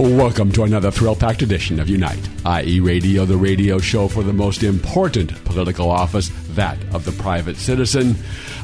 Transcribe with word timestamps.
Welcome 0.00 0.50
to 0.52 0.62
another 0.62 0.90
thrill 0.90 1.14
packed 1.14 1.42
edition 1.42 1.78
of 1.78 1.90
Unite, 1.90 2.26
IE, 2.64 2.80
radio, 2.80 3.26
the 3.26 3.36
radio 3.36 3.78
show 3.78 4.08
for 4.08 4.22
the 4.22 4.32
most 4.32 4.62
important 4.62 5.44
political 5.44 5.90
office, 5.90 6.30
that 6.52 6.82
of 6.94 7.04
the 7.04 7.12
private 7.12 7.58
citizen. 7.58 8.14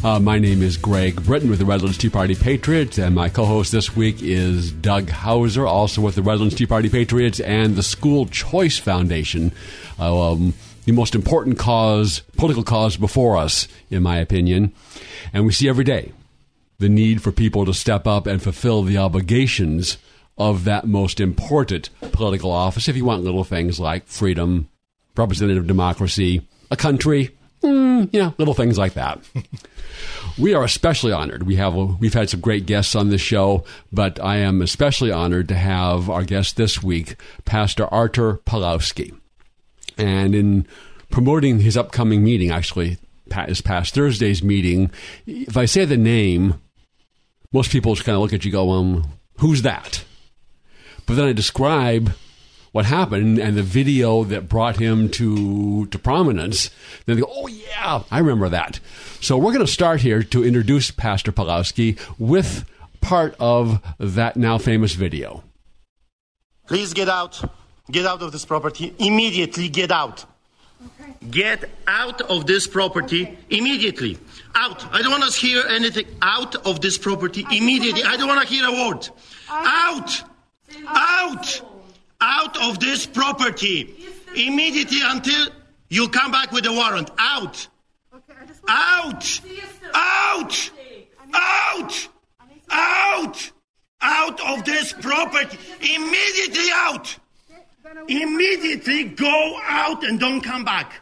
Uh, 0.03 0.19
my 0.19 0.39
name 0.39 0.63
is 0.63 0.79
Greg 0.79 1.23
Britton 1.25 1.51
with 1.51 1.59
the 1.59 1.67
Redlands 1.67 1.99
Tea 1.99 2.09
Party 2.09 2.35
Patriots, 2.35 2.97
and 2.97 3.15
my 3.15 3.29
co 3.29 3.45
host 3.45 3.71
this 3.71 3.95
week 3.95 4.23
is 4.23 4.73
Doug 4.73 5.11
Hauser, 5.11 5.67
also 5.67 6.01
with 6.01 6.15
the 6.15 6.23
Redlands 6.23 6.55
Tea 6.55 6.65
Party 6.65 6.89
Patriots 6.89 7.39
and 7.41 7.77
the 7.77 7.83
School 7.83 8.25
Choice 8.25 8.79
Foundation. 8.79 9.53
Uh, 9.99 10.33
um, 10.33 10.55
the 10.87 10.93
most 10.93 11.15
important 11.15 11.59
cause, 11.59 12.21
political 12.39 12.65
cause 12.65 12.97
before 12.97 13.37
us, 13.37 13.69
in 13.91 14.03
my 14.03 14.17
opinion. 14.17 14.73
And 15.35 15.45
we 15.45 15.53
see 15.53 15.69
every 15.69 15.85
day 15.85 16.13
the 16.79 16.89
need 16.89 17.21
for 17.21 17.31
people 17.31 17.67
to 17.67 17.75
step 17.75 18.07
up 18.07 18.27
and 18.27 18.43
fulfill 18.43 18.83
the 18.83 18.97
obligations 18.97 19.99
of 20.39 20.65
that 20.65 20.87
most 20.87 21.21
important 21.21 21.91
political 22.13 22.51
office 22.51 22.89
if 22.89 22.97
you 22.97 23.05
want 23.05 23.25
little 23.25 23.45
things 23.45 23.81
like 23.81 24.07
freedom, 24.07 24.69
representative 25.17 25.67
democracy, 25.67 26.47
a 26.71 26.77
country, 26.77 27.31
mm, 27.63 28.13
you 28.13 28.21
know, 28.21 28.35
little 28.39 28.55
things 28.55 28.77
like 28.79 28.95
that. 28.95 29.19
we 30.39 30.55
are 30.55 30.65
especially 30.65 31.13
honored. 31.13 31.45
We 31.45 31.57
have 31.57 31.75
we've 31.75 32.15
had 32.15 32.31
some 32.31 32.41
great 32.41 32.67
guests 32.67 32.95
on 32.95 33.09
this 33.09 33.21
show, 33.21 33.65
but 33.93 34.23
I 34.23 34.37
am 34.39 34.63
especially 34.63 35.11
honored 35.11 35.49
to 35.49 35.55
have 35.55 36.11
our 36.11 36.25
guest 36.25 36.57
this 36.57 36.83
week, 36.83 37.17
Pastor 37.45 37.87
Artur 37.87 38.41
Pawlowski. 38.47 39.19
And 39.99 40.35
in 40.35 40.67
promoting 41.11 41.61
his 41.61 41.77
upcoming 41.77 42.23
meeting, 42.23 42.51
actually, 42.51 42.99
his 43.47 43.63
past 43.63 43.95
Thursday's 43.95 44.43
meeting, 44.43 44.91
if 45.27 45.57
I 45.57 45.65
say 45.65 45.85
the 45.85 45.97
name, 45.97 46.61
most 47.53 47.71
people 47.71 47.95
just 47.95 48.05
kind 48.05 48.15
of 48.15 48.23
look 48.23 48.35
at 48.35 48.45
you, 48.45 48.53
go, 48.53 48.71
um, 48.73 49.07
"Who's 49.39 49.63
that?" 49.63 50.05
But 51.07 51.17
then 51.17 51.29
I 51.29 51.33
describe 51.33 52.13
what 52.73 52.85
happened 52.85 53.39
and 53.39 53.57
the 53.57 53.63
video 53.63 54.25
that 54.25 54.49
brought 54.49 54.77
him 54.77 55.09
to 55.11 55.87
to 55.87 55.99
prominence. 55.99 56.71
Then 57.07 57.17
they 57.17 57.23
go, 57.23 57.33
"Oh 57.33 57.47
yeah, 57.47 58.03
I 58.11 58.19
remember 58.19 58.49
that." 58.51 58.81
So 59.21 59.39
we're 59.39 59.53
going 59.53 59.65
to 59.65 59.73
start 59.73 60.03
here 60.03 60.23
to 60.23 60.45
introduce 60.45 60.91
Pastor 60.91 61.33
Pawlowski 61.33 61.99
with 62.19 62.65
part 63.01 63.35
of 63.41 63.81
that 63.99 64.37
now 64.37 64.59
famous 64.59 64.95
video. 64.95 65.43
Please 66.67 66.93
get 66.93 67.09
out. 67.09 67.43
Get 67.91 68.05
out 68.05 68.21
of 68.21 68.33
this 68.33 68.45
property 68.45 68.95
immediately. 68.99 69.69
Get 69.69 69.93
out. 69.93 70.25
Okay. 70.85 71.13
Get 71.31 71.71
out 71.87 72.21
of 72.23 72.47
this 72.47 72.67
property 72.67 73.39
immediately. 73.49 74.19
Out. 74.55 74.85
I 74.93 75.01
don't 75.03 75.13
want 75.13 75.33
to 75.33 75.41
hear 75.41 75.63
anything. 75.69 76.07
Out 76.21 76.57
of 76.67 76.81
this 76.81 76.99
property 76.99 77.47
immediately. 77.51 78.03
I 78.03 78.17
don't 78.17 78.29
want 78.29 78.47
to 78.47 78.53
hear 78.53 78.67
a 78.67 78.73
word. 78.73 79.09
Out. 79.49 80.23
Out! 80.87 81.63
Out 82.21 82.57
of 82.63 82.79
this 82.81 83.07
property! 83.07 83.95
Immediately 84.35 84.99
until 85.03 85.49
you 85.89 86.09
come 86.09 86.31
back 86.31 86.53
with 86.53 86.67
a 86.67 86.73
warrant. 86.73 87.11
Out! 87.19 87.69
Out! 88.69 89.41
Out! 89.95 90.71
Out! 91.33 92.09
Out! 92.71 93.53
Out 94.01 94.41
of 94.41 94.65
this 94.65 94.93
property! 94.93 95.59
Immediately 95.81 96.71
out! 96.73 97.17
Immediately 98.09 99.05
go 99.05 99.59
out 99.63 100.05
and 100.05 100.19
don't 100.19 100.41
come 100.41 100.65
back. 100.65 101.01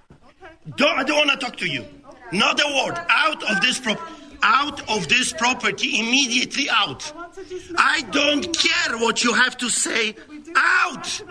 Don't, 0.77 0.99
I 0.99 1.03
don't 1.03 1.27
want 1.27 1.31
to 1.31 1.37
talk 1.37 1.57
to 1.57 1.67
you. 1.67 1.85
Not 2.33 2.61
a 2.61 2.85
word. 2.85 2.99
Out 3.09 3.43
of 3.51 3.61
this 3.61 3.79
property 3.79 4.15
out 4.45 4.89
of 4.91 5.09
this 5.09 5.33
property 5.33 5.99
immediately 5.99 6.69
out. 6.71 7.13
I 7.77 8.03
don't 8.11 8.57
care 8.57 8.99
what 8.99 9.25
you 9.25 9.35
have 9.35 9.57
to 9.59 9.69
say. 9.69 10.15
Out! 10.57 11.23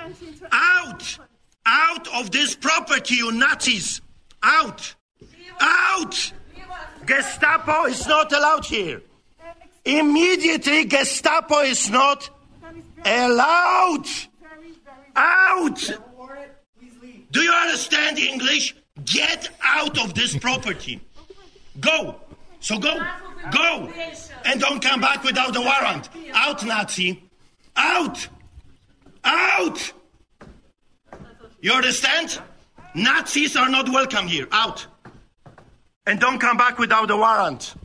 Out! 0.52 1.18
Out 1.66 2.08
of 2.19 2.31
this 2.31 2.56
property, 2.56 3.16
you 3.16 3.31
Nazis! 3.31 4.02
Out! 4.42 4.96
Out! 5.59 6.34
Gestapo 7.06 7.86
is 7.86 8.06
not 8.08 8.31
allowed 8.31 8.66
here. 8.66 9.02
Immediately, 9.86 10.86
Gestapo 10.86 11.59
is 11.59 11.90
not 11.90 12.30
allowed. 13.06 14.06
Out! 15.16 15.92
Do 17.31 17.42
you 17.42 17.52
understand 17.52 18.19
English? 18.19 18.75
Get 19.06 19.50
out 19.63 19.97
of 20.03 20.13
this 20.13 20.38
property. 20.38 21.02
Go. 21.80 22.16
So 22.59 22.80
go, 22.80 22.96
go, 23.52 23.92
and 24.46 24.59
don't 24.59 24.81
come 24.81 25.02
back 25.02 25.24
without 25.24 25.56
a 25.56 25.62
warrant. 25.62 26.09
Out, 26.34 26.66
Nazi. 26.66 27.24
Out, 27.76 28.28
out. 29.24 29.94
You 31.62 31.72
understand? 31.72 32.40
Nazis 32.94 33.56
are 33.56 33.70
not 33.70 33.90
welcome 33.90 34.28
here. 34.28 34.48
Out. 34.52 34.86
And 36.06 36.20
don't 36.20 36.40
come 36.40 36.58
back 36.58 36.78
without 36.78 37.09
a 37.09 37.18
warrant. 37.18 37.76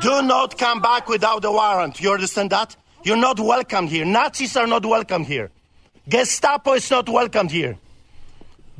Do 0.00 0.22
not 0.22 0.58
come 0.58 0.80
back 0.80 1.08
without 1.08 1.44
a 1.44 1.50
warrant. 1.50 2.00
You 2.00 2.12
understand 2.12 2.50
that? 2.50 2.76
You're 3.02 3.16
not 3.16 3.40
welcome 3.40 3.86
here. 3.86 4.04
Nazis 4.04 4.56
are 4.56 4.66
not 4.66 4.84
welcome 4.84 5.24
here. 5.24 5.50
Gestapo 6.08 6.74
is 6.74 6.90
not 6.90 7.08
welcome 7.08 7.48
here. 7.48 7.78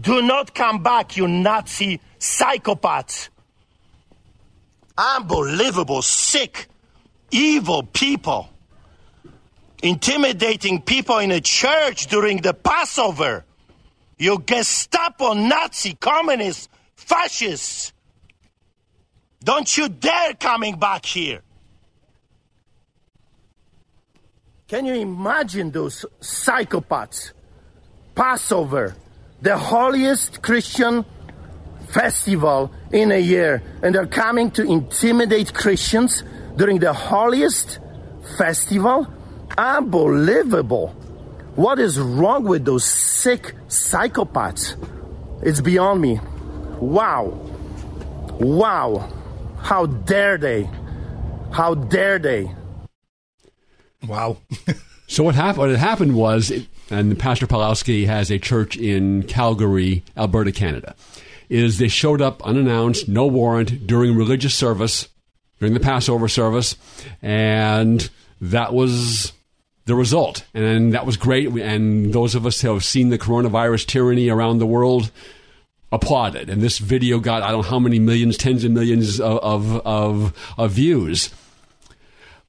Do 0.01 0.21
not 0.21 0.55
come 0.55 0.83
back, 0.83 1.17
you 1.17 1.27
Nazi 1.27 2.01
psychopaths 2.19 3.31
unbelievable, 4.97 6.03
sick, 6.03 6.69
evil 7.31 7.83
people 7.83 8.49
intimidating 9.83 10.83
people 10.83 11.19
in 11.19 11.31
a 11.31 11.41
church 11.41 12.07
during 12.07 12.39
the 12.39 12.55
Passover. 12.55 13.45
You 14.19 14.39
Gestapo, 14.39 15.35
Nazi, 15.35 15.95
communists, 15.95 16.69
fascists. 16.95 17.93
Don't 19.45 19.77
you 19.77 19.89
dare 19.89 20.35
coming 20.35 20.79
back 20.79 21.05
here. 21.05 21.43
Can 24.69 24.87
you 24.87 24.95
imagine 24.95 25.71
those 25.71 26.05
psychopaths? 26.21 27.33
Passover, 28.15 28.97
the 29.43 29.57
holiest 29.57 30.43
Christian 30.43 31.05
festival 31.89 32.73
in 32.91 33.13
a 33.13 33.19
year 33.19 33.63
and 33.83 33.95
they're 33.95 34.07
coming 34.07 34.51
to 34.53 34.63
intimidate 34.63 35.55
Christians 35.55 36.25
during 36.57 36.79
the 36.79 36.93
holiest 36.93 37.79
festival? 38.39 39.07
Unbelievable. 39.57 40.89
What 41.55 41.79
is 41.79 41.99
wrong 41.99 42.45
with 42.45 42.65
those 42.65 42.85
sick 42.85 43.55
psychopaths? 43.69 44.77
It's 45.43 45.61
beyond 45.61 46.01
me. 46.01 46.21
Wow. 46.81 47.27
Wow. 48.41 49.13
How 49.61 49.87
dare 49.87 50.37
they? 50.39 50.69
How 51.53 51.75
dare 51.75 52.19
they? 52.19 52.51
Wow. 54.07 54.39
so 55.07 55.23
what 55.23 55.35
happened? 55.35 55.59
What 55.59 55.71
had 55.71 55.79
happened 55.79 56.15
was, 56.15 56.53
and 56.91 57.19
Pastor 57.19 57.47
Pawlowski 57.47 58.07
has 58.07 58.31
a 58.31 58.39
church 58.39 58.77
in 58.77 59.23
Calgary, 59.23 60.05
Alberta, 60.17 60.53
Canada 60.53 60.95
is 61.49 61.79
they 61.79 61.89
showed 61.89 62.21
up 62.21 62.45
unannounced, 62.45 63.09
no 63.09 63.27
warrant 63.27 63.87
during 63.87 64.17
religious 64.17 64.55
service, 64.55 65.09
during 65.59 65.75
the 65.75 65.81
Passover 65.81 66.29
service, 66.29 66.77
and 67.23 68.09
that 68.41 68.75
was 68.75 69.33
the 69.87 69.95
result. 69.95 70.45
And 70.53 70.93
that 70.93 71.07
was 71.07 71.17
great. 71.17 71.49
And 71.49 72.13
those 72.13 72.35
of 72.35 72.45
us 72.45 72.61
who 72.61 72.73
have 72.75 72.85
seen 72.85 73.09
the 73.09 73.19
coronavirus 73.19 73.87
tyranny 73.87 74.29
around 74.29 74.59
the 74.59 74.67
world 74.67 75.11
applauded. 75.93 76.51
And 76.51 76.61
this 76.61 76.79
video 76.79 77.21
got, 77.21 77.43
I 77.43 77.53
don't 77.53 77.63
know 77.63 77.71
how 77.71 77.79
many 77.79 77.99
millions, 77.99 78.37
tens 78.37 78.65
of 78.65 78.73
millions 78.73 79.21
of, 79.21 79.39
of, 79.39 79.87
of, 79.87 80.55
of 80.59 80.73
views. 80.73 81.31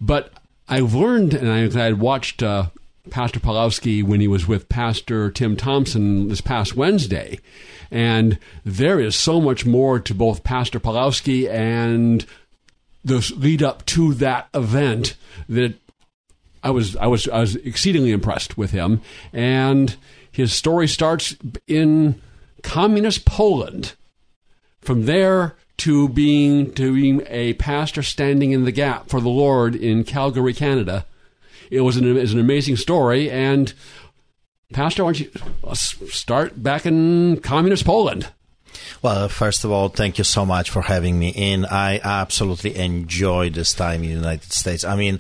But 0.02 0.34
I've 0.68 0.94
learned, 0.94 1.34
and 1.34 1.50
I, 1.50 1.84
had 1.84 2.00
watched 2.00 2.42
uh, 2.42 2.68
Pastor 3.12 3.40
Pawlowski 3.40 4.04
when 4.04 4.20
he 4.20 4.28
was 4.28 4.48
with 4.48 4.68
Pastor 4.68 5.32
Tim 5.32 5.56
Thompson 5.56 6.30
this 6.30 6.42
past 6.42 6.76
Wednesday. 6.76 7.40
And 7.92 8.40
there 8.66 9.00
is 9.00 9.16
so 9.16 9.40
much 9.40 9.66
more 9.66 10.00
to 10.00 10.14
both 10.14 10.44
Pastor 10.44 10.80
Pawlowski 10.80 11.50
and 11.50 12.26
the 13.08 13.34
lead 13.38 13.64
up 13.64 13.86
to 13.88 14.14
that 14.16 14.50
event 14.54 15.16
that 15.50 15.74
I 16.64 16.70
was 16.72 16.96
I 16.98 17.08
was 17.08 17.28
I 17.28 17.40
was 17.40 17.56
exceedingly 17.58 18.12
impressed 18.12 18.58
with 18.58 18.72
him, 18.72 19.02
and 19.32 19.96
his 20.32 20.54
story 20.54 20.88
starts 20.88 21.36
in 21.68 22.22
communist 22.64 23.26
Poland. 23.26 23.94
From 24.82 25.06
there 25.06 25.56
to 25.78 26.10
being 26.10 26.74
to 26.74 26.94
being 26.94 27.24
a 27.28 27.54
pastor 27.54 28.04
standing 28.04 28.52
in 28.52 28.66
the 28.66 28.72
gap 28.72 29.10
for 29.10 29.20
the 29.20 29.30
Lord 29.30 29.76
in 29.76 30.04
Calgary, 30.04 30.54
Canada, 30.54 31.06
it 31.70 31.82
was 31.82 31.98
an, 31.98 32.06
it 32.06 32.22
was 32.22 32.34
an 32.34 32.40
amazing 32.40 32.76
story. 32.76 33.30
And 33.30 33.74
Pastor, 34.74 35.04
why 35.04 35.14
don't 35.14 35.20
you 35.20 35.32
uh, 35.64 35.74
start 35.74 36.62
back 36.62 36.86
in 36.86 37.40
communist 37.42 37.86
Poland? 37.86 38.30
Well, 39.02 39.30
first 39.30 39.64
of 39.64 39.72
all, 39.72 39.90
thank 39.90 40.18
you 40.18 40.24
so 40.24 40.46
much 40.46 40.70
for 40.70 40.82
having 40.82 41.18
me 41.20 41.30
in. 41.30 41.66
I 41.66 42.00
absolutely 42.04 42.76
enjoy 42.76 43.50
this 43.50 43.74
time 43.74 44.04
in 44.04 44.10
the 44.10 44.16
United 44.16 44.52
States. 44.52 44.84
I 44.84 44.96
mean, 44.96 45.20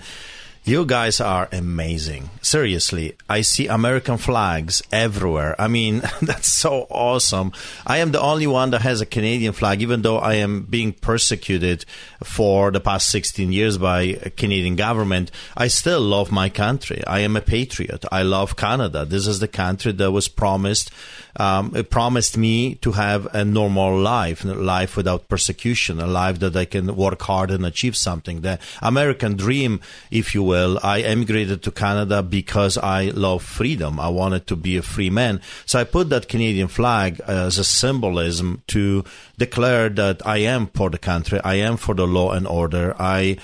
you 0.67 0.85
guys 0.85 1.21
are 1.21 1.47
amazing. 1.53 2.29
Seriously, 2.41 3.15
I 3.29 3.41
see 3.41 3.67
American 3.67 4.17
flags 4.17 4.83
everywhere. 4.91 5.55
I 5.59 5.67
mean, 5.69 6.01
that's 6.21 6.49
so 6.49 6.87
awesome. 6.89 7.53
I 7.85 7.99
am 7.99 8.11
the 8.11 8.19
only 8.19 8.47
one 8.47 8.71
that 8.71 8.81
has 8.81 8.99
a 8.99 9.05
Canadian 9.05 9.53
flag, 9.53 9.81
even 9.81 10.01
though 10.01 10.17
I 10.17 10.35
am 10.35 10.63
being 10.63 10.91
persecuted 10.91 11.85
for 12.23 12.71
the 12.71 12.81
past 12.81 13.09
16 13.09 13.51
years 13.51 13.77
by 13.77 14.13
Canadian 14.35 14.75
government. 14.75 15.31
I 15.55 15.67
still 15.69 16.01
love 16.01 16.31
my 16.31 16.49
country. 16.49 17.01
I 17.07 17.19
am 17.19 17.37
a 17.37 17.41
patriot. 17.41 18.05
I 18.11 18.23
love 18.23 18.57
Canada. 18.57 19.05
This 19.05 19.25
is 19.25 19.39
the 19.39 19.47
country 19.47 19.93
that 19.93 20.11
was 20.11 20.27
promised 20.27 20.91
um, 21.37 21.73
it 21.75 21.89
promised 21.89 22.37
me 22.37 22.75
to 22.75 22.93
have 22.93 23.27
a 23.33 23.45
normal 23.45 23.97
life, 23.97 24.43
a 24.43 24.47
life 24.47 24.97
without 24.97 25.27
persecution, 25.27 25.99
a 25.99 26.07
life 26.07 26.39
that 26.39 26.55
I 26.55 26.65
can 26.65 26.95
work 26.95 27.21
hard 27.21 27.51
and 27.51 27.65
achieve 27.65 27.95
something. 27.95 28.41
The 28.41 28.59
American 28.81 29.35
dream, 29.35 29.79
if 30.09 30.33
you 30.33 30.43
will. 30.43 30.56
I 30.83 31.01
emigrated 31.01 31.63
to 31.63 31.71
Canada 31.71 32.23
because 32.23 32.77
I 32.77 33.09
love 33.09 33.43
freedom. 33.43 33.99
I 33.99 34.09
wanted 34.09 34.47
to 34.47 34.55
be 34.55 34.77
a 34.77 34.81
free 34.81 35.09
man. 35.09 35.41
So 35.65 35.79
I 35.79 35.83
put 35.83 36.09
that 36.09 36.27
Canadian 36.27 36.67
flag 36.67 37.21
as 37.27 37.57
a 37.57 37.63
symbolism 37.63 38.63
to 38.67 39.03
declare 39.37 39.89
that 39.89 40.25
I 40.25 40.37
am 40.39 40.67
for 40.67 40.89
the 40.89 40.97
country. 40.97 41.39
I 41.43 41.55
am 41.55 41.77
for 41.77 41.95
the 41.95 42.07
law 42.07 42.31
and 42.31 42.47
order. 42.47 42.95
I 42.99 43.37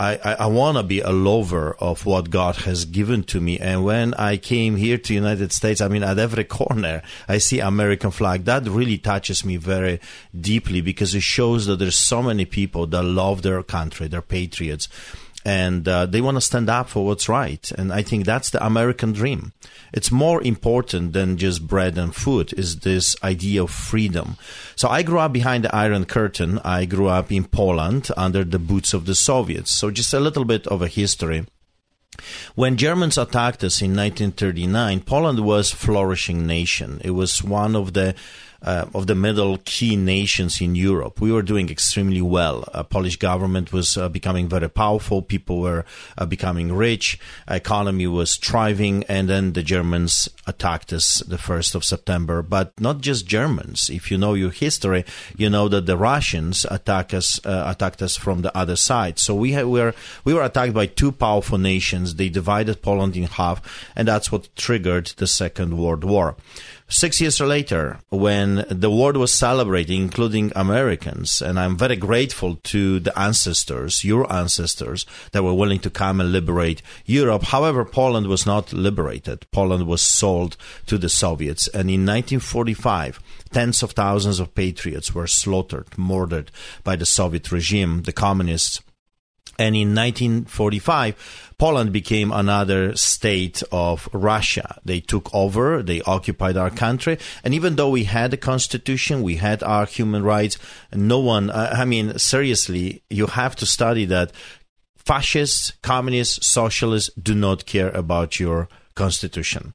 I, 0.00 0.18
I, 0.24 0.32
I 0.32 0.46
want 0.46 0.78
to 0.78 0.82
be 0.82 1.00
a 1.00 1.10
lover 1.10 1.76
of 1.78 2.06
what 2.06 2.30
God 2.30 2.56
has 2.64 2.86
given 2.86 3.22
to 3.24 3.38
me. 3.38 3.58
And 3.58 3.84
when 3.84 4.14
I 4.14 4.38
came 4.38 4.76
here 4.76 4.96
to 4.96 5.12
United 5.12 5.52
States, 5.52 5.82
I 5.82 5.88
mean, 5.88 6.02
at 6.02 6.18
every 6.18 6.44
corner, 6.44 7.02
I 7.28 7.36
see 7.36 7.60
American 7.60 8.10
flag. 8.10 8.46
That 8.46 8.66
really 8.66 8.96
touches 8.96 9.44
me 9.44 9.58
very 9.58 10.00
deeply 10.34 10.80
because 10.80 11.14
it 11.14 11.22
shows 11.22 11.66
that 11.66 11.80
there's 11.80 11.98
so 11.98 12.22
many 12.22 12.46
people 12.46 12.86
that 12.86 13.02
love 13.02 13.42
their 13.42 13.62
country, 13.62 14.08
they're 14.08 14.22
patriots 14.22 14.88
and 15.44 15.88
uh, 15.88 16.06
they 16.06 16.20
want 16.20 16.36
to 16.36 16.40
stand 16.40 16.68
up 16.68 16.88
for 16.88 17.04
what's 17.06 17.28
right. 17.28 17.70
And 17.72 17.92
I 17.92 18.02
think 18.02 18.24
that's 18.24 18.50
the 18.50 18.64
American 18.64 19.12
dream. 19.12 19.52
It's 19.92 20.10
more 20.10 20.42
important 20.42 21.12
than 21.12 21.38
just 21.38 21.66
bread 21.66 21.96
and 21.96 22.14
food. 22.14 22.52
Is 22.58 22.80
this 22.80 23.16
idea 23.24 23.62
of 23.62 23.70
freedom? 23.70 24.36
So 24.76 24.88
I 24.88 25.02
grew 25.02 25.18
up 25.18 25.32
behind 25.32 25.64
the 25.64 25.74
Iron 25.74 26.04
Curtain. 26.04 26.60
I 26.64 26.84
grew 26.84 27.08
up 27.08 27.32
in 27.32 27.44
Poland 27.44 28.08
under 28.16 28.44
the 28.44 28.58
boots 28.58 28.92
of 28.92 29.06
the 29.06 29.14
Soviets. 29.14 29.70
So 29.70 29.90
just 29.90 30.12
a 30.12 30.20
little 30.20 30.44
bit 30.44 30.66
of 30.66 30.82
a 30.82 30.88
history. 30.88 31.46
When 32.54 32.76
Germans 32.76 33.16
attacked 33.16 33.64
us 33.64 33.80
in 33.80 33.96
1939, 33.96 35.00
Poland 35.00 35.40
was 35.40 35.72
a 35.72 35.76
flourishing 35.76 36.46
nation. 36.46 37.00
It 37.02 37.12
was 37.12 37.42
one 37.42 37.74
of 37.74 37.94
the 37.94 38.14
uh, 38.62 38.86
of 38.94 39.06
the 39.06 39.14
middle 39.14 39.58
key 39.64 39.96
nations 39.96 40.60
in 40.60 40.74
Europe. 40.74 41.20
We 41.20 41.32
were 41.32 41.42
doing 41.42 41.70
extremely 41.70 42.22
well. 42.22 42.64
Uh, 42.72 42.82
Polish 42.82 43.16
government 43.16 43.72
was 43.72 43.96
uh, 43.96 44.08
becoming 44.08 44.48
very 44.48 44.68
powerful. 44.68 45.22
People 45.22 45.60
were 45.60 45.84
uh, 46.18 46.26
becoming 46.26 46.72
rich. 46.72 47.18
Economy 47.48 48.06
was 48.06 48.36
thriving, 48.36 49.04
and 49.04 49.28
then 49.28 49.52
the 49.52 49.62
Germans 49.62 50.28
attacked 50.46 50.92
us 50.92 51.20
the 51.26 51.38
first 51.38 51.74
of 51.74 51.84
September. 51.84 52.42
But 52.42 52.78
not 52.80 53.00
just 53.00 53.26
Germans. 53.26 53.88
If 53.90 54.10
you 54.10 54.18
know 54.18 54.34
your 54.34 54.50
history, 54.50 55.04
you 55.36 55.48
know 55.48 55.68
that 55.68 55.86
the 55.86 55.96
Russians 55.96 56.66
attack 56.70 57.14
us 57.14 57.40
uh, 57.44 57.64
attacked 57.66 58.02
us 58.02 58.16
from 58.16 58.42
the 58.42 58.56
other 58.56 58.76
side. 58.76 59.18
So 59.18 59.34
we, 59.34 59.56
we 59.56 59.80
were 59.80 59.94
we 60.24 60.34
were 60.34 60.42
attacked 60.42 60.74
by 60.74 60.86
two 60.86 61.12
powerful 61.12 61.58
nations. 61.58 62.14
They 62.14 62.28
divided 62.28 62.82
Poland 62.82 63.16
in 63.16 63.24
half, 63.24 63.90
and 63.96 64.08
that's 64.08 64.30
what 64.30 64.54
triggered 64.56 65.06
the 65.16 65.26
Second 65.26 65.78
World 65.78 66.04
War. 66.04 66.36
Six 66.92 67.20
years 67.20 67.40
later, 67.40 68.00
when 68.08 68.66
the 68.68 68.90
world 68.90 69.16
was 69.16 69.32
celebrating, 69.32 70.02
including 70.02 70.50
Americans, 70.56 71.40
and 71.40 71.56
I'm 71.56 71.76
very 71.76 71.94
grateful 71.94 72.56
to 72.64 72.98
the 72.98 73.16
ancestors, 73.16 74.04
your 74.04 74.30
ancestors, 74.30 75.06
that 75.30 75.44
were 75.44 75.54
willing 75.54 75.78
to 75.80 75.90
come 75.90 76.20
and 76.20 76.32
liberate 76.32 76.82
Europe. 77.06 77.44
However, 77.44 77.84
Poland 77.84 78.26
was 78.26 78.44
not 78.44 78.72
liberated. 78.72 79.46
Poland 79.52 79.86
was 79.86 80.02
sold 80.02 80.56
to 80.86 80.98
the 80.98 81.08
Soviets. 81.08 81.68
And 81.68 81.88
in 81.88 82.04
1945, 82.04 83.20
tens 83.52 83.84
of 83.84 83.92
thousands 83.92 84.40
of 84.40 84.56
patriots 84.56 85.14
were 85.14 85.28
slaughtered, 85.28 85.96
murdered 85.96 86.50
by 86.82 86.96
the 86.96 87.06
Soviet 87.06 87.52
regime, 87.52 88.02
the 88.02 88.12
communists. 88.12 88.80
And 89.60 89.76
in 89.76 89.94
1945, 89.94 91.52
Poland 91.58 91.92
became 91.92 92.32
another 92.32 92.96
state 92.96 93.62
of 93.70 94.08
Russia. 94.14 94.80
They 94.86 95.00
took 95.00 95.28
over, 95.34 95.82
they 95.82 96.00
occupied 96.00 96.56
our 96.56 96.70
country, 96.70 97.18
and 97.44 97.52
even 97.52 97.76
though 97.76 97.90
we 97.90 98.04
had 98.04 98.32
a 98.32 98.38
constitution, 98.38 99.22
we 99.22 99.36
had 99.36 99.62
our 99.62 99.84
human 99.84 100.22
rights, 100.22 100.56
no 100.94 101.18
one, 101.18 101.50
uh, 101.50 101.74
I 101.76 101.84
mean, 101.84 102.18
seriously, 102.18 103.02
you 103.10 103.26
have 103.26 103.54
to 103.56 103.66
study 103.66 104.06
that 104.06 104.32
fascists, 104.96 105.74
communists, 105.82 106.46
socialists 106.46 107.10
do 107.22 107.34
not 107.34 107.66
care 107.66 107.90
about 107.90 108.40
your 108.40 108.66
constitution. 108.94 109.74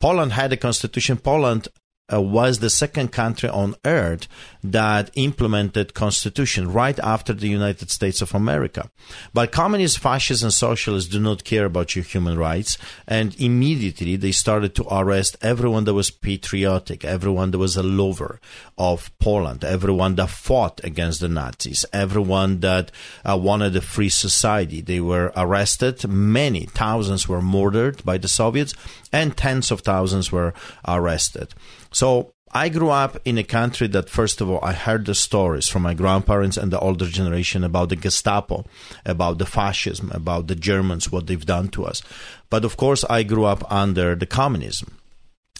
Poland 0.00 0.32
had 0.32 0.52
a 0.52 0.56
constitution. 0.56 1.18
Poland 1.18 1.68
uh, 2.12 2.20
was 2.20 2.58
the 2.58 2.70
second 2.70 3.12
country 3.12 3.48
on 3.48 3.74
earth 3.84 4.26
that 4.62 5.10
implemented 5.14 5.94
constitution 5.94 6.72
right 6.72 6.98
after 7.00 7.32
the 7.32 7.48
United 7.48 7.90
States 7.90 8.20
of 8.20 8.34
America. 8.34 8.90
But 9.32 9.52
communists, 9.52 9.96
fascists, 9.96 10.42
and 10.42 10.52
socialists 10.52 11.10
do 11.10 11.20
not 11.20 11.44
care 11.44 11.64
about 11.64 11.96
your 11.96 12.04
human 12.04 12.38
rights, 12.38 12.76
and 13.06 13.38
immediately 13.40 14.16
they 14.16 14.32
started 14.32 14.74
to 14.74 14.86
arrest 14.90 15.36
everyone 15.40 15.84
that 15.84 15.94
was 15.94 16.10
patriotic, 16.10 17.04
everyone 17.04 17.50
that 17.52 17.58
was 17.58 17.76
a 17.76 17.82
lover 17.82 18.40
of 18.76 19.10
Poland, 19.18 19.64
everyone 19.64 20.16
that 20.16 20.30
fought 20.30 20.80
against 20.84 21.20
the 21.20 21.28
Nazis, 21.28 21.84
everyone 21.92 22.60
that 22.60 22.90
uh, 23.24 23.36
wanted 23.36 23.76
a 23.76 23.80
free 23.80 24.08
society. 24.08 24.80
They 24.80 25.00
were 25.00 25.32
arrested. 25.36 26.06
Many 26.08 26.66
thousands 26.66 27.28
were 27.28 27.42
murdered 27.42 28.04
by 28.04 28.18
the 28.18 28.28
Soviets, 28.28 28.74
and 29.12 29.36
tens 29.36 29.70
of 29.70 29.80
thousands 29.80 30.30
were 30.30 30.54
arrested. 30.86 31.54
So 31.92 32.32
I 32.52 32.68
grew 32.68 32.90
up 32.90 33.16
in 33.24 33.38
a 33.38 33.44
country 33.44 33.86
that, 33.88 34.10
first 34.10 34.40
of 34.40 34.50
all, 34.50 34.58
I 34.62 34.72
heard 34.72 35.06
the 35.06 35.14
stories 35.14 35.68
from 35.68 35.82
my 35.82 35.94
grandparents 35.94 36.56
and 36.56 36.72
the 36.72 36.80
older 36.80 37.06
generation 37.06 37.62
about 37.62 37.90
the 37.90 37.96
Gestapo, 37.96 38.64
about 39.06 39.38
the 39.38 39.46
fascism, 39.46 40.10
about 40.12 40.48
the 40.48 40.56
Germans, 40.56 41.12
what 41.12 41.28
they've 41.28 41.46
done 41.46 41.68
to 41.68 41.84
us. 41.84 42.02
But 42.48 42.64
of 42.64 42.76
course, 42.76 43.04
I 43.08 43.22
grew 43.22 43.44
up 43.44 43.70
under 43.70 44.16
the 44.16 44.26
communism. 44.26 44.98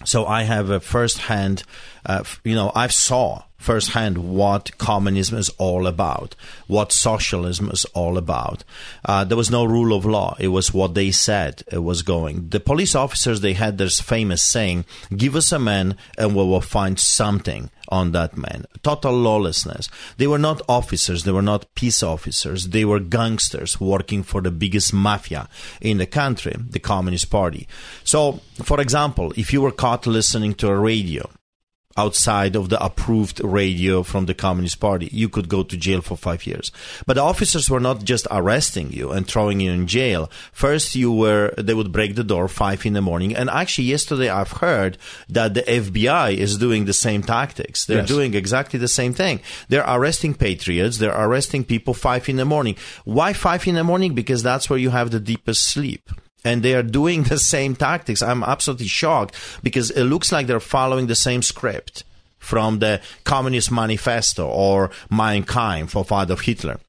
So 0.05 0.27
I 0.27 0.45
have 0.45 0.71
a 0.71 0.81
first-hand, 0.81 1.63
uh, 2.07 2.25
you 2.43 2.55
know, 2.55 2.73
I 2.75 2.89
saw 2.89 3.45
firsthand 3.61 4.17
what 4.19 4.77
communism 4.79 5.37
is 5.39 5.51
all 5.51 5.87
about, 5.87 6.35
what 6.67 6.93
socialism 6.93 7.71
is 7.71 7.85
all 7.95 8.17
about. 8.17 8.65
Uh, 9.05 9.23
there 9.23 9.37
was 9.37 9.51
no 9.51 9.65
rule 9.65 9.95
of 9.95 10.07
law. 10.07 10.35
It 10.41 10.49
was 10.49 10.73
what 10.73 10.95
they 10.95 11.11
said 11.11 11.63
it 11.71 11.81
was 11.81 12.03
going. 12.03 12.49
The 12.49 12.59
police 12.59 12.95
officers, 12.95 13.41
they 13.41 13.53
had 13.53 13.77
this 13.77 14.01
famous 14.01 14.43
saying, 14.43 14.87
give 15.15 15.37
us 15.37 15.53
a 15.53 15.59
man 15.59 15.97
and 16.17 16.35
we 16.35 16.43
will 16.43 16.63
find 16.63 16.99
something 16.99 17.71
on 17.91 18.13
that 18.13 18.37
man. 18.37 18.65
Total 18.83 19.13
lawlessness. 19.13 19.91
They 20.17 20.27
were 20.27 20.39
not 20.39 20.63
officers. 20.69 21.25
They 21.25 21.33
were 21.33 21.43
not 21.43 21.75
peace 21.75 22.03
officers. 22.03 22.69
They 22.69 22.85
were 22.85 23.01
gangsters 23.01 23.79
working 23.79 24.23
for 24.23 24.41
the 24.41 24.51
biggest 24.51 24.95
mafia 24.95 25.49
in 25.81 25.99
the 25.99 26.07
country, 26.07 26.55
the 26.59 26.79
Communist 26.79 27.31
Party. 27.31 27.69
So, 28.05 28.41
for 28.63 28.81
example, 28.81 29.33
if 29.37 29.53
you 29.53 29.61
were 29.61 29.73
caught 29.73 30.07
listening 30.07 30.55
to 30.55 30.69
a 30.69 30.79
radio, 30.79 31.29
outside 31.97 32.55
of 32.55 32.69
the 32.69 32.83
approved 32.83 33.43
radio 33.43 34.03
from 34.03 34.27
the 34.27 34.35
Communist 34.35 34.79
Party. 34.81 35.09
You 35.13 35.29
could 35.29 35.49
go 35.49 35.63
to 35.63 35.77
jail 35.77 36.01
for 36.01 36.17
five 36.17 36.47
years. 36.47 36.71
But 37.07 37.15
the 37.15 37.23
officers 37.23 37.69
were 37.69 37.81
not 37.81 38.05
just 38.05 38.27
arresting 38.31 38.93
you 38.93 39.11
and 39.11 39.27
throwing 39.27 39.61
you 39.61 39.73
in 39.73 39.87
jail. 39.87 40.31
First, 40.53 40.95
you 40.95 41.13
were, 41.13 41.53
they 41.59 41.75
would 41.75 41.93
break 41.93 42.15
the 42.15 42.25
door 42.25 42.49
five 42.49 42.87
in 42.87 42.93
the 42.93 43.03
morning. 43.03 43.35
And 43.35 43.51
actually, 43.51 43.85
yesterday 43.85 44.29
I've 44.29 44.53
heard 44.53 44.99
that 45.29 45.55
the 45.55 45.63
FBI 45.63 46.37
is 46.37 46.59
doing 46.59 46.85
the 46.85 46.93
same 46.93 47.23
tactics. 47.23 47.85
They're 47.85 47.99
yes. 47.99 48.09
doing 48.09 48.35
exactly 48.35 48.79
the 48.79 48.89
same 48.89 49.13
thing. 49.13 49.41
They're 49.69 49.85
arresting 49.87 50.35
patriots. 50.35 50.99
They're 50.99 51.11
arresting 51.11 51.65
people 51.65 51.95
five 51.95 52.29
in 52.29 52.37
the 52.37 52.45
morning. 52.45 52.77
Why 53.05 53.33
five 53.33 53.67
in 53.67 53.75
the 53.75 53.85
morning? 53.85 54.15
Because 54.15 54.43
that's 54.43 54.71
where 54.71 54.79
you 54.79 54.91
have 54.91 55.11
the 55.11 55.21
deepest 55.21 55.65
sleep 55.65 56.11
and 56.45 56.63
they 56.63 56.75
are 56.75 56.83
doing 56.83 57.23
the 57.29 57.39
same 57.39 57.75
tactics. 57.77 58.23
I'm 58.23 58.43
absolutely 58.43 58.89
shocked 58.89 59.35
because 59.63 59.91
it 59.91 60.05
looks 60.05 60.33
like 60.33 60.47
they're 60.47 60.61
following 60.61 61.07
the 61.07 61.15
same 61.15 61.43
script 61.43 62.05
from 62.39 62.79
the 62.79 63.01
Communist 63.25 63.71
Manifesto 63.71 64.49
or 64.49 64.91
Mein 65.11 65.45
Kampf 65.45 65.95
of 65.97 66.11
Adolf 66.11 66.41
Hitler. 66.43 66.81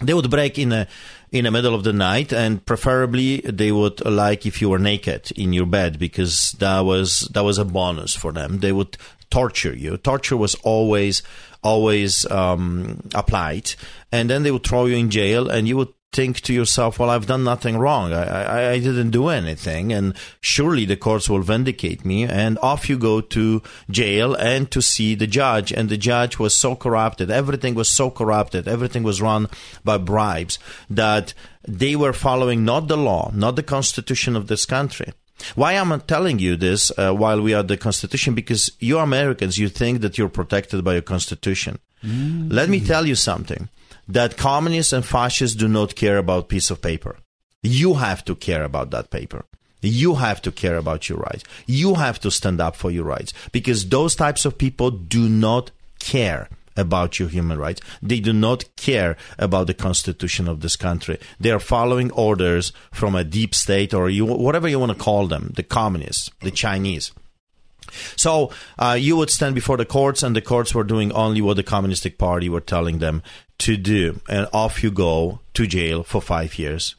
they 0.00 0.14
would 0.14 0.30
break 0.30 0.58
in 0.58 0.72
a 0.72 0.86
in 1.32 1.44
the 1.44 1.50
middle 1.50 1.74
of 1.74 1.84
the 1.84 1.92
night 1.92 2.32
and 2.32 2.64
preferably 2.64 3.38
they 3.38 3.72
would 3.72 4.04
like 4.04 4.46
if 4.46 4.60
you 4.60 4.70
were 4.70 4.78
naked 4.78 5.30
in 5.36 5.52
your 5.52 5.66
bed 5.66 5.98
because 5.98 6.52
that 6.60 6.80
was 6.80 7.28
that 7.32 7.42
was 7.42 7.58
a 7.58 7.64
bonus 7.64 8.14
for 8.14 8.32
them 8.32 8.60
they 8.60 8.72
would 8.72 8.96
torture 9.30 9.74
you 9.74 9.96
torture 9.96 10.36
was 10.36 10.54
always 10.56 11.22
always 11.62 12.30
um, 12.30 13.00
applied 13.14 13.74
and 14.12 14.30
then 14.30 14.44
they 14.44 14.50
would 14.50 14.64
throw 14.64 14.86
you 14.86 14.96
in 14.96 15.10
jail 15.10 15.48
and 15.48 15.66
you 15.66 15.76
would 15.76 15.92
think 16.12 16.40
to 16.40 16.54
yourself, 16.54 16.98
well, 16.98 17.10
I've 17.10 17.26
done 17.26 17.44
nothing 17.44 17.76
wrong. 17.76 18.12
I, 18.12 18.24
I, 18.24 18.70
I, 18.70 18.78
didn't 18.78 19.10
do 19.10 19.28
anything. 19.28 19.92
And 19.92 20.14
surely 20.40 20.84
the 20.86 20.96
courts 20.96 21.28
will 21.28 21.42
vindicate 21.42 22.04
me. 22.04 22.24
And 22.24 22.58
off 22.60 22.88
you 22.88 22.98
go 22.98 23.20
to 23.20 23.62
jail 23.90 24.34
and 24.34 24.70
to 24.70 24.80
see 24.80 25.14
the 25.14 25.26
judge. 25.26 25.72
And 25.72 25.88
the 25.88 25.98
judge 25.98 26.38
was 26.38 26.54
so 26.54 26.74
corrupted. 26.74 27.30
Everything 27.30 27.74
was 27.74 27.90
so 27.90 28.10
corrupted. 28.10 28.66
Everything 28.66 29.02
was 29.02 29.20
run 29.20 29.48
by 29.84 29.98
bribes 29.98 30.58
that 30.88 31.34
they 31.68 31.96
were 31.96 32.14
following 32.14 32.64
not 32.64 32.88
the 32.88 32.96
law, 32.96 33.30
not 33.34 33.56
the 33.56 33.62
constitution 33.62 34.36
of 34.36 34.46
this 34.46 34.64
country. 34.64 35.12
Why 35.54 35.74
am 35.74 35.92
I 35.92 35.98
telling 35.98 36.38
you 36.38 36.56
this 36.56 36.90
uh, 36.96 37.12
while 37.12 37.42
we 37.42 37.52
are 37.52 37.62
the 37.62 37.76
Constitution? 37.76 38.34
Because 38.34 38.70
you 38.80 38.98
Americans, 38.98 39.58
you 39.58 39.68
think 39.68 40.00
that 40.00 40.16
you're 40.16 40.30
protected 40.30 40.82
by 40.82 40.94
your 40.94 41.02
Constitution. 41.02 41.78
Mm. 42.02 42.50
Let 42.50 42.70
me 42.70 42.80
tell 42.80 43.06
you 43.06 43.14
something 43.14 43.68
that 44.08 44.36
communists 44.36 44.92
and 44.92 45.04
fascists 45.04 45.56
do 45.56 45.68
not 45.68 45.94
care 45.94 46.18
about 46.18 46.48
piece 46.48 46.70
of 46.70 46.82
paper. 46.82 47.16
You 47.62 47.94
have 47.94 48.24
to 48.26 48.34
care 48.34 48.64
about 48.64 48.90
that 48.90 49.10
paper. 49.10 49.44
You 49.82 50.16
have 50.16 50.40
to 50.42 50.52
care 50.52 50.76
about 50.76 51.08
your 51.08 51.18
rights. 51.18 51.44
You 51.66 51.94
have 51.94 52.20
to 52.20 52.30
stand 52.30 52.60
up 52.60 52.76
for 52.76 52.90
your 52.90 53.04
rights 53.04 53.32
because 53.52 53.88
those 53.88 54.14
types 54.14 54.44
of 54.44 54.58
people 54.58 54.90
do 54.90 55.28
not 55.28 55.70
care 55.98 56.48
about 56.76 57.18
your 57.18 57.28
human 57.28 57.58
rights. 57.58 57.80
They 58.02 58.20
do 58.20 58.32
not 58.32 58.64
care 58.76 59.16
about 59.38 59.66
the 59.66 59.74
constitution 59.74 60.48
of 60.48 60.60
this 60.60 60.76
country. 60.76 61.18
They 61.40 61.50
are 61.50 61.58
following 61.58 62.10
orders 62.12 62.72
from 62.92 63.14
a 63.14 63.24
deep 63.24 63.54
state 63.54 63.94
or 63.94 64.10
you, 64.10 64.26
whatever 64.26 64.68
you 64.68 64.78
want 64.78 64.92
to 64.92 65.02
call 65.02 65.26
them, 65.26 65.52
the 65.56 65.62
communists, 65.62 66.30
the 66.42 66.50
Chinese. 66.50 67.12
So 68.16 68.50
uh, 68.78 68.96
you 68.98 69.16
would 69.16 69.30
stand 69.30 69.54
before 69.54 69.76
the 69.76 69.84
courts, 69.84 70.22
and 70.22 70.34
the 70.34 70.40
courts 70.40 70.74
were 70.74 70.84
doing 70.84 71.12
only 71.12 71.40
what 71.40 71.56
the 71.56 71.62
Communistic 71.62 72.18
Party 72.18 72.48
were 72.48 72.60
telling 72.60 72.98
them 72.98 73.22
to 73.58 73.76
do, 73.76 74.20
and 74.28 74.48
off 74.52 74.82
you 74.82 74.90
go 74.90 75.40
to 75.54 75.66
jail 75.66 76.02
for 76.02 76.20
five 76.20 76.58
years. 76.58 76.94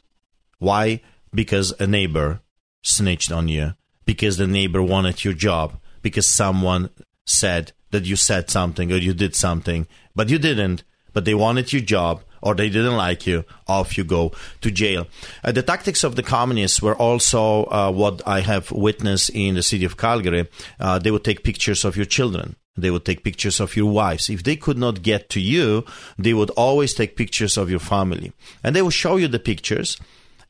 Why? 0.58 1.00
Because 1.32 1.72
a 1.80 1.86
neighbor 1.86 2.40
snitched 2.82 3.30
on 3.30 3.48
you, 3.48 3.74
because 4.04 4.36
the 4.36 4.46
neighbor 4.46 4.82
wanted 4.82 5.24
your 5.24 5.34
job, 5.34 5.78
because 6.02 6.26
someone 6.26 6.90
said 7.26 7.72
that 7.90 8.06
you 8.06 8.16
said 8.16 8.50
something 8.50 8.92
or 8.92 8.96
you 8.96 9.14
did 9.14 9.34
something, 9.34 9.86
but 10.14 10.28
you 10.28 10.38
didn't, 10.38 10.82
but 11.12 11.24
they 11.24 11.34
wanted 11.34 11.72
your 11.72 11.82
job 11.82 12.22
or 12.40 12.54
they 12.54 12.68
didn't 12.68 12.96
like 12.96 13.26
you, 13.26 13.44
off 13.66 13.98
you 13.98 14.04
go 14.04 14.32
to 14.60 14.70
jail. 14.70 15.06
Uh, 15.42 15.52
the 15.52 15.62
tactics 15.62 16.04
of 16.04 16.16
the 16.16 16.22
communists 16.22 16.80
were 16.80 16.94
also 16.94 17.64
uh, 17.64 17.90
what 17.90 18.22
I 18.26 18.40
have 18.40 18.70
witnessed 18.70 19.30
in 19.30 19.54
the 19.54 19.62
city 19.62 19.84
of 19.84 19.96
Calgary. 19.96 20.48
Uh, 20.78 20.98
they 20.98 21.10
would 21.10 21.24
take 21.24 21.42
pictures 21.42 21.84
of 21.84 21.96
your 21.96 22.06
children. 22.06 22.56
They 22.80 22.90
would 22.90 23.04
take 23.04 23.24
pictures 23.24 23.60
of 23.60 23.76
your 23.76 23.90
wives. 23.90 24.30
If 24.30 24.42
they 24.42 24.56
could 24.56 24.78
not 24.78 25.02
get 25.02 25.28
to 25.30 25.40
you, 25.40 25.84
they 26.18 26.34
would 26.34 26.50
always 26.50 26.94
take 26.94 27.16
pictures 27.16 27.56
of 27.56 27.70
your 27.70 27.80
family. 27.80 28.32
And 28.62 28.74
they 28.74 28.82
would 28.82 28.92
show 28.92 29.16
you 29.16 29.28
the 29.28 29.38
pictures 29.38 29.98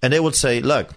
and 0.02 0.12
they 0.12 0.20
would 0.20 0.34
say, 0.34 0.60
look, 0.60 0.94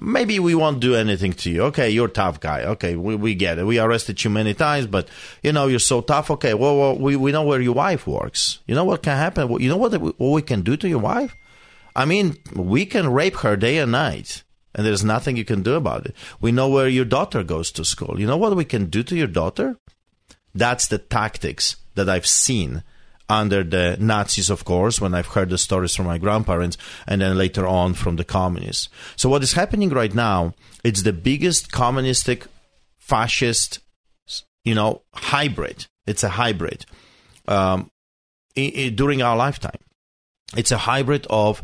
maybe 0.00 0.38
we 0.38 0.54
won't 0.54 0.80
do 0.80 0.94
anything 0.94 1.32
to 1.34 1.50
you. 1.50 1.62
Okay, 1.64 1.90
you're 1.90 2.08
a 2.08 2.10
tough 2.10 2.40
guy. 2.40 2.62
Okay, 2.62 2.96
we, 2.96 3.14
we 3.14 3.34
get 3.34 3.58
it. 3.58 3.66
We 3.66 3.78
arrested 3.78 4.22
you 4.24 4.30
many 4.30 4.54
times, 4.54 4.86
but 4.86 5.08
you 5.42 5.52
know, 5.52 5.66
you're 5.66 5.78
so 5.78 6.00
tough. 6.00 6.30
Okay, 6.30 6.54
well, 6.54 6.76
well 6.76 6.98
we, 6.98 7.16
we 7.16 7.32
know 7.32 7.44
where 7.44 7.60
your 7.60 7.74
wife 7.74 8.06
works. 8.06 8.60
You 8.66 8.74
know 8.74 8.84
what 8.84 9.02
can 9.02 9.16
happen? 9.16 9.50
You 9.60 9.68
know 9.68 9.76
what, 9.76 9.92
what 10.00 10.18
we 10.18 10.42
can 10.42 10.62
do 10.62 10.76
to 10.76 10.88
your 10.88 10.98
wife? 10.98 11.34
I 11.94 12.04
mean, 12.04 12.36
we 12.54 12.86
can 12.86 13.12
rape 13.12 13.36
her 13.38 13.56
day 13.56 13.78
and 13.78 13.92
night. 13.92 14.42
And 14.74 14.86
there's 14.86 15.04
nothing 15.04 15.36
you 15.36 15.44
can 15.44 15.62
do 15.62 15.74
about 15.74 16.06
it. 16.06 16.14
We 16.40 16.52
know 16.52 16.68
where 16.68 16.88
your 16.88 17.04
daughter 17.04 17.42
goes 17.42 17.72
to 17.72 17.84
school. 17.84 18.20
You 18.20 18.26
know 18.26 18.36
what 18.36 18.54
we 18.54 18.64
can 18.64 18.86
do 18.86 19.02
to 19.02 19.16
your 19.16 19.26
daughter? 19.26 19.76
That's 20.54 20.88
the 20.88 20.98
tactics 20.98 21.76
that 21.94 22.08
I've 22.08 22.26
seen 22.26 22.82
under 23.28 23.62
the 23.62 23.96
Nazis, 24.00 24.50
of 24.50 24.64
course, 24.64 25.00
when 25.00 25.14
I've 25.14 25.28
heard 25.28 25.50
the 25.50 25.58
stories 25.58 25.94
from 25.94 26.06
my 26.06 26.18
grandparents, 26.18 26.76
and 27.06 27.20
then 27.20 27.38
later 27.38 27.66
on 27.66 27.94
from 27.94 28.16
the 28.16 28.24
communists. 28.24 28.88
So 29.14 29.28
what 29.28 29.42
is 29.44 29.52
happening 29.52 29.90
right 29.90 30.12
now? 30.12 30.54
It's 30.82 31.02
the 31.02 31.12
biggest 31.12 31.70
communistic, 31.70 32.46
fascist, 32.98 33.78
you 34.64 34.74
know, 34.74 35.02
hybrid. 35.14 35.86
It's 36.06 36.24
a 36.24 36.30
hybrid 36.30 36.86
um, 37.46 37.88
during 38.56 39.22
our 39.22 39.36
lifetime. 39.36 39.78
It's 40.56 40.72
a 40.72 40.78
hybrid 40.78 41.26
of 41.30 41.62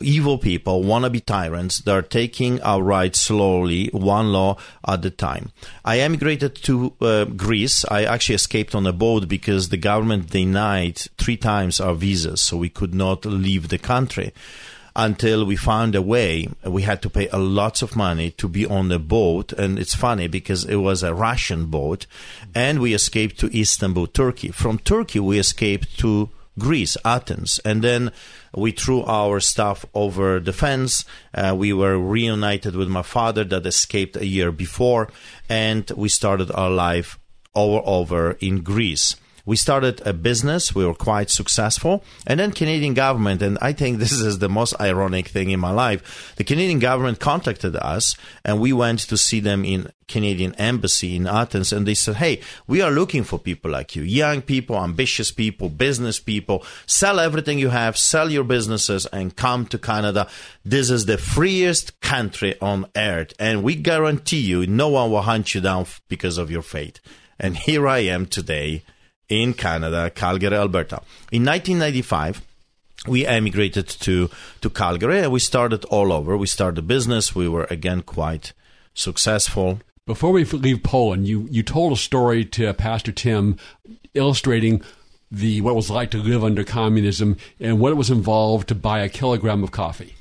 evil 0.00 0.38
people, 0.38 0.82
wannabe 0.82 1.24
tyrants 1.24 1.80
that 1.80 1.92
are 1.92 2.02
taking 2.02 2.60
our 2.62 2.82
rights 2.82 3.20
slowly, 3.20 3.88
one 3.92 4.32
law 4.32 4.56
at 4.86 5.04
a 5.04 5.10
time. 5.10 5.50
I 5.84 6.00
emigrated 6.00 6.54
to 6.64 6.92
uh, 7.00 7.24
Greece. 7.24 7.84
I 7.90 8.04
actually 8.04 8.36
escaped 8.36 8.74
on 8.74 8.86
a 8.86 8.92
boat 8.92 9.28
because 9.28 9.68
the 9.68 9.76
government 9.76 10.30
denied 10.30 10.98
three 11.18 11.36
times 11.36 11.80
our 11.80 11.94
visas, 11.94 12.40
so 12.40 12.56
we 12.56 12.68
could 12.68 12.94
not 12.94 13.24
leave 13.24 13.68
the 13.68 13.78
country 13.78 14.32
until 14.94 15.44
we 15.44 15.54
found 15.54 15.94
a 15.94 16.02
way. 16.02 16.48
We 16.64 16.82
had 16.82 17.02
to 17.02 17.10
pay 17.10 17.28
a 17.28 17.38
lots 17.38 17.82
of 17.82 17.96
money 17.96 18.32
to 18.32 18.48
be 18.48 18.66
on 18.66 18.88
the 18.88 18.98
boat, 18.98 19.52
and 19.52 19.78
it's 19.78 19.94
funny 19.94 20.26
because 20.26 20.64
it 20.64 20.76
was 20.76 21.02
a 21.02 21.14
Russian 21.14 21.66
boat, 21.66 22.06
and 22.54 22.80
we 22.80 22.94
escaped 22.94 23.38
to 23.40 23.58
Istanbul, 23.58 24.08
Turkey. 24.08 24.50
From 24.50 24.78
Turkey, 24.78 25.20
we 25.20 25.38
escaped 25.38 25.98
to 26.00 26.30
Greece, 26.58 26.96
Athens, 27.04 27.60
and 27.64 27.82
then 27.82 28.12
we 28.54 28.72
threw 28.72 29.04
our 29.04 29.40
stuff 29.40 29.86
over 29.94 30.40
the 30.40 30.52
fence. 30.52 31.04
Uh, 31.32 31.54
we 31.56 31.72
were 31.72 31.98
reunited 31.98 32.74
with 32.74 32.88
my 32.88 33.02
father 33.02 33.44
that 33.44 33.66
escaped 33.66 34.16
a 34.16 34.26
year 34.26 34.50
before, 34.52 35.08
and 35.48 35.90
we 35.96 36.08
started 36.08 36.50
our 36.52 36.70
life 36.70 37.18
all 37.54 37.82
over 37.86 38.32
in 38.40 38.62
Greece 38.62 39.16
we 39.48 39.56
started 39.56 40.06
a 40.06 40.12
business. 40.12 40.74
We 40.74 40.84
were 40.84 40.92
quite 40.92 41.30
successful. 41.30 42.04
And 42.26 42.38
then 42.38 42.52
Canadian 42.52 42.92
government, 42.92 43.40
and 43.40 43.56
I 43.62 43.72
think 43.72 43.98
this 43.98 44.12
is 44.12 44.40
the 44.40 44.48
most 44.50 44.78
ironic 44.78 45.28
thing 45.28 45.48
in 45.48 45.58
my 45.58 45.70
life, 45.70 46.34
the 46.36 46.44
Canadian 46.44 46.80
government 46.80 47.18
contacted 47.18 47.74
us 47.74 48.14
and 48.44 48.60
we 48.60 48.74
went 48.74 49.00
to 49.00 49.16
see 49.16 49.40
them 49.40 49.64
in 49.64 49.90
Canadian 50.06 50.54
embassy 50.56 51.16
in 51.16 51.26
Athens 51.26 51.72
and 51.72 51.86
they 51.86 51.94
said, 51.94 52.16
Hey, 52.16 52.42
we 52.66 52.82
are 52.82 52.90
looking 52.90 53.24
for 53.24 53.38
people 53.38 53.70
like 53.70 53.96
you, 53.96 54.02
young 54.02 54.42
people, 54.42 54.76
ambitious 54.76 55.30
people, 55.30 55.70
business 55.70 56.20
people. 56.20 56.62
Sell 56.84 57.18
everything 57.18 57.58
you 57.58 57.70
have, 57.70 57.96
sell 57.96 58.30
your 58.30 58.44
businesses 58.44 59.06
and 59.06 59.34
come 59.34 59.64
to 59.68 59.78
Canada. 59.78 60.28
This 60.62 60.90
is 60.90 61.06
the 61.06 61.16
freest 61.16 61.98
country 62.02 62.54
on 62.60 62.84
earth. 62.94 63.32
And 63.38 63.62
we 63.62 63.76
guarantee 63.76 64.40
you 64.40 64.66
no 64.66 64.90
one 64.90 65.10
will 65.10 65.22
hunt 65.22 65.54
you 65.54 65.62
down 65.62 65.86
because 66.10 66.36
of 66.36 66.50
your 66.50 66.60
faith. 66.60 67.00
And 67.40 67.56
here 67.56 67.88
I 67.88 68.00
am 68.00 68.26
today 68.26 68.82
in 69.28 69.54
Canada, 69.54 70.10
Calgary, 70.10 70.56
Alberta. 70.56 71.02
In 71.30 71.44
1995, 71.44 72.42
we 73.06 73.26
emigrated 73.26 73.86
to, 73.88 74.28
to 74.60 74.70
Calgary 74.70 75.20
and 75.20 75.32
we 75.32 75.40
started 75.40 75.84
all 75.86 76.12
over. 76.12 76.36
We 76.36 76.46
started 76.46 76.78
a 76.78 76.82
business. 76.82 77.34
We 77.34 77.48
were 77.48 77.66
again 77.70 78.02
quite 78.02 78.52
successful. 78.94 79.80
Before 80.06 80.32
we 80.32 80.44
leave 80.44 80.82
Poland, 80.82 81.28
you, 81.28 81.46
you 81.50 81.62
told 81.62 81.92
a 81.92 81.96
story 81.96 82.44
to 82.46 82.70
uh, 82.70 82.72
Pastor 82.72 83.12
Tim 83.12 83.58
illustrating 84.14 84.82
the 85.30 85.60
what 85.60 85.72
it 85.72 85.76
was 85.76 85.90
like 85.90 86.10
to 86.12 86.18
live 86.18 86.42
under 86.42 86.64
communism 86.64 87.36
and 87.60 87.78
what 87.78 87.92
it 87.92 87.96
was 87.96 88.10
involved 88.10 88.68
to 88.68 88.74
buy 88.74 89.00
a 89.00 89.08
kilogram 89.10 89.62
of 89.62 89.70
coffee. 89.70 90.14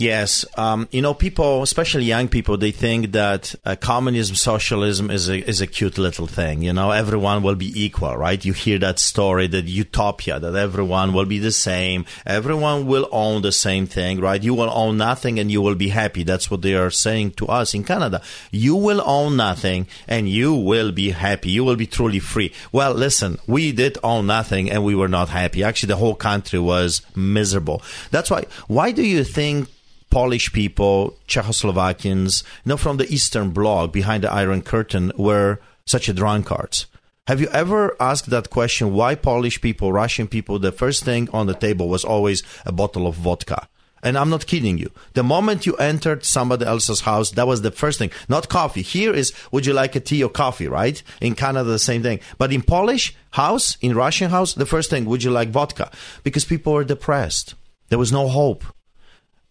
Yes, 0.00 0.46
um, 0.56 0.88
you 0.92 1.02
know, 1.02 1.12
people, 1.12 1.62
especially 1.62 2.04
young 2.04 2.26
people, 2.26 2.56
they 2.56 2.70
think 2.70 3.12
that 3.12 3.54
uh, 3.66 3.76
communism, 3.76 4.34
socialism 4.34 5.10
is 5.10 5.28
a 5.28 5.46
is 5.46 5.60
a 5.60 5.66
cute 5.66 5.98
little 5.98 6.26
thing. 6.26 6.62
You 6.62 6.72
know, 6.72 6.90
everyone 6.90 7.42
will 7.42 7.54
be 7.54 7.70
equal, 7.84 8.16
right? 8.16 8.42
You 8.42 8.54
hear 8.54 8.78
that 8.78 8.98
story, 8.98 9.46
that 9.48 9.66
utopia, 9.66 10.40
that 10.40 10.54
everyone 10.54 11.12
will 11.12 11.26
be 11.26 11.38
the 11.38 11.52
same, 11.52 12.06
everyone 12.24 12.86
will 12.86 13.10
own 13.12 13.42
the 13.42 13.52
same 13.52 13.86
thing, 13.86 14.22
right? 14.22 14.42
You 14.42 14.54
will 14.54 14.70
own 14.70 14.96
nothing 14.96 15.38
and 15.38 15.52
you 15.52 15.60
will 15.60 15.74
be 15.74 15.90
happy. 15.90 16.22
That's 16.22 16.50
what 16.50 16.62
they 16.62 16.74
are 16.74 16.90
saying 16.90 17.32
to 17.32 17.48
us 17.48 17.74
in 17.74 17.84
Canada. 17.84 18.22
You 18.50 18.76
will 18.76 19.02
own 19.04 19.36
nothing 19.36 19.86
and 20.08 20.30
you 20.30 20.54
will 20.54 20.92
be 20.92 21.10
happy. 21.10 21.50
You 21.50 21.62
will 21.62 21.76
be 21.76 21.86
truly 21.86 22.20
free. 22.20 22.54
Well, 22.72 22.94
listen, 22.94 23.38
we 23.46 23.70
did 23.72 23.98
own 24.02 24.28
nothing 24.28 24.70
and 24.70 24.82
we 24.82 24.94
were 24.94 25.08
not 25.08 25.28
happy. 25.28 25.62
Actually, 25.62 25.88
the 25.88 25.96
whole 25.96 26.14
country 26.14 26.58
was 26.58 27.02
miserable. 27.14 27.82
That's 28.10 28.30
why. 28.30 28.46
Why 28.66 28.92
do 28.92 29.02
you 29.02 29.24
think? 29.24 29.68
Polish 30.10 30.52
people, 30.52 31.16
Czechoslovakians, 31.28 32.42
you 32.64 32.70
know, 32.70 32.76
from 32.76 32.96
the 32.96 33.12
Eastern 33.12 33.50
Bloc 33.50 33.92
behind 33.92 34.24
the 34.24 34.32
Iron 34.32 34.62
Curtain 34.62 35.12
were 35.16 35.60
such 35.86 36.08
a 36.08 36.12
drunkards. 36.12 36.86
Have 37.26 37.40
you 37.40 37.48
ever 37.48 37.96
asked 38.00 38.30
that 38.30 38.50
question? 38.50 38.92
Why 38.92 39.14
Polish 39.14 39.60
people, 39.60 39.92
Russian 39.92 40.26
people, 40.26 40.58
the 40.58 40.72
first 40.72 41.04
thing 41.04 41.28
on 41.32 41.46
the 41.46 41.54
table 41.54 41.88
was 41.88 42.04
always 42.04 42.42
a 42.66 42.72
bottle 42.72 43.06
of 43.06 43.14
vodka? 43.14 43.68
And 44.02 44.16
I'm 44.16 44.30
not 44.30 44.46
kidding 44.46 44.78
you. 44.78 44.90
The 45.12 45.22
moment 45.22 45.66
you 45.66 45.76
entered 45.76 46.24
somebody 46.24 46.64
else's 46.64 47.02
house, 47.02 47.30
that 47.32 47.46
was 47.46 47.62
the 47.62 47.70
first 47.70 47.98
thing. 47.98 48.10
Not 48.28 48.48
coffee. 48.48 48.82
Here 48.82 49.12
is, 49.12 49.32
would 49.52 49.66
you 49.66 49.74
like 49.74 49.94
a 49.94 50.00
tea 50.00 50.24
or 50.24 50.30
coffee, 50.30 50.68
right? 50.68 51.00
In 51.20 51.34
Canada, 51.34 51.68
the 51.68 51.78
same 51.78 52.02
thing. 52.02 52.20
But 52.38 52.52
in 52.52 52.62
Polish 52.62 53.14
house, 53.32 53.76
in 53.80 53.94
Russian 53.94 54.30
house, 54.30 54.54
the 54.54 54.66
first 54.66 54.90
thing, 54.90 55.04
would 55.04 55.22
you 55.22 55.30
like 55.30 55.50
vodka? 55.50 55.90
Because 56.24 56.44
people 56.46 56.72
were 56.72 56.84
depressed. 56.84 57.54
There 57.90 57.98
was 57.98 58.10
no 58.10 58.28
hope. 58.28 58.64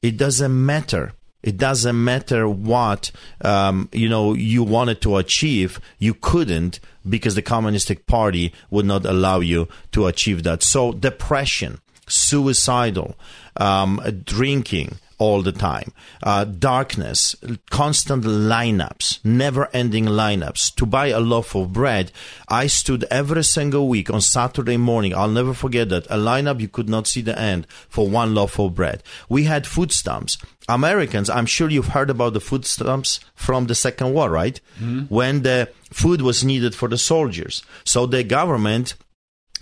It 0.01 0.17
doesn't 0.17 0.65
matter. 0.65 1.13
It 1.41 1.57
doesn't 1.57 2.03
matter 2.03 2.49
what 2.49 3.11
um, 3.41 3.89
you 3.93 4.09
know 4.09 4.33
you 4.33 4.63
wanted 4.63 5.01
to 5.01 5.17
achieve. 5.17 5.79
You 5.97 6.13
couldn't 6.13 6.79
because 7.07 7.35
the 7.35 7.41
Communistic 7.41 8.07
Party 8.07 8.53
would 8.69 8.85
not 8.85 9.05
allow 9.05 9.39
you 9.39 9.67
to 9.93 10.07
achieve 10.07 10.43
that. 10.43 10.63
So 10.63 10.91
depression, 10.91 11.79
suicidal, 12.07 13.15
um, 13.55 14.01
drinking 14.25 14.97
all 15.19 15.41
the 15.43 15.51
time, 15.51 15.91
uh, 16.23 16.45
darkness, 16.45 17.35
constant 17.69 18.23
lineups, 18.23 19.19
never 19.23 19.69
ending 19.73 20.05
lineups. 20.05 20.73
To 20.75 20.85
buy 20.85 21.07
a 21.07 21.19
loaf 21.19 21.55
of 21.55 21.73
bread, 21.73 22.11
I 22.47 22.67
stood 22.67 23.03
every 23.11 23.43
single 23.43 23.87
week 23.87 24.09
on 24.09 24.21
Saturday 24.21 24.77
morning. 24.77 25.13
I'll 25.13 25.29
never 25.29 25.53
forget 25.53 25.89
that. 25.89 26.07
A 26.07 26.17
lineup 26.17 26.59
you 26.59 26.69
could 26.69 26.89
not 26.89 27.05
see 27.05 27.21
the 27.21 27.37
end 27.37 27.67
for 27.89 28.09
one 28.09 28.33
loaf 28.33 28.57
of 28.59 28.73
bread. 28.73 29.03
We 29.27 29.43
had 29.43 29.67
food 29.67 29.91
stamps. 29.91 30.37
Americans, 30.69 31.29
I'm 31.29 31.45
sure 31.45 31.69
you've 31.69 31.89
heard 31.89 32.09
about 32.09 32.33
the 32.33 32.39
food 32.39 32.65
stamps 32.65 33.19
from 33.35 33.67
the 33.67 33.75
Second 33.75 34.13
War, 34.13 34.29
right? 34.29 34.59
Mm-hmm. 34.79 35.13
When 35.13 35.41
the 35.41 35.69
food 35.91 36.21
was 36.21 36.43
needed 36.43 36.75
for 36.75 36.87
the 36.87 36.97
soldiers. 36.97 37.63
So 37.83 38.05
the 38.05 38.23
government 38.23 38.95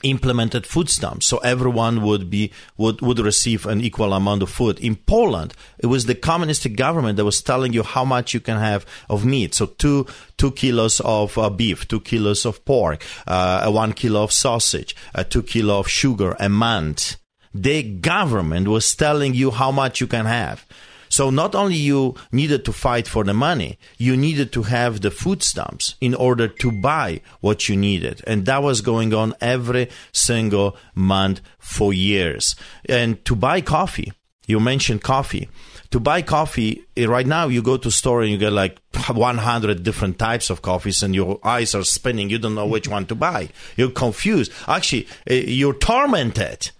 implemented 0.03 0.65
food 0.65 0.89
stamps 0.89 1.25
so 1.25 1.37
everyone 1.39 2.01
would 2.01 2.29
be 2.29 2.51
would, 2.77 3.01
would 3.01 3.19
receive 3.19 3.65
an 3.65 3.81
equal 3.81 4.13
amount 4.13 4.43
of 4.43 4.49
food. 4.49 4.79
In 4.79 4.95
poland 4.95 5.53
it 5.79 5.87
was 5.87 6.05
the 6.05 6.15
communist 6.15 6.75
government 6.75 7.17
that 7.17 7.25
was 7.25 7.41
telling 7.41 7.73
you 7.73 7.83
how 7.83 8.05
much 8.05 8.33
you 8.33 8.39
can 8.39 8.57
have 8.57 8.85
of 9.09 9.25
meat. 9.25 9.53
So 9.53 9.65
two 9.65 10.05
two 10.37 10.51
kilos 10.51 10.99
of 11.01 11.37
uh, 11.37 11.49
beef 11.49 11.87
two 11.87 11.99
kilos 11.99 12.45
of 12.45 12.63
pork 12.65 13.03
uh, 13.25 13.69
one 13.71 13.93
kilo 13.93 14.23
of 14.23 14.31
sausage 14.31 14.95
uh, 15.15 15.23
two 15.23 15.43
kilo 15.43 15.79
of 15.79 15.87
sugar 15.87 16.35
a 16.39 16.49
month. 16.49 17.17
The 17.53 17.81
government 17.81 18.67
was 18.67 18.95
telling 18.95 19.33
you 19.33 19.51
how 19.51 19.71
much 19.71 19.99
you 19.99 20.07
can 20.07 20.25
have 20.25 20.65
so 21.09 21.29
not 21.29 21.55
only 21.55 21.75
you 21.75 22.15
needed 22.31 22.65
to 22.65 22.73
fight 22.73 23.07
for 23.07 23.23
the 23.23 23.33
money, 23.33 23.77
you 23.97 24.17
needed 24.17 24.51
to 24.53 24.63
have 24.63 25.01
the 25.01 25.11
food 25.11 25.43
stamps 25.43 25.95
in 26.01 26.13
order 26.13 26.47
to 26.47 26.71
buy 26.71 27.21
what 27.41 27.69
you 27.69 27.75
needed. 27.75 28.21
And 28.27 28.45
that 28.45 28.63
was 28.63 28.81
going 28.81 29.13
on 29.13 29.33
every 29.41 29.89
single 30.11 30.77
month 30.95 31.41
for 31.59 31.93
years. 31.93 32.55
And 32.87 33.23
to 33.25 33.35
buy 33.35 33.61
coffee, 33.61 34.13
you 34.47 34.59
mentioned 34.59 35.03
coffee. 35.03 35.49
To 35.91 35.99
buy 35.99 36.21
coffee, 36.21 36.83
eh, 36.97 37.05
right 37.05 37.27
now 37.27 37.47
you 37.47 37.61
go 37.61 37.77
to 37.77 37.91
store 37.91 38.21
and 38.21 38.31
you 38.31 38.37
get 38.37 38.51
like 38.51 38.79
100 39.07 39.83
different 39.83 40.19
types 40.19 40.49
of 40.49 40.61
coffees 40.61 41.01
and 41.03 41.15
your 41.15 41.39
eyes 41.43 41.75
are 41.75 41.83
spinning. 41.83 42.29
You 42.29 42.39
don't 42.39 42.55
know 42.55 42.65
which 42.65 42.87
one 42.87 43.05
to 43.07 43.15
buy. 43.15 43.49
You're 43.75 43.91
confused. 43.91 44.51
Actually, 44.67 45.07
eh, 45.27 45.43
you're 45.47 45.73
tormented 45.73 46.71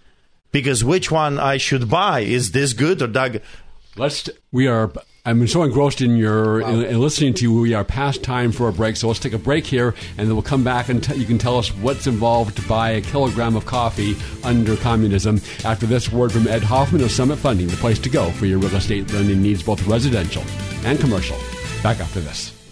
because 0.52 0.84
which 0.84 1.10
one 1.10 1.38
I 1.38 1.56
should 1.56 1.88
buy? 1.88 2.20
Is 2.20 2.52
this 2.52 2.72
good 2.72 3.02
or 3.02 3.06
that? 3.08 3.42
Let's. 3.98 4.30
We 4.52 4.68
are. 4.68 4.92
I'm 5.24 5.46
so 5.46 5.62
engrossed 5.62 6.00
in 6.00 6.16
your 6.16 6.62
wow. 6.62 6.70
in, 6.70 6.84
in, 6.84 7.00
listening 7.00 7.34
to 7.34 7.42
you. 7.42 7.60
We 7.60 7.74
are 7.74 7.84
past 7.84 8.22
time 8.22 8.52
for 8.52 8.68
a 8.68 8.72
break, 8.72 8.96
so 8.96 9.08
let's 9.08 9.20
take 9.20 9.34
a 9.34 9.38
break 9.38 9.66
here, 9.66 9.94
and 10.16 10.26
then 10.26 10.34
we'll 10.34 10.42
come 10.42 10.64
back 10.64 10.88
and 10.88 11.02
t- 11.02 11.16
you 11.16 11.26
can 11.26 11.36
tell 11.36 11.58
us 11.58 11.68
what's 11.74 12.06
involved 12.06 12.56
to 12.56 12.68
buy 12.68 12.90
a 12.90 13.00
kilogram 13.02 13.56
of 13.56 13.66
coffee 13.66 14.16
under 14.44 14.76
communism. 14.76 15.40
After 15.64 15.84
this 15.84 16.10
word 16.10 16.32
from 16.32 16.46
Ed 16.46 16.62
Hoffman 16.62 17.02
of 17.02 17.10
Summit 17.10 17.36
Funding, 17.36 17.66
the 17.66 17.76
place 17.76 17.98
to 17.98 18.08
go 18.08 18.30
for 18.30 18.46
your 18.46 18.58
real 18.58 18.74
estate 18.74 19.12
lending 19.12 19.42
needs, 19.42 19.62
both 19.62 19.86
residential 19.86 20.44
and 20.84 20.98
commercial. 20.98 21.36
Back 21.82 22.00
after 22.00 22.20
this. 22.20 22.57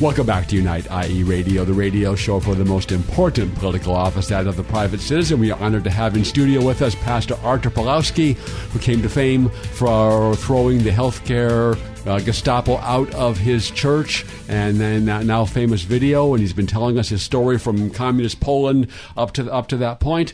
Welcome 0.00 0.26
back 0.26 0.46
to 0.46 0.54
Unite 0.54 0.86
IE 1.10 1.24
Radio, 1.24 1.64
the 1.64 1.72
radio 1.72 2.14
show 2.14 2.38
for 2.38 2.54
the 2.54 2.64
most 2.64 2.92
important 2.92 3.52
political 3.56 3.96
office, 3.96 4.28
that 4.28 4.46
of 4.46 4.56
the 4.56 4.62
private 4.62 5.00
citizen. 5.00 5.40
We 5.40 5.50
are 5.50 5.58
honored 5.58 5.82
to 5.84 5.90
have 5.90 6.14
in 6.14 6.24
studio 6.24 6.64
with 6.64 6.82
us 6.82 6.94
Pastor 6.94 7.34
Artur 7.42 7.70
Pawlowski, 7.70 8.34
who 8.36 8.78
came 8.78 9.02
to 9.02 9.08
fame 9.08 9.48
for 9.48 10.36
throwing 10.36 10.84
the 10.84 10.90
healthcare 10.90 11.76
uh, 12.06 12.20
Gestapo 12.20 12.76
out 12.76 13.12
of 13.12 13.38
his 13.38 13.72
church, 13.72 14.24
and 14.48 14.76
then 14.76 15.06
now 15.26 15.44
famous 15.44 15.82
video, 15.82 16.32
and 16.32 16.40
he's 16.40 16.52
been 16.52 16.68
telling 16.68 16.96
us 16.96 17.08
his 17.08 17.22
story 17.22 17.58
from 17.58 17.90
communist 17.90 18.38
Poland 18.38 18.86
up 19.16 19.32
to 19.32 19.52
up 19.52 19.66
to 19.66 19.76
that 19.78 19.98
point. 19.98 20.32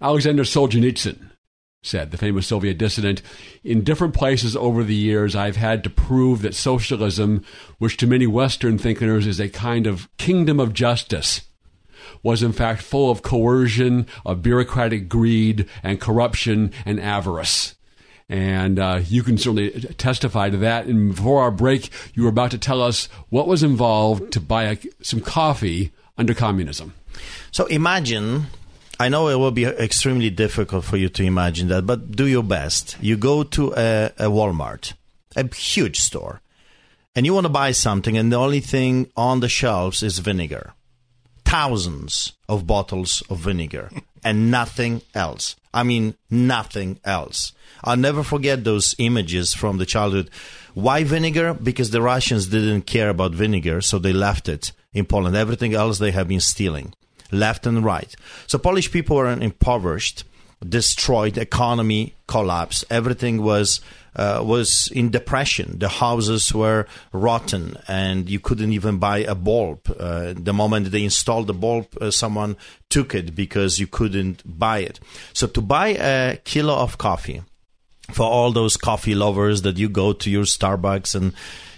Alexander 0.00 0.44
Solzhenitsyn 0.44 1.31
said, 1.82 2.12
the 2.12 2.16
famous 2.16 2.46
Soviet 2.46 2.78
dissident. 2.78 3.22
In 3.64 3.82
different 3.82 4.14
places 4.14 4.54
over 4.54 4.84
the 4.84 4.94
years, 4.94 5.34
I've 5.34 5.56
had 5.56 5.82
to 5.84 5.90
prove 5.90 6.42
that 6.42 6.54
socialism, 6.54 7.44
which 7.78 7.96
to 7.96 8.06
many 8.06 8.26
Western 8.26 8.78
thinkers 8.78 9.26
is 9.26 9.40
a 9.40 9.48
kind 9.48 9.88
of 9.88 10.08
kingdom 10.16 10.60
of 10.60 10.74
justice, 10.74 11.42
was 12.22 12.40
in 12.40 12.52
fact 12.52 12.82
full 12.82 13.10
of 13.10 13.22
coercion, 13.22 14.06
of 14.24 14.42
bureaucratic 14.42 15.08
greed, 15.08 15.68
and 15.82 16.00
corruption 16.00 16.72
and 16.86 17.00
avarice. 17.00 17.74
And 18.28 18.78
uh, 18.78 19.00
you 19.08 19.24
can 19.24 19.36
certainly 19.36 19.72
testify 19.98 20.50
to 20.50 20.56
that. 20.58 20.86
And 20.86 21.16
before 21.16 21.42
our 21.42 21.50
break, 21.50 21.90
you 22.14 22.22
were 22.22 22.28
about 22.28 22.52
to 22.52 22.58
tell 22.58 22.80
us 22.80 23.06
what 23.28 23.48
was 23.48 23.64
involved 23.64 24.32
to 24.34 24.40
buy 24.40 24.64
a, 24.64 24.78
some 25.02 25.20
coffee 25.20 25.90
under 26.16 26.32
communism. 26.32 26.94
So 27.50 27.66
imagine 27.66 28.46
I 28.98 29.08
know 29.08 29.28
it 29.28 29.36
will 29.36 29.50
be 29.50 29.64
extremely 29.64 30.30
difficult 30.30 30.84
for 30.84 30.96
you 30.96 31.08
to 31.10 31.24
imagine 31.24 31.68
that, 31.68 31.86
but 31.86 32.12
do 32.12 32.26
your 32.26 32.42
best. 32.42 32.96
You 33.00 33.16
go 33.16 33.42
to 33.42 33.72
a, 33.74 34.12
a 34.18 34.26
Walmart, 34.26 34.92
a 35.34 35.52
huge 35.54 36.00
store, 36.00 36.40
and 37.16 37.26
you 37.26 37.34
want 37.34 37.46
to 37.46 37.52
buy 37.52 37.72
something, 37.72 38.16
and 38.16 38.32
the 38.32 38.36
only 38.36 38.60
thing 38.60 39.10
on 39.16 39.40
the 39.40 39.48
shelves 39.48 40.02
is 40.02 40.18
vinegar. 40.18 40.74
Thousands 41.44 42.32
of 42.48 42.66
bottles 42.66 43.22
of 43.28 43.38
vinegar 43.38 43.90
and 44.24 44.50
nothing 44.50 45.02
else. 45.14 45.56
I 45.74 45.82
mean, 45.82 46.14
nothing 46.30 47.00
else. 47.04 47.52
I'll 47.82 47.96
never 47.96 48.22
forget 48.22 48.62
those 48.62 48.94
images 48.98 49.54
from 49.54 49.78
the 49.78 49.86
childhood. 49.86 50.30
Why 50.74 51.02
vinegar? 51.04 51.54
Because 51.54 51.90
the 51.90 52.02
Russians 52.02 52.46
didn't 52.46 52.82
care 52.82 53.08
about 53.08 53.32
vinegar, 53.32 53.80
so 53.80 53.98
they 53.98 54.12
left 54.12 54.48
it 54.48 54.72
in 54.92 55.06
Poland. 55.06 55.34
Everything 55.34 55.74
else 55.74 55.98
they 55.98 56.12
have 56.12 56.28
been 56.28 56.40
stealing 56.40 56.94
left 57.32 57.66
and 57.66 57.84
right. 57.84 58.14
So 58.46 58.58
Polish 58.58 58.92
people 58.92 59.16
were 59.16 59.28
impoverished, 59.28 60.24
destroyed, 60.68 61.38
economy 61.38 62.14
collapsed, 62.28 62.84
everything 62.90 63.42
was 63.42 63.80
uh, 64.14 64.42
was 64.44 64.90
in 64.94 65.10
depression. 65.10 65.78
The 65.78 65.88
houses 65.88 66.52
were 66.52 66.86
rotten, 67.12 67.78
and 67.88 68.28
you 68.28 68.40
couldn't 68.40 68.72
even 68.74 68.98
buy 68.98 69.20
a 69.20 69.34
bulb. 69.34 69.80
Uh, 69.98 70.34
the 70.36 70.52
moment 70.52 70.90
they 70.90 71.02
installed 71.02 71.46
the 71.46 71.54
bulb, 71.54 71.86
uh, 71.98 72.10
someone 72.10 72.56
took 72.90 73.14
it 73.14 73.34
because 73.34 73.78
you 73.78 73.86
couldn't 73.86 74.42
buy 74.44 74.80
it. 74.80 75.00
So 75.32 75.46
to 75.46 75.62
buy 75.62 75.96
a 75.98 76.36
kilo 76.44 76.74
of 76.74 76.98
coffee 76.98 77.40
for 78.10 78.26
all 78.26 78.52
those 78.52 78.76
coffee 78.76 79.14
lovers 79.14 79.62
that 79.62 79.78
you 79.78 79.88
go 79.88 80.12
to 80.12 80.30
your 80.30 80.44
Starbucks 80.44 81.14
and 81.14 81.32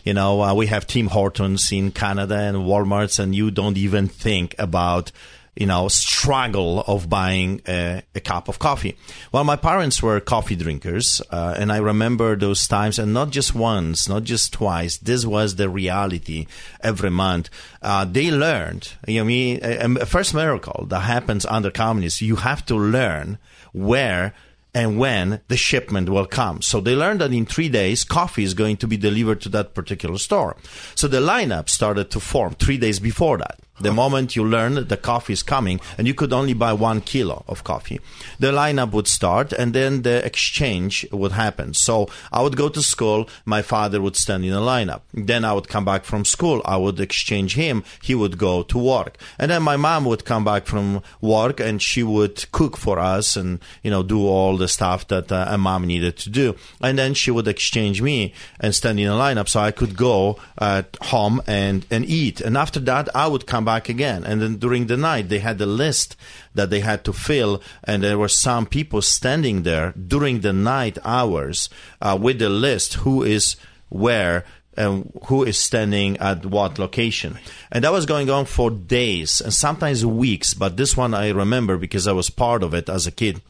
You 0.04 0.12
know, 0.12 0.42
uh, 0.42 0.52
we 0.52 0.66
have 0.66 0.86
Tim 0.86 1.06
Hortons 1.06 1.72
in 1.72 1.90
Canada 1.90 2.36
and 2.36 2.58
Walmarts, 2.58 3.18
and 3.18 3.34
you 3.34 3.50
don't 3.50 3.78
even 3.78 4.06
think 4.06 4.54
about 4.58 5.12
you 5.56 5.66
know, 5.66 5.88
struggle 5.88 6.80
of 6.86 7.08
buying 7.08 7.60
a, 7.68 8.02
a, 8.14 8.20
cup 8.20 8.48
of 8.48 8.58
coffee. 8.58 8.96
Well, 9.30 9.44
my 9.44 9.56
parents 9.56 10.02
were 10.02 10.18
coffee 10.20 10.56
drinkers, 10.56 11.22
uh, 11.30 11.54
and 11.56 11.70
I 11.70 11.76
remember 11.78 12.34
those 12.34 12.66
times, 12.66 12.98
and 12.98 13.14
not 13.14 13.30
just 13.30 13.54
once, 13.54 14.08
not 14.08 14.24
just 14.24 14.52
twice. 14.52 14.96
This 14.96 15.24
was 15.24 15.56
the 15.56 15.68
reality 15.68 16.46
every 16.80 17.10
month. 17.10 17.50
Uh, 17.80 18.04
they 18.04 18.30
learned, 18.30 18.92
you 19.06 19.20
know, 19.20 19.24
me, 19.24 19.60
a, 19.60 20.06
first 20.06 20.34
miracle 20.34 20.86
that 20.88 21.00
happens 21.00 21.46
under 21.46 21.70
communism. 21.70 22.26
You 22.26 22.36
have 22.36 22.66
to 22.66 22.76
learn 22.76 23.38
where 23.72 24.34
and 24.74 24.98
when 24.98 25.40
the 25.46 25.56
shipment 25.56 26.08
will 26.08 26.26
come. 26.26 26.60
So 26.60 26.80
they 26.80 26.96
learned 26.96 27.20
that 27.20 27.32
in 27.32 27.46
three 27.46 27.68
days, 27.68 28.02
coffee 28.02 28.42
is 28.42 28.54
going 28.54 28.76
to 28.78 28.88
be 28.88 28.96
delivered 28.96 29.40
to 29.42 29.48
that 29.50 29.72
particular 29.72 30.18
store. 30.18 30.56
So 30.96 31.06
the 31.06 31.20
lineup 31.20 31.68
started 31.68 32.10
to 32.10 32.20
form 32.20 32.54
three 32.54 32.76
days 32.76 32.98
before 32.98 33.38
that. 33.38 33.60
The 33.80 33.92
moment 33.92 34.36
you 34.36 34.44
learn 34.44 34.86
the 34.86 34.96
coffee 34.96 35.32
is 35.32 35.42
coming, 35.42 35.80
and 35.98 36.06
you 36.06 36.14
could 36.14 36.32
only 36.32 36.54
buy 36.54 36.72
one 36.72 37.00
kilo 37.00 37.44
of 37.48 37.64
coffee, 37.64 38.00
the 38.38 38.52
lineup 38.52 38.92
would 38.92 39.08
start, 39.08 39.52
and 39.52 39.74
then 39.74 40.02
the 40.02 40.24
exchange 40.24 41.04
would 41.10 41.32
happen. 41.32 41.74
So 41.74 42.08
I 42.32 42.40
would 42.40 42.56
go 42.56 42.68
to 42.68 42.82
school, 42.82 43.28
my 43.44 43.62
father 43.62 44.00
would 44.00 44.14
stand 44.14 44.44
in 44.44 44.52
a 44.52 44.60
lineup. 44.60 45.00
Then 45.12 45.44
I 45.44 45.52
would 45.52 45.68
come 45.68 45.84
back 45.84 46.04
from 46.04 46.24
school, 46.24 46.62
I 46.64 46.76
would 46.76 47.00
exchange 47.00 47.56
him, 47.56 47.82
he 48.00 48.14
would 48.14 48.38
go 48.38 48.62
to 48.62 48.78
work, 48.78 49.18
and 49.40 49.50
then 49.50 49.64
my 49.64 49.76
mom 49.76 50.04
would 50.04 50.24
come 50.24 50.44
back 50.44 50.66
from 50.66 51.02
work, 51.20 51.58
and 51.58 51.82
she 51.82 52.04
would 52.04 52.50
cook 52.52 52.76
for 52.76 53.00
us, 53.00 53.36
and 53.36 53.58
you 53.82 53.90
know 53.90 54.04
do 54.04 54.24
all 54.24 54.56
the 54.56 54.68
stuff 54.68 55.08
that 55.08 55.32
uh, 55.32 55.46
a 55.48 55.58
mom 55.58 55.84
needed 55.84 56.16
to 56.18 56.30
do, 56.30 56.54
and 56.80 56.96
then 56.96 57.12
she 57.12 57.32
would 57.32 57.48
exchange 57.48 58.00
me 58.00 58.32
and 58.60 58.72
stand 58.72 59.00
in 59.00 59.08
a 59.08 59.14
lineup, 59.14 59.48
so 59.48 59.58
I 59.58 59.72
could 59.72 59.96
go 59.96 60.38
at 60.58 60.96
home 61.02 61.42
and 61.48 61.84
and 61.90 62.04
eat, 62.04 62.40
and 62.40 62.56
after 62.56 62.78
that 62.80 63.08
I 63.16 63.26
would 63.26 63.46
come 63.46 63.63
come 63.64 63.74
back 63.74 63.88
again. 63.88 64.24
And 64.24 64.40
then 64.40 64.56
during 64.56 64.86
the 64.86 64.96
night, 64.96 65.28
they 65.28 65.40
had 65.40 65.60
a 65.60 65.66
list 65.66 66.16
that 66.54 66.70
they 66.70 66.80
had 66.80 67.04
to 67.04 67.12
fill, 67.12 67.62
and 67.82 68.02
there 68.02 68.18
were 68.18 68.28
some 68.28 68.66
people 68.66 69.02
standing 69.02 69.62
there 69.62 69.92
during 69.92 70.40
the 70.40 70.52
night 70.52 70.98
hours 71.04 71.70
uh, 72.00 72.18
with 72.20 72.38
the 72.38 72.48
list 72.48 72.94
who 73.04 73.22
is 73.22 73.56
where 73.88 74.44
and 74.76 75.12
who 75.26 75.44
is 75.44 75.56
standing 75.56 76.16
at 76.18 76.44
what 76.44 76.78
location. 76.78 77.38
And 77.70 77.84
that 77.84 77.92
was 77.92 78.06
going 78.06 78.28
on 78.28 78.44
for 78.46 78.70
days 78.70 79.40
and 79.40 79.54
sometimes 79.54 80.04
weeks, 80.04 80.52
but 80.52 80.76
this 80.76 80.96
one 80.96 81.14
I 81.14 81.30
remember 81.30 81.78
because 81.78 82.08
I 82.08 82.12
was 82.12 82.28
part 82.28 82.62
of 82.64 82.74
it 82.74 82.88
as 82.88 83.06
a 83.06 83.12
kid 83.12 83.40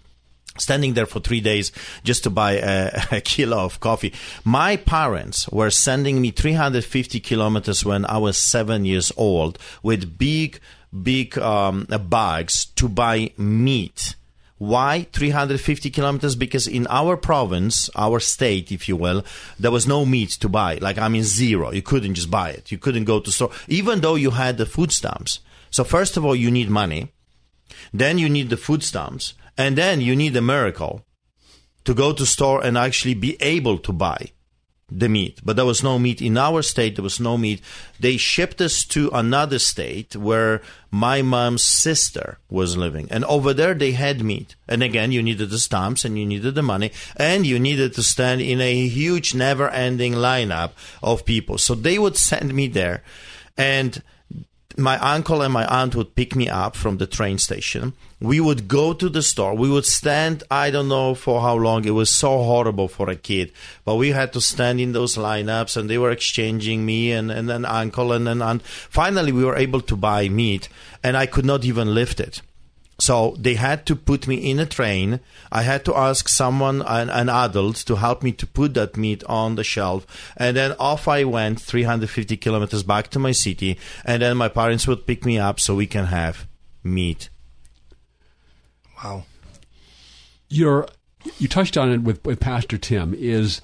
standing 0.58 0.94
there 0.94 1.06
for 1.06 1.20
three 1.20 1.40
days 1.40 1.72
just 2.02 2.22
to 2.24 2.30
buy 2.30 2.52
a, 2.52 2.90
a, 3.12 3.20
kilo 3.20 3.58
of 3.64 3.80
coffee. 3.80 4.12
My 4.44 4.76
parents 4.76 5.48
were 5.48 5.70
sending 5.70 6.20
me 6.20 6.30
350 6.30 7.20
kilometers 7.20 7.84
when 7.84 8.04
I 8.06 8.18
was 8.18 8.36
seven 8.38 8.84
years 8.84 9.12
old 9.16 9.58
with 9.82 10.18
big, 10.18 10.60
big 11.02 11.36
um, 11.38 11.86
bags 12.08 12.66
to 12.76 12.88
buy 12.88 13.32
meat. 13.36 14.14
Why 14.58 15.08
350 15.12 15.90
kilometers? 15.90 16.36
Because 16.36 16.68
in 16.68 16.86
our 16.88 17.16
province, 17.16 17.90
our 17.96 18.20
state, 18.20 18.70
if 18.70 18.88
you 18.88 18.96
will, 18.96 19.24
there 19.58 19.72
was 19.72 19.86
no 19.86 20.06
meat 20.06 20.30
to 20.30 20.48
buy. 20.48 20.76
Like, 20.76 20.96
I 20.96 21.08
mean, 21.08 21.24
zero. 21.24 21.72
You 21.72 21.82
couldn't 21.82 22.14
just 22.14 22.30
buy 22.30 22.50
it. 22.50 22.70
You 22.70 22.78
couldn't 22.78 23.04
go 23.04 23.18
to 23.18 23.32
store, 23.32 23.50
even 23.66 24.00
though 24.00 24.14
you 24.14 24.30
had 24.30 24.56
the 24.56 24.64
food 24.64 24.92
stamps. 24.92 25.40
So 25.70 25.82
first 25.82 26.16
of 26.16 26.24
all, 26.24 26.36
you 26.36 26.52
need 26.52 26.70
money. 26.70 27.12
Then 27.92 28.16
you 28.16 28.28
need 28.28 28.48
the 28.48 28.56
food 28.56 28.84
stamps 28.84 29.34
and 29.56 29.76
then 29.76 30.00
you 30.00 30.16
need 30.16 30.36
a 30.36 30.42
miracle 30.42 31.04
to 31.84 31.94
go 31.94 32.12
to 32.12 32.26
store 32.26 32.64
and 32.64 32.78
actually 32.78 33.14
be 33.14 33.36
able 33.40 33.78
to 33.78 33.92
buy 33.92 34.30
the 34.90 35.08
meat. 35.08 35.40
But 35.44 35.56
there 35.56 35.64
was 35.64 35.82
no 35.82 35.98
meat 35.98 36.20
in 36.20 36.36
our 36.36 36.62
state. 36.62 36.96
There 36.96 37.02
was 37.02 37.18
no 37.18 37.36
meat. 37.36 37.60
They 37.98 38.16
shipped 38.16 38.60
us 38.60 38.84
to 38.86 39.10
another 39.12 39.58
state 39.58 40.14
where 40.14 40.60
my 40.90 41.22
mom's 41.22 41.64
sister 41.64 42.38
was 42.50 42.76
living. 42.76 43.08
And 43.10 43.24
over 43.24 43.54
there 43.54 43.74
they 43.74 43.92
had 43.92 44.22
meat. 44.22 44.56
And 44.68 44.82
again, 44.82 45.10
you 45.10 45.22
needed 45.22 45.50
the 45.50 45.58
stamps 45.58 46.04
and 46.04 46.18
you 46.18 46.26
needed 46.26 46.54
the 46.54 46.62
money 46.62 46.92
and 47.16 47.46
you 47.46 47.58
needed 47.58 47.94
to 47.94 48.02
stand 48.02 48.40
in 48.40 48.60
a 48.60 48.86
huge 48.86 49.34
never 49.34 49.68
ending 49.70 50.14
lineup 50.14 50.72
of 51.02 51.24
people. 51.24 51.58
So 51.58 51.74
they 51.74 51.98
would 51.98 52.16
send 52.16 52.54
me 52.54 52.68
there 52.68 53.02
and 53.56 54.02
my 54.76 54.98
uncle 54.98 55.42
and 55.42 55.52
my 55.52 55.66
aunt 55.66 55.94
would 55.94 56.16
pick 56.16 56.34
me 56.34 56.48
up 56.48 56.74
from 56.74 56.98
the 56.98 57.06
train 57.06 57.38
station. 57.38 57.92
We 58.20 58.40
would 58.40 58.66
go 58.66 58.92
to 58.92 59.08
the 59.08 59.22
store. 59.22 59.54
We 59.54 59.70
would 59.70 59.84
stand, 59.84 60.42
I 60.50 60.70
don't 60.70 60.88
know 60.88 61.14
for 61.14 61.40
how 61.42 61.56
long. 61.56 61.84
It 61.84 61.90
was 61.90 62.10
so 62.10 62.42
horrible 62.42 62.88
for 62.88 63.08
a 63.08 63.16
kid. 63.16 63.52
But 63.84 63.96
we 63.96 64.10
had 64.10 64.32
to 64.32 64.40
stand 64.40 64.80
in 64.80 64.92
those 64.92 65.16
lineups 65.16 65.76
and 65.76 65.88
they 65.88 65.98
were 65.98 66.10
exchanging 66.10 66.84
me 66.84 67.12
and, 67.12 67.30
and 67.30 67.50
an 67.50 67.64
uncle 67.64 68.12
and 68.12 68.28
an 68.28 68.42
aunt. 68.42 68.62
Finally, 68.62 69.32
we 69.32 69.44
were 69.44 69.56
able 69.56 69.80
to 69.82 69.96
buy 69.96 70.28
meat 70.28 70.68
and 71.02 71.16
I 71.16 71.26
could 71.26 71.44
not 71.44 71.64
even 71.64 71.94
lift 71.94 72.18
it. 72.18 72.42
So 72.98 73.35
they 73.38 73.54
had 73.54 73.87
to 73.87 73.96
put 73.96 74.28
me 74.28 74.37
in 74.50 74.61
a 74.61 74.66
train. 74.66 75.20
I 75.50 75.62
had 75.62 75.85
to 75.87 75.96
ask 75.96 76.28
someone, 76.28 76.83
an, 76.83 77.11
an, 77.11 77.28
adult, 77.28 77.76
to 77.76 77.96
help 77.96 78.22
me 78.22 78.33
to 78.33 78.46
put 78.46 78.74
that 78.74 78.96
meat 78.96 79.24
on 79.24 79.57
the 79.57 79.64
shelf. 79.64 80.33
And 80.37 80.57
then 80.57 80.72
off 80.78 81.09
I 81.09 81.24
went 81.24 81.61
350 81.61 82.37
kilometers 82.37 82.83
back 82.85 83.09
to 83.09 83.18
my 83.18 83.33
city. 83.33 83.78
And 84.04 84.22
then 84.22 84.37
my 84.37 84.48
parents 84.48 84.87
would 84.87 85.07
pick 85.07 85.24
me 85.24 85.38
up 85.38 85.59
so 85.59 85.74
we 85.74 85.87
can 85.87 86.07
have 86.07 86.46
meat. 86.85 87.30
Wow. 89.02 89.24
You're, 90.48 90.87
you 91.38 91.48
touched 91.48 91.76
on 91.76 91.90
it 91.90 92.02
with, 92.02 92.24
with 92.24 92.38
Pastor 92.38 92.78
Tim. 92.78 93.12
Is 93.14 93.61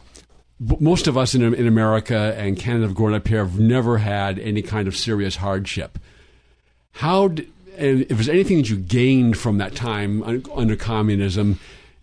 most 0.58 1.06
of 1.06 1.16
us 1.16 1.34
in, 1.34 1.42
in 1.54 1.66
America 1.66 2.34
and 2.36 2.58
Canada 2.58 2.86
have 2.86 2.96
grown 2.96 3.14
up 3.14 3.28
here 3.28 3.38
have 3.38 3.58
never 3.58 3.98
had 3.98 4.38
any 4.38 4.60
kind 4.60 4.88
of 4.88 4.96
serious 4.96 5.36
hardship. 5.36 5.98
How 6.92 7.28
did 7.28 7.50
and 7.80 8.02
if 8.02 8.08
there's 8.08 8.28
anything 8.28 8.58
that 8.58 8.68
you 8.68 8.76
gained 8.76 9.36
from 9.36 9.58
that 9.58 9.74
time 9.74 10.22
under 10.54 10.76
communism, 10.76 11.58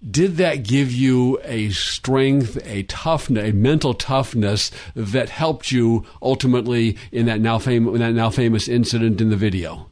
did 0.09 0.37
that 0.37 0.63
give 0.63 0.91
you 0.91 1.39
a 1.43 1.69
strength, 1.69 2.57
a 2.65 2.83
toughness, 2.83 3.49
a 3.49 3.53
mental 3.53 3.93
toughness 3.93 4.71
that 4.95 5.29
helped 5.29 5.71
you 5.71 6.05
ultimately 6.21 6.97
in 7.11 7.25
that 7.27 7.41
now 7.41 7.57
famous, 7.57 7.93
in 7.95 7.99
that 8.01 8.13
now 8.13 8.29
famous 8.29 8.67
incident 8.67 9.21
in 9.21 9.29
the 9.29 9.35
video? 9.35 9.91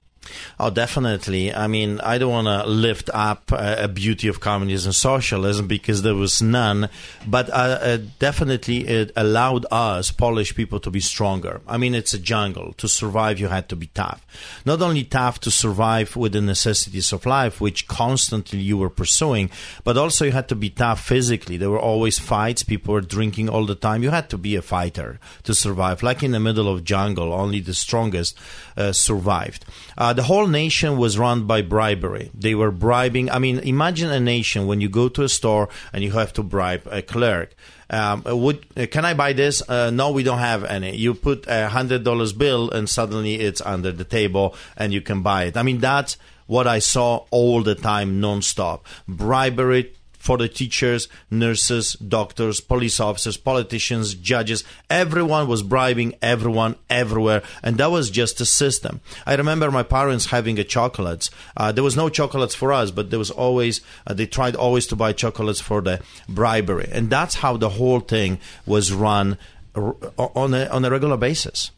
Oh, 0.59 0.69
definitely. 0.69 1.53
I 1.53 1.67
mean, 1.67 1.99
I 2.01 2.17
don't 2.17 2.31
want 2.31 2.47
to 2.47 2.69
lift 2.69 3.09
up 3.13 3.51
uh, 3.51 3.75
a 3.79 3.87
beauty 3.87 4.27
of 4.27 4.39
communism 4.39 4.89
and 4.89 4.95
socialism 4.95 5.67
because 5.67 6.01
there 6.01 6.15
was 6.15 6.41
none, 6.41 6.89
but 7.27 7.49
uh, 7.49 7.53
uh, 7.81 7.97
definitely 8.19 8.87
it 8.87 9.11
allowed 9.15 9.65
us, 9.71 10.11
Polish 10.11 10.55
people, 10.55 10.79
to 10.79 10.91
be 10.91 10.99
stronger. 10.99 11.61
I 11.67 11.77
mean, 11.77 11.95
it's 11.95 12.13
a 12.13 12.19
jungle. 12.19 12.73
To 12.77 12.87
survive, 12.87 13.39
you 13.39 13.47
had 13.47 13.69
to 13.69 13.75
be 13.75 13.87
tough. 13.87 14.25
Not 14.65 14.81
only 14.81 15.03
tough 15.03 15.39
to 15.41 15.51
survive 15.51 16.15
with 16.15 16.33
the 16.33 16.41
necessities 16.41 17.11
of 17.11 17.25
life, 17.25 17.59
which 17.59 17.87
constantly 17.87 18.59
you 18.59 18.77
were 18.77 18.89
pursuing, 18.89 19.49
but 19.83 19.97
also 19.97 20.25
you 20.25 20.31
had 20.31 20.49
to 20.49 20.55
be 20.55 20.69
tough 20.69 21.01
physically. 21.01 21.57
There 21.57 21.69
were 21.69 21.79
always 21.79 22.19
fights. 22.19 22.63
People 22.63 22.93
were 22.93 23.01
drinking 23.01 23.49
all 23.49 23.65
the 23.65 23.75
time. 23.75 24.03
You 24.03 24.11
had 24.11 24.29
to 24.29 24.37
be 24.37 24.55
a 24.55 24.61
fighter 24.61 25.19
to 25.43 25.53
survive. 25.53 26.03
Like 26.03 26.23
in 26.23 26.31
the 26.31 26.39
middle 26.39 26.67
of 26.71 26.83
jungle, 26.83 27.33
only 27.33 27.59
the 27.59 27.73
strongest 27.73 28.37
uh, 28.77 28.91
survived. 28.91 29.65
The 30.15 30.23
whole 30.23 30.47
nation 30.47 30.97
was 30.97 31.17
run 31.17 31.45
by 31.45 31.61
bribery. 31.61 32.31
They 32.33 32.55
were 32.55 32.71
bribing. 32.71 33.29
I 33.29 33.39
mean, 33.39 33.59
imagine 33.59 34.09
a 34.11 34.19
nation 34.19 34.67
when 34.67 34.81
you 34.81 34.89
go 34.89 35.09
to 35.09 35.23
a 35.23 35.29
store 35.29 35.69
and 35.93 36.03
you 36.03 36.11
have 36.11 36.33
to 36.33 36.43
bribe 36.43 36.87
a 36.89 37.01
clerk. 37.01 37.55
Um, 37.89 38.23
would 38.25 38.91
can 38.91 39.05
I 39.05 39.13
buy 39.13 39.33
this? 39.33 39.61
Uh, 39.67 39.91
no, 39.91 40.11
we 40.11 40.23
don't 40.23 40.39
have 40.39 40.63
any. 40.63 40.95
You 40.95 41.13
put 41.13 41.45
a 41.47 41.69
hundred 41.69 42.03
dollars 42.03 42.33
bill 42.33 42.71
and 42.71 42.89
suddenly 42.89 43.35
it's 43.35 43.61
under 43.61 43.91
the 43.91 44.03
table 44.03 44.55
and 44.75 44.93
you 44.93 45.01
can 45.01 45.21
buy 45.21 45.45
it. 45.45 45.57
I 45.57 45.63
mean, 45.63 45.79
that's 45.79 46.17
what 46.47 46.67
I 46.67 46.79
saw 46.79 47.25
all 47.31 47.61
the 47.61 47.75
time, 47.75 48.21
nonstop. 48.21 48.81
Bribery 49.07 49.93
for 50.25 50.39
the 50.39 50.49
teachers, 50.49 51.07
nurses, 51.29 51.93
doctors, 51.93 52.59
police 52.59 52.99
officers, 52.99 53.37
politicians, 53.37 54.15
judges. 54.15 54.63
Everyone 54.89 55.47
was 55.47 55.61
bribing 55.61 56.15
everyone 56.19 56.75
everywhere, 56.89 57.43
and 57.61 57.77
that 57.77 57.91
was 57.91 58.09
just 58.09 58.41
a 58.41 58.45
system. 58.45 59.01
I 59.27 59.35
remember 59.35 59.69
my 59.69 59.83
parents 59.83 60.25
having 60.25 60.57
a 60.57 60.63
chocolates. 60.63 61.29
Uh, 61.55 61.71
there 61.71 61.83
was 61.83 61.95
no 61.95 62.09
chocolates 62.09 62.55
for 62.55 62.73
us, 62.73 62.89
but 62.89 63.11
there 63.11 63.19
was 63.19 63.29
always 63.29 63.81
uh, 64.07 64.15
they 64.15 64.25
tried 64.25 64.55
always 64.55 64.87
to 64.87 64.95
buy 64.95 65.13
chocolates 65.13 65.61
for 65.61 65.79
the 65.79 66.01
bribery, 66.27 66.89
and 66.91 67.11
that's 67.11 67.35
how 67.35 67.55
the 67.55 67.69
whole 67.69 67.99
thing 67.99 68.39
was 68.65 68.91
run 68.91 69.37
on 69.75 70.55
a 70.55 70.65
on 70.69 70.83
a 70.83 70.89
regular 70.89 71.17
basis. 71.17 71.69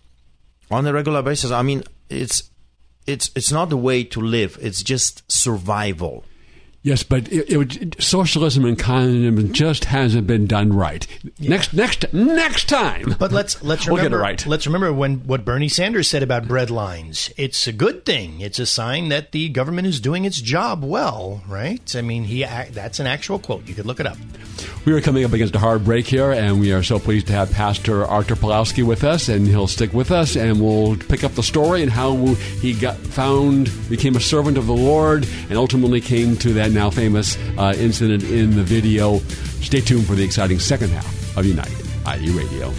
On 0.72 0.88
a 0.88 0.94
regular 0.94 1.22
basis, 1.22 1.52
I 1.52 1.64
mean, 1.64 1.84
it's 2.10 2.50
it's 3.06 3.30
it's 3.36 3.52
not 3.52 3.70
the 3.70 3.78
way 3.78 4.06
to 4.06 4.22
live; 4.22 4.58
it's 4.62 4.84
just 4.84 5.30
survival 5.30 6.24
Yes, 6.84 7.04
but 7.04 7.28
it, 7.32 7.50
it, 7.50 7.58
would- 7.58 7.96
socialism 8.02 8.63
and 8.63 8.80
communism 8.80 9.52
just 9.52 9.86
hasn't 9.86 10.26
been 10.28 10.48
done 10.48 10.72
right. 10.72 11.06
Next, 11.40 11.74
next, 11.74 12.13
next 12.13 12.70
time. 12.70 13.16
But 13.20 13.32
let's 13.32 13.62
let's 13.62 13.88
remember. 13.88 14.02
We'll 14.04 14.12
get 14.12 14.13
it 14.13 14.22
right. 14.22 14.46
let's 14.46 14.66
remember 14.66 14.94
when 14.94 15.20
what 15.28 15.44
Bernie 15.44 15.68
Sanders 15.70 16.08
said 16.08 16.24
about 16.24 16.48
bread 16.48 16.70
lines. 16.70 17.32
It's 17.36 17.68
a 17.68 17.74
good 17.74 18.06
thing. 18.06 18.40
It's 18.40 18.60
a 18.60 18.66
sign 18.66 19.10
that 19.10 19.32
the 19.34 19.50
government 19.50 19.88
is 19.88 20.00
doing 20.00 20.24
its 20.26 20.40
job 20.40 20.84
well, 20.84 21.44
right? 21.48 21.96
I 21.96 22.02
mean, 22.02 22.24
he 22.24 22.44
that's 22.44 23.00
an 23.00 23.08
actual 23.08 23.40
quote. 23.40 23.68
You 23.68 23.76
could 23.76 23.86
look 23.86 24.00
it 24.00 24.06
up. 24.08 24.18
We 24.88 24.93
are 24.93 25.02
coming 25.02 25.26
up 25.26 25.34
against 25.34 25.54
a 25.54 25.60
hard 25.60 25.84
break 25.84 26.08
here, 26.08 26.32
and 26.32 26.62
we 26.62 26.71
are 26.71 26.82
so 26.82 26.97
pleased 26.97 27.28
to 27.28 27.34
have 27.34 27.52
Pastor 27.52 28.06
Arthur 28.06 28.36
Pawlowski 28.36 28.86
with 28.86 29.04
us, 29.04 29.28
and 29.28 29.45
he'll 29.45 29.67
stick 29.67 29.91
with 29.91 30.12
us, 30.12 30.38
and 30.38 30.62
we'll 30.62 30.95
pick 30.95 31.26
up 31.26 31.34
the 31.34 31.43
story 31.43 31.84
and 31.84 31.91
how 31.91 32.15
he 32.62 32.71
got 32.71 32.95
found, 32.95 33.69
became 33.89 34.15
a 34.15 34.21
servant 34.21 34.58
of 34.58 34.65
the 34.65 34.73
Lord, 34.73 35.28
and 35.50 35.58
ultimately 35.58 36.00
came 36.00 36.38
to 36.38 36.54
that 36.54 36.71
now 36.71 36.89
famous 36.89 37.38
uh, 37.58 37.76
incident 37.78 38.23
in 38.23 38.56
the 38.56 38.63
video. 38.63 39.17
Stay 39.60 39.82
tuned 39.82 40.06
for 40.06 40.15
the 40.15 40.23
exciting 40.23 40.58
second 40.58 40.91
half 40.91 41.38
of 41.38 41.45
Unite, 41.45 41.67
IE 42.08 42.30
Radio. 42.30 42.71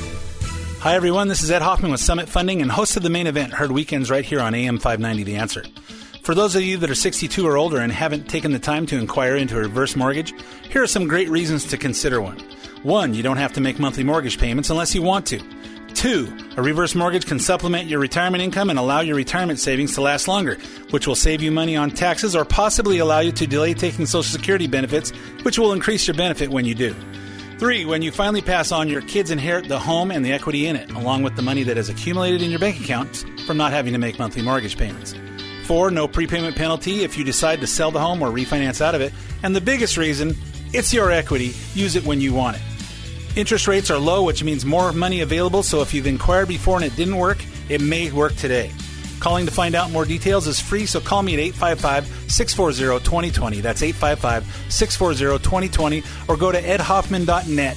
Hi, 0.79 0.95
everyone. 0.95 1.29
This 1.29 1.43
is 1.43 1.51
Ed 1.51 1.61
Hoffman 1.61 1.91
with 1.91 2.01
Summit 2.01 2.31
Funding 2.31 2.63
and 2.63 2.71
host 2.71 2.97
of 2.97 3.03
the 3.03 3.11
main 3.11 3.27
event, 3.27 3.53
heard 3.53 3.71
weekends 3.71 4.11
right 4.11 4.25
here 4.25 4.41
on 4.41 4.55
AM 4.55 4.79
590 4.79 5.25
The 5.25 5.37
Answer. 5.37 5.63
For 6.29 6.35
those 6.35 6.55
of 6.55 6.61
you 6.61 6.77
that 6.77 6.91
are 6.91 6.95
62 6.95 7.47
or 7.47 7.57
older 7.57 7.79
and 7.79 7.91
haven't 7.91 8.29
taken 8.29 8.53
the 8.53 8.59
time 8.59 8.85
to 8.89 8.99
inquire 8.99 9.35
into 9.35 9.57
a 9.57 9.63
reverse 9.63 9.97
mortgage, 9.97 10.35
here 10.69 10.83
are 10.83 10.87
some 10.87 11.09
great 11.09 11.31
reasons 11.31 11.65
to 11.69 11.79
consider 11.79 12.21
one. 12.21 12.39
One, 12.83 13.15
you 13.15 13.23
don't 13.23 13.39
have 13.39 13.55
to 13.55 13.63
make 13.63 13.79
monthly 13.79 14.05
mortgage 14.05 14.39
payments 14.39 14.69
unless 14.69 14.95
you 14.95 15.01
want 15.01 15.25
to. 15.29 15.41
Two, 15.95 16.31
a 16.59 16.61
reverse 16.61 16.95
mortgage 16.95 17.25
can 17.25 17.39
supplement 17.39 17.89
your 17.89 17.99
retirement 17.99 18.43
income 18.43 18.69
and 18.69 18.79
allow 18.79 19.01
your 19.01 19.17
retirement 19.17 19.59
savings 19.59 19.95
to 19.95 20.03
last 20.03 20.29
longer, 20.29 20.59
which 20.91 21.07
will 21.07 21.15
save 21.15 21.41
you 21.41 21.51
money 21.51 21.77
on 21.77 21.91
taxes 21.91 22.37
or 22.37 22.45
possibly 22.45 22.99
allow 22.99 23.21
you 23.21 23.33
to 23.33 23.47
delay 23.47 23.73
taking 23.73 24.05
Social 24.05 24.31
Security 24.31 24.67
benefits, 24.67 25.13
which 25.45 25.59
will 25.59 25.73
increase 25.73 26.07
your 26.07 26.15
benefit 26.15 26.51
when 26.51 26.67
you 26.67 26.75
do. 26.75 26.95
Three, 27.57 27.87
when 27.87 28.03
you 28.03 28.13
finally 28.13 28.43
pass 28.43 28.71
on, 28.71 28.91
your 28.91 29.01
kids 29.01 29.31
inherit 29.31 29.67
the 29.67 29.79
home 29.79 30.11
and 30.11 30.23
the 30.23 30.33
equity 30.33 30.67
in 30.67 30.77
it, 30.77 30.91
along 30.91 31.23
with 31.23 31.37
the 31.37 31.43
money 31.43 31.63
that 31.63 31.79
has 31.79 31.89
accumulated 31.89 32.43
in 32.43 32.51
your 32.51 32.61
bank 32.61 32.79
accounts 32.83 33.25
from 33.47 33.57
not 33.57 33.73
having 33.73 33.95
to 33.95 33.99
make 33.99 34.19
monthly 34.19 34.43
mortgage 34.43 34.77
payments. 34.77 35.15
Four, 35.69 35.91
no 35.91 36.09
prepayment 36.09 36.57
penalty 36.57 37.05
if 37.05 37.19
you 37.19 37.25
decide 37.25 37.61
to 37.61 37.67
sell 37.67 37.91
the 37.91 38.01
home 38.01 38.23
or 38.23 38.31
refinance 38.31 38.81
out 38.81 38.95
of 38.95 39.03
it. 39.03 39.13
And 39.43 39.55
the 39.55 39.61
biggest 39.61 39.99
reason, 39.99 40.35
it's 40.73 40.95
your 40.95 41.11
equity. 41.11 41.53
Use 41.75 41.95
it 41.95 42.07
when 42.07 42.23
you 42.23 42.33
want 42.33 42.57
it. 42.57 42.63
Interest 43.37 43.69
rates 43.69 43.91
are 43.91 43.99
low, 43.99 44.23
which 44.23 44.43
means 44.43 44.65
more 44.65 44.95
money 44.95 45.21
available, 45.21 45.63
so 45.63 45.83
if 45.83 45.93
you've 45.93 46.07
inquired 46.07 46.49
before 46.49 46.77
and 46.77 46.87
it 46.87 46.97
didn't 46.97 47.19
work, 47.19 47.45
it 47.69 47.83
may 47.83 48.11
work 48.11 48.35
today. 48.37 48.73
Calling 49.21 49.45
to 49.45 49.53
find 49.53 49.75
out 49.75 49.91
more 49.91 50.07
details 50.07 50.47
is 50.47 50.59
free, 50.59 50.87
so 50.87 51.01
call 51.01 51.23
me 51.23 51.35
at 51.35 51.41
855 51.41 52.31
640 52.33 53.05
2020. 53.05 53.61
That's 53.61 53.83
855 53.83 54.73
640 54.73 55.45
2020, 55.45 56.03
or 56.29 56.39
go 56.39 56.51
to 56.51 56.63
edhoffman.net 56.63 57.77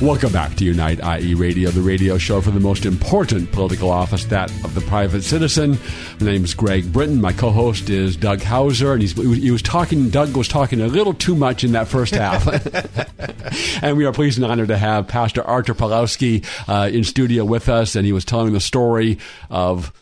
Welcome 0.00 0.32
back 0.32 0.56
to 0.56 0.64
Unite 0.64 0.98
IE 1.20 1.34
Radio, 1.34 1.68
the 1.68 1.82
radio 1.82 2.16
show 2.16 2.40
for 2.40 2.50
the 2.50 2.58
most 2.58 2.86
important 2.86 3.52
political 3.52 3.90
office, 3.90 4.24
that 4.26 4.50
of 4.64 4.74
the 4.74 4.80
private 4.80 5.20
citizen. 5.20 5.78
My 6.18 6.26
name 6.26 6.42
is 6.42 6.54
Greg 6.54 6.90
Britton. 6.90 7.20
My 7.20 7.34
co-host 7.34 7.90
is 7.90 8.16
Doug 8.16 8.40
Hauser, 8.40 8.94
and 8.94 9.02
he 9.02 9.50
was 9.50 9.60
talking. 9.60 10.08
Doug 10.08 10.34
was 10.34 10.48
talking 10.48 10.80
a 10.80 10.86
little 10.86 11.12
too 11.12 11.34
much 11.34 11.64
in 11.64 11.72
that 11.72 11.86
first 11.86 12.14
half, 12.14 12.46
and 13.82 13.98
we 13.98 14.06
are 14.06 14.12
pleased 14.12 14.38
and 14.38 14.50
honored 14.50 14.68
to 14.68 14.78
have 14.78 15.06
Pastor 15.06 15.42
Artur 15.42 15.74
Pawlowski 15.74 16.46
uh, 16.66 16.88
in 16.88 17.04
studio 17.04 17.44
with 17.44 17.68
us, 17.68 17.94
and 17.94 18.06
he 18.06 18.14
was 18.14 18.24
telling 18.24 18.54
the 18.54 18.60
story 18.60 19.18
of 19.50 19.92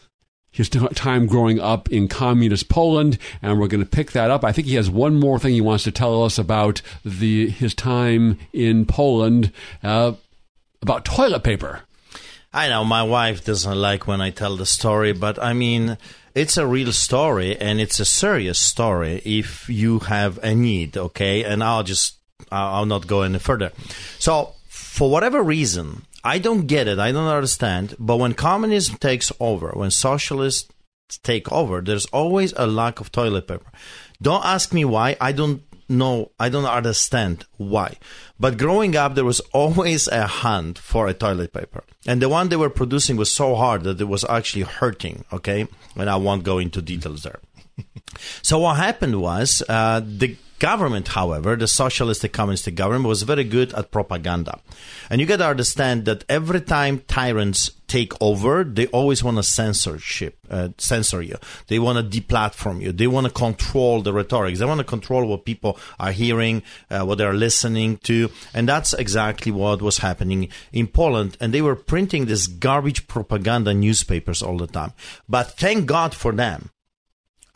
his 0.51 0.69
time 0.69 1.27
growing 1.27 1.61
up 1.61 1.91
in 1.91 2.09
communist 2.09 2.69
Poland, 2.69 3.19
and 3.43 3.61
we're 3.61 3.69
going 3.69 3.85
to 3.85 3.89
pick 3.89 4.13
that 4.13 4.31
up. 4.31 4.45
I 4.45 4.53
think 4.53 4.67
he 4.67 4.75
has 4.75 4.91
one 4.91 5.15
more 5.15 5.39
thing 5.39 5.55
he 5.55 5.61
wants 5.61 5.85
to 5.85 5.93
tell 5.93 6.25
us 6.25 6.39
about 6.39 6.83
the 7.05 7.49
his 7.49 7.75
time 7.75 8.39
in 8.53 8.87
Poland 8.87 9.53
uh, 9.83 10.13
about 10.83 11.05
toilet 11.05 11.43
paper. 11.43 11.83
I 12.53 12.69
know 12.71 12.85
my 12.85 13.03
wife 13.03 13.45
doesn't 13.45 13.79
like 13.79 14.07
when 14.07 14.21
I 14.21 14.31
tell 14.31 14.57
the 14.57 14.67
story, 14.67 15.13
but 15.13 15.39
I 15.39 15.53
mean, 15.53 15.99
it's 16.35 16.57
a 16.57 16.67
real 16.67 16.93
story 16.93 17.57
and 17.59 17.81
it's 17.81 18.01
a 18.01 18.05
serious 18.05 18.59
story 18.59 19.21
if 19.25 19.69
you 19.69 19.99
have 20.01 20.39
a 20.39 20.55
need, 20.55 20.97
okay? 20.97 21.45
And 21.45 21.63
I'll 21.63 21.83
just, 21.83 22.17
I'll 22.51 22.87
not 22.87 23.07
go 23.07 23.23
any 23.23 23.39
further. 23.39 23.73
So, 24.19 24.55
for 24.99 25.09
whatever 25.09 25.41
reason, 25.45 26.03
I 26.25 26.41
don't 26.41 26.67
get 26.67 26.89
it, 26.89 26.99
I 26.99 27.13
don't 27.13 27.29
understand, 27.29 27.95
but 28.01 28.17
when 28.17 28.35
communism 28.35 28.97
takes 28.97 29.31
over, 29.39 29.69
when 29.69 29.93
socialists 29.93 30.73
take 31.23 31.53
over, 31.53 31.81
there's 31.81 32.07
always 32.07 32.53
a 32.57 32.67
lack 32.67 32.99
of 32.99 33.13
toilet 33.13 33.47
paper. 33.47 33.71
Don't 34.21 34.45
ask 34.45 34.73
me 34.73 34.85
why, 34.85 35.17
I 35.21 35.31
don't 35.31 35.63
know, 35.89 36.33
I 36.41 36.49
don't 36.49 36.65
understand 36.65 37.47
why. 37.59 37.95
But 38.41 38.59
growing 38.59 38.97
up, 38.97 39.15
there 39.15 39.25
was 39.25 39.39
always 39.53 40.09
a 40.09 40.27
hunt 40.27 40.81
for 40.81 41.07
a 41.07 41.15
toilet 41.15 41.53
paper. 41.53 41.85
And 42.05 42.21
the 42.21 42.29
one 42.29 42.49
they 42.49 42.57
were 42.57 42.69
producing 42.69 43.17
was 43.17 43.31
so 43.31 43.55
hard 43.55 43.85
that 43.85 44.01
it 44.01 44.09
was 44.09 44.25
actually 44.25 44.63
hurting, 44.63 45.25
okay? 45.33 45.69
And 45.95 46.11
I 46.11 46.17
won't 46.17 46.43
go 46.43 46.59
into 46.59 46.83
details 46.83 47.23
there. 47.23 47.39
So 48.43 48.59
what 48.59 48.79
happened 48.79 49.21
was 49.21 49.63
uh, 49.69 50.01
the 50.05 50.37
government, 50.59 51.09
however, 51.09 51.57
the 51.57 51.69
socialistic 51.69 52.33
communist 52.33 52.75
government 52.75 53.07
was 53.07 53.23
very 53.23 53.45
good 53.45 53.73
at 53.75 53.91
propaganda, 53.91 54.61
and 55.11 55.21
you 55.21 55.27
got 55.27 55.39
to 55.39 55.47
understand 55.47 56.05
that 56.07 56.25
every 56.29 56.61
time 56.61 57.01
tyrants 57.09 57.71
take 57.87 58.13
over, 58.21 58.65
they 58.65 58.87
always 58.89 59.25
want 59.25 59.39
to 59.39 59.43
censorship, 59.43 60.39
uh, 60.51 60.69
censor 60.77 61.23
you. 61.23 61.37
They 61.69 61.79
want 61.79 61.99
to 61.99 62.21
deplatform 62.21 62.83
you. 62.83 62.93
They 62.93 63.07
want 63.07 63.27
to 63.27 63.33
control 63.33 64.03
the 64.03 64.13
rhetoric. 64.13 64.57
They 64.57 64.65
want 64.67 64.79
to 64.79 64.85
control 64.85 65.25
what 65.27 65.47
people 65.47 65.79
are 65.99 66.13
hearing, 66.13 66.63
uh, 66.91 67.05
what 67.05 67.19
they 67.19 67.25
are 67.25 67.35
listening 67.35 67.97
to, 67.99 68.31
and 68.53 68.69
that's 68.69 68.93
exactly 68.93 69.51
what 69.51 69.81
was 69.81 69.99
happening 69.99 70.49
in 70.73 70.87
Poland. 70.87 71.37
And 71.41 71.53
they 71.53 71.63
were 71.63 71.77
printing 71.77 72.27
this 72.27 72.47
garbage 72.47 73.09
propaganda 73.09 73.73
newspapers 73.73 74.43
all 74.43 74.59
the 74.59 74.67
time. 74.67 74.93
But 75.29 75.53
thank 75.53 75.87
God 75.87 76.15
for 76.15 76.33
them. 76.33 76.71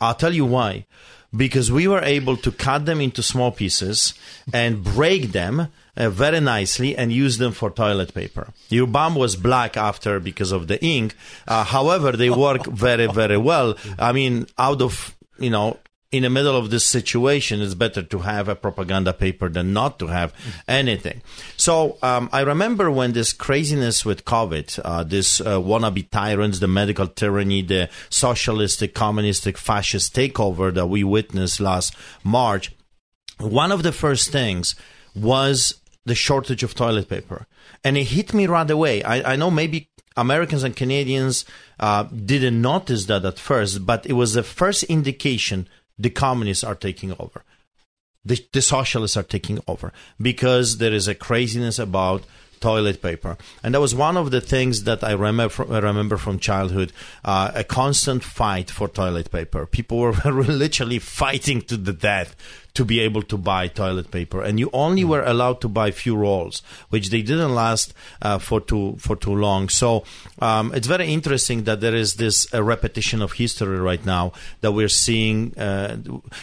I'll 0.01 0.15
tell 0.15 0.33
you 0.33 0.45
why. 0.45 0.85
Because 1.35 1.71
we 1.71 1.87
were 1.87 2.01
able 2.01 2.37
to 2.37 2.51
cut 2.51 2.85
them 2.85 3.01
into 3.01 3.23
small 3.23 3.51
pieces 3.51 4.13
and 4.53 4.83
break 4.83 5.31
them 5.31 5.67
uh, 5.97 6.09
very 6.09 6.39
nicely 6.39 6.95
and 6.95 7.11
use 7.11 7.37
them 7.37 7.51
for 7.53 7.69
toilet 7.69 8.13
paper. 8.13 8.49
Your 8.69 8.87
bum 8.87 9.15
was 9.15 9.35
black 9.35 9.75
after 9.77 10.19
because 10.19 10.51
of 10.51 10.67
the 10.67 10.83
ink. 10.83 11.15
Uh, 11.47 11.63
however, 11.63 12.11
they 12.11 12.29
work 12.29 12.65
very, 12.67 13.07
very 13.07 13.37
well. 13.37 13.75
I 13.97 14.11
mean, 14.11 14.47
out 14.57 14.81
of, 14.81 15.15
you 15.39 15.49
know, 15.49 15.77
in 16.13 16.21
the 16.21 16.29
middle 16.29 16.55
of 16.55 16.69
this 16.69 16.85
situation, 16.85 17.59
it's 17.59 17.73
better 17.73 18.03
to 18.03 18.19
have 18.19 18.47
a 18.47 18.55
propaganda 18.55 19.11
paper 19.13 19.49
than 19.49 19.73
not 19.73 19.97
to 19.97 20.07
have 20.07 20.31
anything. 20.67 21.23
So 21.57 21.97
um, 22.03 22.29
I 22.31 22.41
remember 22.41 22.91
when 22.91 23.13
this 23.13 23.33
craziness 23.33 24.05
with 24.05 24.23
COVID, 24.23 24.79
uh, 24.85 25.03
this 25.03 25.41
uh, 25.41 25.59
wannabe 25.59 26.07
tyrants, 26.11 26.59
the 26.59 26.67
medical 26.67 27.07
tyranny, 27.07 27.63
the 27.63 27.89
socialistic, 28.11 28.93
communistic, 28.93 29.57
fascist 29.57 30.15
takeover 30.15 30.71
that 30.75 30.85
we 30.85 31.03
witnessed 31.03 31.59
last 31.59 31.95
March. 32.23 32.71
One 33.39 33.71
of 33.71 33.81
the 33.81 33.91
first 33.91 34.29
things 34.29 34.75
was 35.15 35.81
the 36.05 36.13
shortage 36.13 36.61
of 36.61 36.75
toilet 36.75 37.09
paper, 37.09 37.47
and 37.83 37.97
it 37.97 38.03
hit 38.03 38.35
me 38.35 38.45
right 38.45 38.69
away. 38.69 39.01
I, 39.01 39.33
I 39.33 39.35
know 39.35 39.49
maybe 39.49 39.89
Americans 40.15 40.63
and 40.63 40.75
Canadians 40.75 41.43
uh, 41.79 42.03
didn't 42.03 42.61
notice 42.61 43.05
that 43.05 43.25
at 43.25 43.39
first, 43.39 43.83
but 43.83 44.05
it 44.05 44.13
was 44.13 44.35
the 44.35 44.43
first 44.43 44.83
indication 44.83 45.67
the 45.97 46.09
communists 46.09 46.63
are 46.63 46.75
taking 46.75 47.13
over. 47.19 47.43
The, 48.25 48.39
the 48.53 48.61
socialists 48.61 49.17
are 49.17 49.23
taking 49.23 49.59
over 49.67 49.91
because 50.21 50.77
there 50.77 50.93
is 50.93 51.07
a 51.07 51.15
craziness 51.15 51.77
about 51.77 52.23
toilet 52.63 53.01
paper. 53.01 53.37
And 53.61 53.75
that 53.75 53.81
was 53.81 53.93
one 53.93 54.15
of 54.15 54.31
the 54.31 54.39
things 54.39 54.85
that 54.85 55.03
I 55.03 55.11
remember 55.11 55.65
remember 55.65 56.15
from 56.15 56.39
childhood 56.39 56.93
uh, 57.25 57.51
a 57.53 57.63
constant 57.65 58.23
fight 58.23 58.71
for 58.71 58.87
toilet 58.87 59.29
paper. 59.29 59.65
People 59.65 59.99
were 59.99 60.13
literally 60.25 60.99
fighting 60.99 61.61
to 61.63 61.75
the 61.75 61.91
death 61.91 62.37
to 62.75 62.83
be 62.83 62.99
able 62.99 63.21
to 63.21 63.37
buy 63.37 63.67
toilet 63.67 64.09
paper, 64.09 64.41
and 64.41 64.59
you 64.59 64.69
only 64.73 65.03
were 65.03 65.23
allowed 65.23 65.61
to 65.61 65.69
buy 65.69 65.91
few 65.91 66.15
rolls, 66.15 66.63
which 66.89 67.09
they 67.09 67.21
didn't 67.21 67.53
last 67.53 67.93
uh, 68.21 68.39
for 68.39 68.59
too 68.59 68.95
for 68.97 69.15
too 69.15 69.35
long. 69.35 69.69
So 69.69 70.03
um, 70.39 70.73
it's 70.73 70.87
very 70.87 71.13
interesting 71.13 71.65
that 71.65 71.81
there 71.81 71.95
is 71.95 72.15
this 72.15 72.51
uh, 72.53 72.63
repetition 72.63 73.21
of 73.21 73.33
history 73.33 73.79
right 73.79 74.03
now 74.05 74.33
that 74.61 74.71
we're 74.71 74.89
seeing. 74.89 75.57
Uh, 75.57 75.97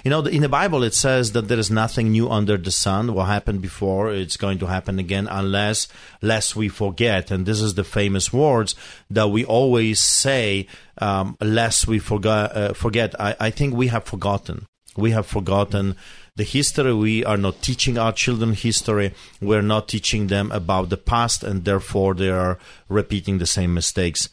you 0.04 0.10
know, 0.10 0.20
in 0.22 0.42
the 0.42 0.48
Bible 0.48 0.84
it 0.84 0.94
says 0.94 1.32
that 1.32 1.48
there 1.48 1.58
is 1.58 1.70
nothing 1.70 2.12
new 2.12 2.30
under 2.30 2.56
the 2.56 2.70
sun. 2.70 3.12
What 3.14 3.26
happened 3.26 3.60
before, 3.60 4.12
it's 4.12 4.36
going 4.36 4.58
to 4.60 4.66
happen 4.66 4.98
again, 4.98 5.26
unless 5.30 5.88
lest 6.22 6.54
we 6.54 6.68
forget. 6.68 7.30
And 7.30 7.44
this 7.44 7.60
is 7.60 7.74
the 7.74 7.84
famous 7.84 8.32
words 8.32 8.74
that 9.10 9.28
we 9.28 9.44
always 9.44 10.00
say, 10.00 10.68
um, 10.98 11.36
lest 11.40 11.88
we 11.88 11.98
forget. 11.98 12.56
Uh, 12.56 12.72
forget. 12.72 13.20
I, 13.20 13.34
I 13.40 13.50
think 13.50 13.74
we 13.74 13.88
have 13.88 14.04
forgotten. 14.04 14.66
We 15.00 15.10
have 15.12 15.26
forgotten 15.26 15.96
the 16.36 16.44
history. 16.44 16.94
We 16.94 17.24
are 17.24 17.36
not 17.36 17.62
teaching 17.62 17.98
our 17.98 18.12
children 18.12 18.52
history. 18.52 19.14
We're 19.40 19.62
not 19.62 19.88
teaching 19.88 20.28
them 20.28 20.52
about 20.52 20.88
the 20.88 20.96
past, 20.96 21.42
and 21.42 21.64
therefore 21.64 22.14
they 22.14 22.30
are 22.30 22.58
repeating 22.88 23.38
the 23.38 23.46
same 23.46 23.74
mistakes 23.74 24.28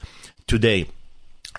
today. 0.46 0.88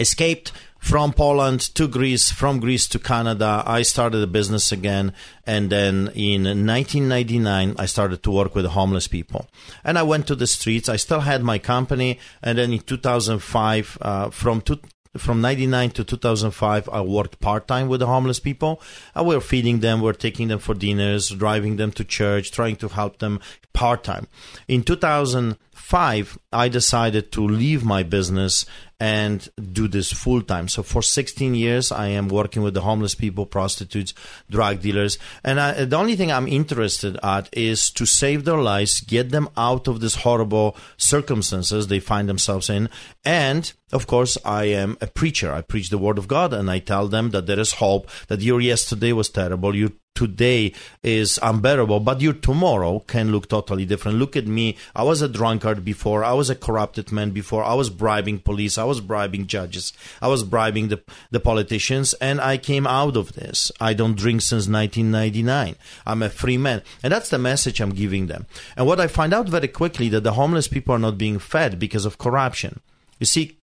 Escaped 0.00 0.52
from 0.78 1.12
Poland 1.12 1.60
to 1.74 1.88
Greece, 1.88 2.30
from 2.30 2.60
Greece 2.60 2.86
to 2.88 2.98
Canada. 2.98 3.62
I 3.66 3.82
started 3.82 4.22
a 4.22 4.26
business 4.26 4.70
again, 4.72 5.12
and 5.44 5.70
then 5.70 6.10
in 6.14 6.44
1999, 6.44 7.74
I 7.78 7.86
started 7.86 8.22
to 8.22 8.30
work 8.30 8.54
with 8.54 8.64
homeless 8.66 9.08
people. 9.08 9.48
And 9.84 9.98
I 9.98 10.02
went 10.04 10.26
to 10.28 10.36
the 10.36 10.46
streets. 10.46 10.88
I 10.88 10.96
still 10.96 11.20
had 11.20 11.42
my 11.42 11.58
company, 11.58 12.18
and 12.42 12.58
then 12.58 12.72
in 12.72 12.80
2005, 12.80 13.98
uh, 14.00 14.30
from 14.30 14.60
two, 14.60 14.78
from 15.16 15.40
99 15.40 15.90
to 15.90 16.04
2005 16.04 16.88
i 16.90 17.00
worked 17.00 17.40
part-time 17.40 17.88
with 17.88 18.00
the 18.00 18.06
homeless 18.06 18.40
people. 18.40 18.80
I 19.14 19.22
we 19.22 19.34
were 19.34 19.40
feeding 19.40 19.80
them 19.80 20.00
we 20.00 20.10
are 20.10 20.14
taking 20.14 20.48
them 20.48 20.58
for 20.58 20.74
dinners 20.74 21.30
driving 21.30 21.76
them 21.76 21.92
to 21.92 22.04
church 22.04 22.50
trying 22.52 22.76
to 22.76 22.88
help 22.88 23.18
them 23.18 23.40
part-time. 23.72 24.26
In 24.66 24.82
2005 24.82 26.38
i 26.52 26.68
decided 26.68 27.32
to 27.32 27.46
leave 27.46 27.84
my 27.84 28.02
business 28.02 28.66
and 29.00 29.48
do 29.72 29.86
this 29.86 30.12
full 30.12 30.42
time. 30.42 30.68
So 30.68 30.82
for 30.82 31.02
16 31.02 31.54
years, 31.54 31.92
I 31.92 32.08
am 32.08 32.28
working 32.28 32.62
with 32.62 32.74
the 32.74 32.80
homeless 32.80 33.14
people, 33.14 33.46
prostitutes, 33.46 34.14
drug 34.50 34.80
dealers, 34.80 35.18
and 35.44 35.60
I, 35.60 35.84
the 35.84 35.96
only 35.96 36.16
thing 36.16 36.32
I'm 36.32 36.48
interested 36.48 37.18
at 37.22 37.48
is 37.52 37.90
to 37.92 38.06
save 38.06 38.44
their 38.44 38.58
lives, 38.58 39.00
get 39.00 39.30
them 39.30 39.48
out 39.56 39.88
of 39.88 40.00
these 40.00 40.16
horrible 40.16 40.76
circumstances 40.96 41.86
they 41.86 42.00
find 42.00 42.28
themselves 42.28 42.68
in, 42.68 42.88
and 43.24 43.72
of 43.90 44.06
course, 44.06 44.36
I 44.44 44.64
am 44.64 44.98
a 45.00 45.06
preacher. 45.06 45.50
I 45.50 45.62
preach 45.62 45.88
the 45.88 45.96
word 45.96 46.18
of 46.18 46.28
God, 46.28 46.52
and 46.52 46.70
I 46.70 46.78
tell 46.78 47.08
them 47.08 47.30
that 47.30 47.46
there 47.46 47.58
is 47.58 47.74
hope. 47.74 48.10
That 48.26 48.42
your 48.42 48.60
yesterday 48.60 49.12
was 49.12 49.30
terrible, 49.30 49.74
your 49.74 49.92
today 50.18 50.74
is 51.02 51.38
unbearable, 51.42 52.00
but 52.00 52.20
your 52.20 52.32
tomorrow 52.32 52.98
can 52.98 53.30
look 53.30 53.48
totally 53.48 53.86
different. 53.86 54.18
Look 54.18 54.36
at 54.36 54.48
me. 54.48 54.76
I 54.94 55.04
was 55.04 55.22
a 55.22 55.28
drunkard 55.28 55.84
before. 55.84 56.24
I 56.24 56.32
was 56.32 56.50
a 56.50 56.56
corrupted 56.56 57.12
man 57.12 57.30
before. 57.30 57.62
I 57.62 57.74
was 57.74 57.88
bribing 57.88 58.40
police. 58.40 58.76
Was 58.88 59.00
bribing 59.00 59.46
judges. 59.46 59.92
I 60.20 60.28
was 60.28 60.42
bribing 60.42 60.88
the, 60.88 61.00
the 61.30 61.40
politicians, 61.40 62.14
and 62.14 62.40
I 62.40 62.58
came 62.58 62.86
out 62.86 63.16
of 63.16 63.34
this. 63.34 63.70
I 63.80 63.94
don't 63.94 64.16
drink 64.16 64.40
since 64.42 64.66
1999. 64.68 65.76
I'm 66.06 66.22
a 66.22 66.28
free 66.28 66.58
man. 66.58 66.82
And 67.02 67.12
that's 67.12 67.28
the 67.28 67.38
message 67.38 67.80
I'm 67.80 67.94
giving 67.94 68.26
them. 68.26 68.46
And 68.76 68.86
what 68.86 69.00
I 69.00 69.06
find 69.06 69.32
out 69.32 69.48
very 69.48 69.68
quickly 69.68 70.08
that 70.08 70.24
the 70.24 70.32
homeless 70.32 70.68
people 70.68 70.94
are 70.94 70.98
not 70.98 71.18
being 71.18 71.38
fed 71.38 71.78
because 71.78 72.04
of 72.04 72.18
corruption. 72.18 72.80
You 73.20 73.26
see, 73.26 73.58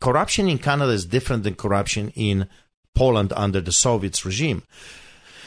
corruption 0.00 0.48
in 0.48 0.58
Canada 0.58 0.92
is 0.92 1.06
different 1.06 1.44
than 1.44 1.54
corruption 1.54 2.10
in 2.14 2.48
Poland 2.94 3.32
under 3.36 3.60
the 3.60 3.72
Soviet 3.72 4.24
regime. 4.24 4.62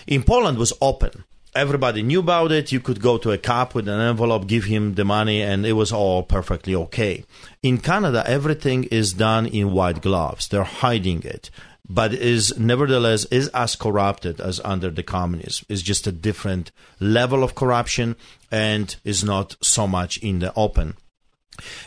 In 0.08 0.23
Poland 0.23 0.58
was 0.58 0.73
open. 0.82 1.23
Everybody 1.55 2.03
knew 2.03 2.19
about 2.19 2.51
it. 2.51 2.71
You 2.71 2.79
could 2.79 3.01
go 3.01 3.17
to 3.17 3.31
a 3.31 3.38
cop 3.38 3.73
with 3.73 3.88
an 3.88 3.99
envelope, 3.99 4.47
give 4.47 4.65
him 4.65 4.93
the 4.93 5.03
money, 5.03 5.41
and 5.41 5.65
it 5.65 5.73
was 5.73 5.91
all 5.91 6.21
perfectly 6.21 6.75
okay. 6.75 7.23
In 7.63 7.79
Canada, 7.79 8.23
everything 8.27 8.83
is 8.85 9.13
done 9.13 9.47
in 9.47 9.71
white 9.71 10.01
gloves. 10.01 10.47
They're 10.47 10.63
hiding 10.63 11.23
it, 11.23 11.49
but 11.89 12.13
is 12.13 12.57
nevertheless 12.59 13.25
is 13.25 13.47
as 13.49 13.75
corrupted 13.75 14.39
as 14.39 14.62
under 14.63 14.91
the 14.91 15.01
communism. 15.03 15.65
It's 15.69 15.81
just 15.81 16.05
a 16.05 16.12
different 16.12 16.71
level 16.99 17.43
of 17.43 17.55
corruption 17.55 18.15
and 18.51 18.95
is 19.03 19.23
not 19.23 19.55
so 19.62 19.88
much 19.88 20.17
in 20.19 20.39
the 20.39 20.53
open. 20.55 20.95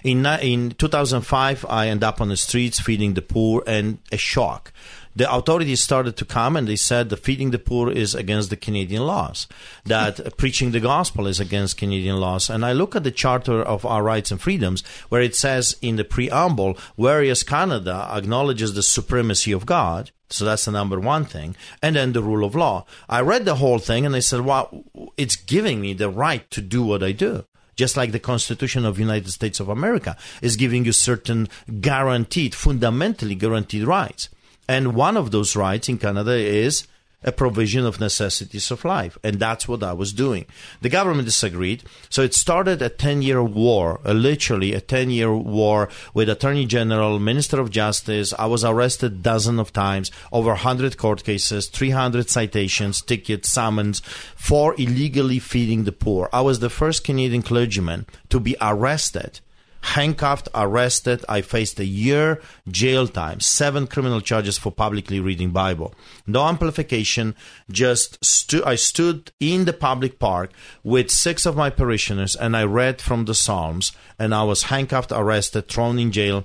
In, 0.02 0.26
in 0.26 0.72
2005, 0.72 1.64
I 1.68 1.88
end 1.88 2.04
up 2.04 2.20
on 2.20 2.28
the 2.28 2.36
streets 2.36 2.80
feeding 2.80 3.14
the 3.14 3.22
poor 3.22 3.62
and 3.66 3.98
a 4.10 4.16
shock. 4.16 4.72
The 5.14 5.32
authorities 5.32 5.82
started 5.82 6.16
to 6.16 6.24
come 6.24 6.56
and 6.56 6.66
they 6.66 6.76
said 6.76 7.10
that 7.10 7.18
feeding 7.18 7.50
the 7.50 7.58
poor 7.58 7.90
is 7.90 8.14
against 8.14 8.50
the 8.50 8.56
Canadian 8.56 9.06
laws, 9.06 9.46
that 9.84 10.36
preaching 10.38 10.70
the 10.70 10.80
gospel 10.80 11.26
is 11.26 11.38
against 11.38 11.76
Canadian 11.76 12.16
laws. 12.16 12.48
And 12.48 12.64
I 12.64 12.72
look 12.72 12.96
at 12.96 13.04
the 13.04 13.10
Charter 13.10 13.62
of 13.62 13.84
Our 13.84 14.02
Rights 14.02 14.30
and 14.30 14.40
Freedoms 14.40 14.82
where 15.08 15.20
it 15.20 15.36
says 15.36 15.76
in 15.82 15.96
the 15.96 16.04
preamble, 16.04 16.78
whereas 16.96 17.42
Canada 17.42 18.08
acknowledges 18.10 18.74
the 18.74 18.82
supremacy 18.82 19.52
of 19.52 19.66
God, 19.66 20.10
so 20.30 20.46
that's 20.46 20.64
the 20.64 20.72
number 20.72 20.98
one 20.98 21.26
thing. 21.26 21.56
And 21.82 21.96
then 21.96 22.12
the 22.12 22.22
rule 22.22 22.44
of 22.44 22.54
law. 22.54 22.86
I 23.08 23.20
read 23.20 23.44
the 23.44 23.56
whole 23.56 23.78
thing 23.78 24.06
and 24.06 24.16
I 24.16 24.20
said, 24.20 24.40
well, 24.40 24.84
it's 25.18 25.36
giving 25.36 25.80
me 25.80 25.92
the 25.92 26.08
right 26.08 26.50
to 26.52 26.62
do 26.62 26.82
what 26.82 27.02
I 27.02 27.12
do 27.12 27.44
just 27.74 27.96
like 27.96 28.12
the 28.12 28.18
Constitution 28.20 28.84
of 28.84 28.98
United 28.98 29.30
States 29.30 29.58
of 29.58 29.68
America 29.68 30.16
is 30.42 30.56
giving 30.56 30.84
you 30.84 30.92
certain 30.92 31.48
guaranteed, 31.80 32.54
fundamentally 32.54 33.34
guaranteed 33.34 33.84
rights. 33.84 34.28
And 34.72 34.94
one 34.94 35.18
of 35.18 35.32
those 35.32 35.54
rights 35.54 35.90
in 35.90 35.98
Canada 35.98 36.32
is 36.32 36.86
a 37.22 37.30
provision 37.30 37.84
of 37.84 38.00
necessities 38.00 38.70
of 38.70 38.86
life. 38.86 39.18
And 39.22 39.38
that's 39.38 39.68
what 39.68 39.82
I 39.82 39.92
was 39.92 40.14
doing. 40.14 40.46
The 40.80 40.88
government 40.88 41.26
disagreed. 41.26 41.82
So 42.08 42.22
it 42.22 42.32
started 42.32 42.80
a 42.80 42.88
10 42.88 43.20
year 43.20 43.42
war, 43.44 44.00
a 44.02 44.14
literally 44.14 44.72
a 44.72 44.80
10 44.80 45.10
year 45.10 45.30
war 45.34 45.90
with 46.14 46.30
Attorney 46.30 46.64
General, 46.64 47.18
Minister 47.18 47.60
of 47.60 47.68
Justice. 47.68 48.32
I 48.38 48.46
was 48.46 48.64
arrested 48.64 49.22
dozens 49.22 49.60
of 49.60 49.74
times, 49.74 50.10
over 50.32 50.52
100 50.52 50.96
court 50.96 51.22
cases, 51.22 51.66
300 51.66 52.30
citations, 52.30 53.02
tickets, 53.02 53.50
summons 53.50 54.00
for 54.34 54.74
illegally 54.78 55.38
feeding 55.38 55.84
the 55.84 55.92
poor. 55.92 56.30
I 56.32 56.40
was 56.40 56.60
the 56.60 56.70
first 56.70 57.04
Canadian 57.04 57.42
clergyman 57.42 58.06
to 58.30 58.40
be 58.40 58.56
arrested 58.58 59.40
handcuffed, 59.82 60.48
arrested. 60.54 61.24
I 61.28 61.42
faced 61.42 61.78
a 61.78 61.84
year 61.84 62.40
jail 62.68 63.06
time, 63.06 63.40
seven 63.40 63.86
criminal 63.86 64.20
charges 64.20 64.58
for 64.58 64.72
publicly 64.72 65.20
reading 65.20 65.50
Bible. 65.50 65.94
No 66.26 66.46
amplification, 66.46 67.34
just 67.70 68.24
stu- 68.24 68.64
I 68.64 68.76
stood 68.76 69.32
in 69.40 69.64
the 69.64 69.72
public 69.72 70.18
park 70.18 70.52
with 70.82 71.10
six 71.10 71.46
of 71.46 71.56
my 71.56 71.70
parishioners 71.70 72.34
and 72.36 72.56
I 72.56 72.64
read 72.64 73.00
from 73.00 73.24
the 73.24 73.34
Psalms 73.34 73.92
and 74.18 74.34
I 74.34 74.44
was 74.44 74.64
handcuffed, 74.64 75.12
arrested, 75.12 75.68
thrown 75.68 75.98
in 75.98 76.12
jail 76.12 76.44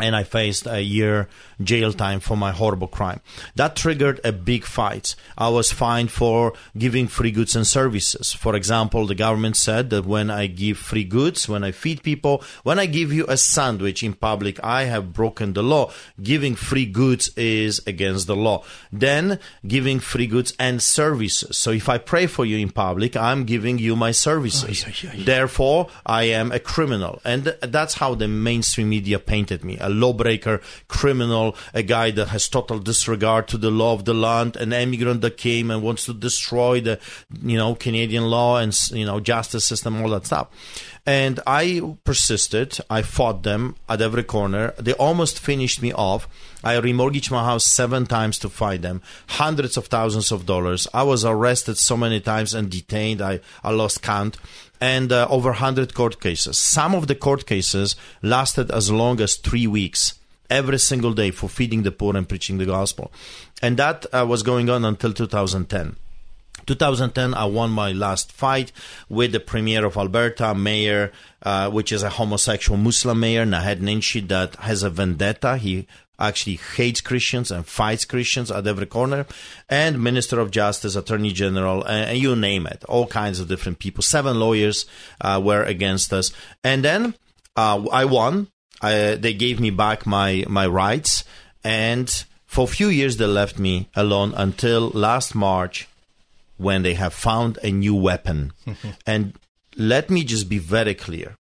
and 0.00 0.16
I 0.16 0.24
faced 0.24 0.66
a 0.66 0.80
year 0.80 1.28
jail 1.62 1.92
time 1.92 2.18
for 2.18 2.36
my 2.36 2.50
horrible 2.50 2.88
crime. 2.88 3.20
That 3.54 3.76
triggered 3.76 4.20
a 4.24 4.32
big 4.32 4.64
fight. 4.64 5.14
I 5.38 5.48
was 5.50 5.70
fined 5.70 6.10
for 6.10 6.52
giving 6.76 7.06
free 7.06 7.30
goods 7.30 7.54
and 7.54 7.66
services. 7.66 8.32
For 8.32 8.56
example, 8.56 9.06
the 9.06 9.14
government 9.14 9.56
said 9.56 9.90
that 9.90 10.04
when 10.04 10.30
I 10.30 10.48
give 10.48 10.78
free 10.78 11.04
goods, 11.04 11.48
when 11.48 11.62
I 11.62 11.70
feed 11.70 12.02
people, 12.02 12.42
when 12.64 12.78
I 12.78 12.86
give 12.86 13.12
you 13.12 13.24
a 13.28 13.36
sandwich 13.36 14.02
in 14.02 14.14
public, 14.14 14.62
I 14.64 14.84
have 14.84 15.12
broken 15.12 15.52
the 15.52 15.62
law. 15.62 15.92
Giving 16.20 16.56
free 16.56 16.86
goods 16.86 17.30
is 17.36 17.80
against 17.86 18.26
the 18.26 18.36
law. 18.36 18.64
Then 18.92 19.38
giving 19.66 20.00
free 20.00 20.26
goods 20.26 20.54
and 20.58 20.82
services. 20.82 21.56
So 21.56 21.70
if 21.70 21.88
I 21.88 21.98
pray 21.98 22.26
for 22.26 22.44
you 22.44 22.58
in 22.58 22.70
public, 22.70 23.16
I'm 23.16 23.44
giving 23.44 23.78
you 23.78 23.94
my 23.94 24.10
services. 24.10 24.84
Therefore, 25.14 25.88
I 26.04 26.24
am 26.24 26.50
a 26.50 26.58
criminal. 26.58 27.20
And 27.24 27.44
that's 27.62 27.94
how 27.94 28.16
the 28.16 28.26
mainstream 28.26 28.88
media 28.88 29.20
painted 29.20 29.62
me 29.64 29.78
a 29.84 29.88
lawbreaker, 29.90 30.60
criminal, 30.88 31.54
a 31.72 31.82
guy 31.82 32.10
that 32.10 32.28
has 32.28 32.48
total 32.48 32.78
disregard 32.78 33.48
to 33.48 33.58
the 33.58 33.70
law 33.70 33.92
of 33.92 34.04
the 34.04 34.14
land, 34.14 34.56
an 34.56 34.72
immigrant 34.72 35.20
that 35.20 35.36
came 35.36 35.70
and 35.70 35.82
wants 35.82 36.06
to 36.06 36.14
destroy 36.14 36.80
the, 36.80 36.98
you 37.42 37.56
know, 37.56 37.74
Canadian 37.74 38.24
law 38.24 38.58
and, 38.58 38.74
you 38.90 39.04
know, 39.04 39.20
justice 39.20 39.64
system, 39.64 40.02
all 40.02 40.10
that 40.10 40.26
stuff. 40.26 40.48
And 41.06 41.40
I 41.46 41.96
persisted. 42.04 42.78
I 42.88 43.02
fought 43.02 43.42
them 43.42 43.76
at 43.88 44.00
every 44.00 44.22
corner. 44.22 44.72
They 44.78 44.94
almost 44.94 45.38
finished 45.38 45.82
me 45.82 45.92
off. 45.92 46.26
I 46.64 46.76
remortgaged 46.76 47.30
my 47.30 47.44
house 47.44 47.64
seven 47.64 48.06
times 48.06 48.38
to 48.38 48.48
fight 48.48 48.80
them, 48.80 49.02
hundreds 49.28 49.76
of 49.76 49.88
thousands 49.88 50.32
of 50.32 50.46
dollars. 50.46 50.88
I 50.94 51.02
was 51.02 51.22
arrested 51.22 51.76
so 51.76 51.94
many 51.94 52.20
times 52.20 52.54
and 52.54 52.70
detained. 52.70 53.20
I, 53.20 53.40
I 53.62 53.72
lost 53.72 54.00
count. 54.00 54.38
And 54.80 55.12
uh, 55.12 55.26
over 55.30 55.50
100 55.50 55.94
court 55.94 56.20
cases. 56.20 56.58
Some 56.58 56.94
of 56.94 57.06
the 57.06 57.14
court 57.14 57.46
cases 57.46 57.96
lasted 58.22 58.70
as 58.70 58.90
long 58.90 59.20
as 59.20 59.36
three 59.36 59.66
weeks 59.66 60.14
every 60.50 60.78
single 60.78 61.12
day 61.12 61.30
for 61.30 61.48
feeding 61.48 61.82
the 61.82 61.92
poor 61.92 62.16
and 62.16 62.28
preaching 62.28 62.58
the 62.58 62.66
gospel. 62.66 63.12
And 63.62 63.76
that 63.78 64.06
uh, 64.12 64.26
was 64.28 64.42
going 64.42 64.68
on 64.68 64.84
until 64.84 65.12
2010. 65.12 65.96
2010, 66.66 67.34
I 67.34 67.44
won 67.44 67.70
my 67.70 67.92
last 67.92 68.32
fight 68.32 68.72
with 69.08 69.32
the 69.32 69.40
premier 69.40 69.84
of 69.84 69.96
Alberta, 69.96 70.54
mayor, 70.54 71.12
uh, 71.42 71.70
which 71.70 71.92
is 71.92 72.02
a 72.02 72.08
homosexual 72.10 72.78
Muslim 72.78 73.20
mayor, 73.20 73.44
Naheed 73.44 73.80
Nenshi, 73.80 74.26
that 74.28 74.56
has 74.56 74.82
a 74.82 74.90
vendetta. 74.90 75.56
He 75.58 75.86
actually 76.18 76.56
hates 76.76 77.00
Christians 77.00 77.50
and 77.50 77.66
fights 77.66 78.04
Christians 78.04 78.50
at 78.50 78.66
every 78.66 78.86
corner, 78.86 79.26
and 79.68 80.02
Minister 80.02 80.40
of 80.40 80.50
Justice, 80.50 80.96
Attorney 80.96 81.32
General, 81.32 81.82
and 81.84 82.18
you 82.18 82.36
name 82.36 82.66
it, 82.66 82.84
all 82.88 83.06
kinds 83.06 83.40
of 83.40 83.48
different 83.48 83.78
people. 83.78 84.02
Seven 84.02 84.38
lawyers 84.38 84.86
uh, 85.20 85.40
were 85.42 85.62
against 85.62 86.12
us, 86.12 86.32
and 86.62 86.84
then 86.84 87.14
uh, 87.56 87.84
I 87.90 88.04
won. 88.04 88.48
I, 88.80 89.14
they 89.14 89.34
gave 89.34 89.60
me 89.60 89.70
back 89.70 90.06
my 90.06 90.44
my 90.48 90.66
rights, 90.66 91.24
and 91.62 92.08
for 92.46 92.64
a 92.64 92.68
few 92.68 92.88
years 92.88 93.16
they 93.16 93.26
left 93.26 93.58
me 93.58 93.88
alone 93.94 94.34
until 94.36 94.90
last 94.90 95.34
March, 95.34 95.88
when 96.56 96.82
they 96.82 96.94
have 96.94 97.14
found 97.14 97.58
a 97.62 97.70
new 97.70 97.94
weapon. 97.94 98.52
and 99.06 99.34
let 99.76 100.10
me 100.10 100.22
just 100.22 100.48
be 100.48 100.58
very 100.58 100.94
clear 100.94 101.36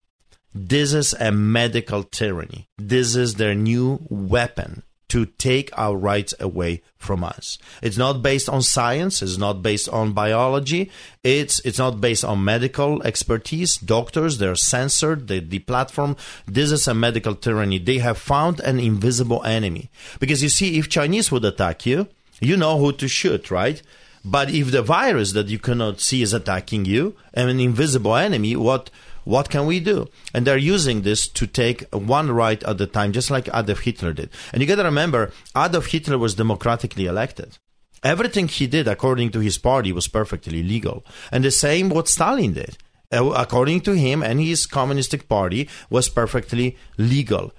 this 0.59 0.93
is 0.93 1.15
a 1.21 1.31
medical 1.31 2.03
tyranny. 2.03 2.69
This 2.79 3.15
is 3.15 3.35
their 3.35 3.55
new 3.55 4.01
weapon 4.09 4.83
to 5.09 5.25
take 5.25 5.71
our 5.79 5.97
rights 5.97 6.35
away 6.39 6.83
from 6.99 7.25
us. 7.25 7.59
It's 7.81 7.97
not 7.97 8.23
based 8.23 8.49
on 8.49 8.61
science, 8.61 9.23
it's 9.23 9.39
not 9.39 9.63
based 9.63 9.89
on 9.89 10.13
biology, 10.13 10.91
it's 11.25 11.61
it's 11.65 11.79
not 11.79 12.01
based 12.01 12.25
on 12.25 12.45
medical 12.45 13.03
expertise. 13.03 13.77
Doctors, 13.77 14.37
they're 14.39 14.55
censored, 14.55 15.29
they 15.29 15.41
deplatform. 15.41 16.19
This 16.47 16.73
is 16.73 16.87
a 16.89 16.95
medical 16.95 17.35
tyranny. 17.35 17.79
They 17.79 17.99
have 17.99 18.19
found 18.19 18.61
an 18.61 18.79
invisible 18.79 19.43
enemy. 19.45 19.91
Because 20.21 20.43
you 20.43 20.51
see, 20.51 20.79
if 20.79 20.91
Chinese 20.91 21.33
would 21.33 21.45
attack 21.45 21.87
you, 21.87 22.09
you 22.41 22.57
know 22.57 22.79
who 22.79 22.93
to 22.93 23.09
shoot, 23.09 23.51
right? 23.51 23.81
But 24.25 24.51
if 24.51 24.73
the 24.73 24.83
virus 24.83 25.33
that 25.33 25.49
you 25.49 25.59
cannot 25.59 26.01
see 26.01 26.21
is 26.21 26.35
attacking 26.35 26.85
you, 26.85 27.17
an 27.33 27.49
invisible 27.61 28.17
enemy, 28.17 28.57
what 28.57 28.91
what 29.29 29.51
can 29.51 29.67
we 29.67 29.79
do? 29.79 30.07
And 30.33 30.47
they're 30.47 30.57
using 30.57 31.03
this 31.03 31.29
to 31.29 31.47
take 31.47 31.85
one 31.95 32.31
right 32.31 32.63
at 32.63 32.81
a 32.81 32.87
time, 32.87 33.13
just 33.13 33.31
like 33.31 33.47
Adolf 33.53 33.81
Hitler 33.81 34.15
did. 34.15 34.31
And 34.53 34.63
you 34.63 34.67
got 34.67 34.77
to 34.77 34.85
remember, 34.85 35.33
Adolf 35.55 35.87
Hitler 35.89 36.17
was 36.17 36.35
democratically 36.35 37.05
elected. 37.05 37.59
Everything 38.03 38.49
he 38.49 38.67
did, 38.67 38.89
according 38.89 39.31
to 39.33 39.41
his 39.41 39.59
party, 39.59 39.93
was 39.93 40.09
perfectly 40.09 40.63
legal. 40.63 41.05
And 41.31 41.45
the 41.45 41.51
same 41.51 41.91
what 41.91 42.09
Stalin 42.09 42.55
did. 42.55 42.79
Uh, 43.13 43.33
according 43.37 43.83
to 43.83 43.93
him 43.93 44.23
and 44.23 44.41
his 44.41 44.65
communistic 44.65 45.29
party, 45.29 45.69
was 45.91 46.09
perfectly 46.09 46.79
legal 46.97 47.53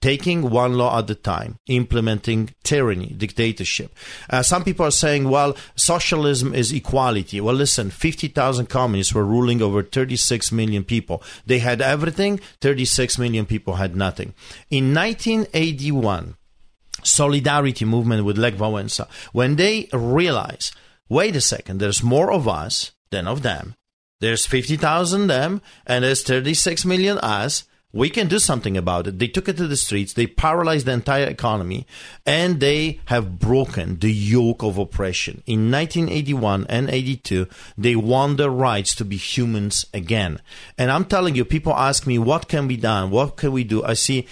taking 0.00 0.50
one 0.50 0.74
law 0.74 0.98
at 0.98 1.10
a 1.10 1.14
time, 1.14 1.58
implementing 1.66 2.54
tyranny, 2.62 3.14
dictatorship. 3.16 3.94
Uh, 4.28 4.42
some 4.42 4.64
people 4.64 4.86
are 4.86 4.90
saying, 4.90 5.28
well, 5.28 5.56
socialism 5.76 6.54
is 6.54 6.72
equality. 6.72 7.40
Well, 7.40 7.54
listen, 7.54 7.90
50,000 7.90 8.66
communists 8.66 9.14
were 9.14 9.24
ruling 9.24 9.60
over 9.60 9.82
36 9.82 10.52
million 10.52 10.84
people. 10.84 11.22
They 11.46 11.58
had 11.58 11.82
everything, 11.82 12.40
36 12.60 13.18
million 13.18 13.46
people 13.46 13.74
had 13.74 13.94
nothing. 13.94 14.34
In 14.70 14.94
1981, 14.94 16.36
Solidarity 17.02 17.84
movement 17.84 18.24
with 18.24 18.36
Lech 18.36 18.54
Wałęsa, 18.54 19.08
when 19.32 19.56
they 19.56 19.88
realize, 19.92 20.72
wait 21.08 21.36
a 21.36 21.40
second, 21.40 21.78
there's 21.78 22.02
more 22.02 22.30
of 22.30 22.46
us 22.46 22.92
than 23.10 23.26
of 23.26 23.42
them. 23.42 23.74
There's 24.20 24.44
50,000 24.44 25.28
them, 25.28 25.62
and 25.86 26.04
there's 26.04 26.22
36 26.22 26.84
million 26.84 27.16
us 27.18 27.64
we 27.92 28.08
can 28.08 28.28
do 28.28 28.38
something 28.38 28.76
about 28.76 29.06
it. 29.06 29.18
They 29.18 29.28
took 29.28 29.48
it 29.48 29.56
to 29.56 29.66
the 29.66 29.76
streets, 29.76 30.12
they 30.12 30.26
paralyzed 30.26 30.86
the 30.86 30.92
entire 30.92 31.26
economy, 31.26 31.86
and 32.24 32.60
they 32.60 33.00
have 33.06 33.38
broken 33.38 33.98
the 33.98 34.12
yoke 34.12 34.62
of 34.62 34.78
oppression. 34.78 35.42
In 35.46 35.70
1981 35.70 36.66
and 36.68 36.88
82, 36.88 37.46
they 37.76 37.96
won 37.96 38.36
the 38.36 38.50
rights 38.50 38.94
to 38.96 39.04
be 39.04 39.16
humans 39.16 39.84
again. 39.92 40.40
And 40.78 40.90
I'm 40.90 41.04
telling 41.04 41.34
you, 41.34 41.44
people 41.44 41.74
ask 41.74 42.06
me, 42.06 42.18
what 42.18 42.48
can 42.48 42.68
be 42.68 42.76
done? 42.76 43.10
What 43.10 43.36
can 43.36 43.52
we 43.52 43.64
do? 43.64 43.82
I 43.82 43.94
see, 43.94 44.26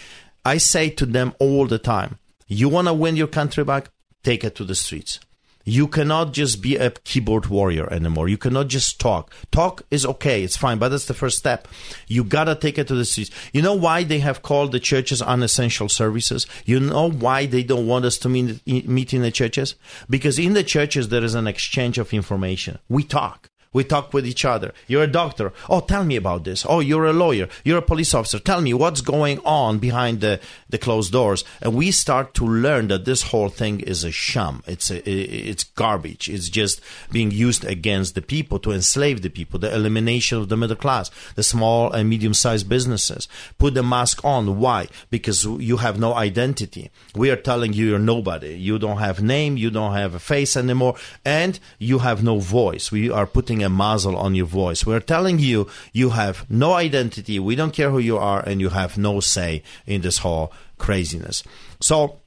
I 0.45 0.59
say 0.59 0.91
to 0.91 1.07
them 1.07 1.35
all 1.39 1.67
the 1.67 1.79
time, 1.79 2.19
you 2.47 2.69
want 2.69 2.89
to 2.89 2.95
win 2.95 3.17
your 3.17 3.27
country 3.27 3.65
back? 3.65 3.91
Take 4.23 4.45
it 4.45 4.55
to 4.57 4.65
the 4.65 4.75
streets. 4.75 5.21
You 5.69 5.87
cannot 5.87 6.33
just 6.33 6.63
be 6.63 6.77
a 6.77 6.91
keyboard 6.91 7.47
warrior 7.47 7.93
anymore. 7.93 8.27
You 8.29 8.39
cannot 8.39 8.69
just 8.69 8.99
talk. 8.99 9.31
Talk 9.51 9.83
is 9.91 10.07
okay, 10.07 10.43
it's 10.43 10.57
fine, 10.57 10.79
but 10.79 10.89
that's 10.89 11.05
the 11.05 11.13
first 11.13 11.37
step. 11.37 11.69
You 12.07 12.25
gotta 12.25 12.55
take 12.55 12.79
it 12.79 12.89
to 12.89 12.95
the 12.95 13.05
streets. 13.05 13.31
You 13.53 13.61
know 13.61 13.75
why 13.75 14.03
they 14.03 14.21
have 14.21 14.41
called 14.41 14.73
the 14.73 14.81
churches 14.81 15.21
unessential 15.21 15.91
services? 15.91 16.47
You 16.65 16.81
know 16.81 17.11
why 17.11 17.45
they 17.45 17.63
don't 17.63 17.87
want 17.87 18.07
us 18.07 18.17
to 18.19 18.31
meet, 18.31 18.67
meet 18.67 19.13
in 19.13 19.21
the 19.21 19.31
churches? 19.31 19.75
Because 20.09 20.39
in 20.39 20.55
the 20.55 20.65
churches 20.65 21.11
there 21.11 21.23
is 21.23 21.35
an 21.35 21.47
exchange 21.47 21.99
of 21.99 22.15
information. 22.15 22.79
We 22.89 23.03
talk. 23.03 23.51
We 23.73 23.85
talk 23.85 24.15
with 24.15 24.27
each 24.27 24.45
other. 24.45 24.73
You're 24.87 25.03
a 25.03 25.07
doctor. 25.07 25.53
Oh, 25.69 25.81
tell 25.81 26.05
me 26.05 26.17
about 26.17 26.45
this. 26.45 26.65
Oh, 26.67 26.81
you're 26.81 27.05
a 27.05 27.13
lawyer. 27.13 27.49
You're 27.65 27.79
a 27.79 27.83
police 27.83 28.15
officer. 28.15 28.39
Tell 28.39 28.63
me 28.63 28.73
what's 28.73 29.03
going 29.03 29.41
on 29.45 29.79
behind 29.79 30.21
the, 30.23 30.41
the 30.69 30.79
closed 30.79 31.13
doors. 31.13 31.45
And 31.63 31.75
we 31.75 31.91
start 31.91 32.35
to 32.35 32.45
learn 32.47 32.89
that 32.89 33.05
this 33.05 33.23
whole 33.23 33.49
thing 33.49 33.81
is 33.81 34.05
a 34.05 34.11
sham. 34.11 34.63
It's 34.67 34.91
a, 34.91 35.09
it's 35.09 35.65
garbage. 35.65 36.29
It's 36.29 36.49
just 36.49 36.81
being 37.11 37.31
used 37.31 37.65
against 37.65 38.15
the 38.15 38.23
people 38.23 38.59
to 38.61 38.73
enslave 38.73 39.23
the 39.23 39.31
people. 39.31 39.59
The 39.59 39.75
elimination 39.75 40.39
of 40.39 40.49
the 40.49 40.57
middle 40.57 40.77
class, 40.77 41.11
the 41.35 41.43
small 41.43 41.93
and 41.93 42.09
medium 42.09 42.35
sized 42.35 42.69
businesses. 42.69 43.29
Put 43.59 43.75
the 43.75 43.83
mask 43.83 44.25
on. 44.25 44.59
Why? 44.59 44.89
Because 45.11 45.45
you 45.45 45.79
have 45.79 45.99
no 45.99 46.15
identity. 46.15 46.91
We 47.15 47.31
are 47.31 47.37
telling 47.37 47.73
you 47.73 47.87
you're 47.87 47.99
nobody. 47.99 48.55
You 48.55 48.79
don't 48.79 48.99
have 48.99 49.23
name. 49.23 49.57
You 49.57 49.71
don't 49.71 49.95
have 49.95 50.15
a 50.15 50.19
face 50.19 50.57
anymore, 50.57 50.97
and 51.25 51.59
you 51.79 52.01
have 52.01 52.23
no 52.23 52.39
voice. 52.39 52.93
We 52.93 53.11
are 53.11 53.27
putting 53.27 53.63
a 53.63 53.69
muzzle 53.69 54.17
on 54.17 54.35
your 54.35 54.47
voice. 54.47 54.85
We're 54.85 55.01
telling 55.01 55.39
you 55.39 55.69
you 55.93 56.11
have 56.11 56.49
no 56.51 56.75
identity. 56.75 57.39
We 57.39 57.57
don't 57.57 57.73
care 57.73 57.91
who 57.91 57.99
you 57.99 58.19
are, 58.19 58.41
and 58.41 58.61
you 58.61 58.71
have 58.71 58.99
no 58.99 59.21
say 59.21 59.63
in 59.87 60.03
this 60.03 60.19
whole 60.19 60.53
craziness. 60.79 61.43
So. 61.81 62.21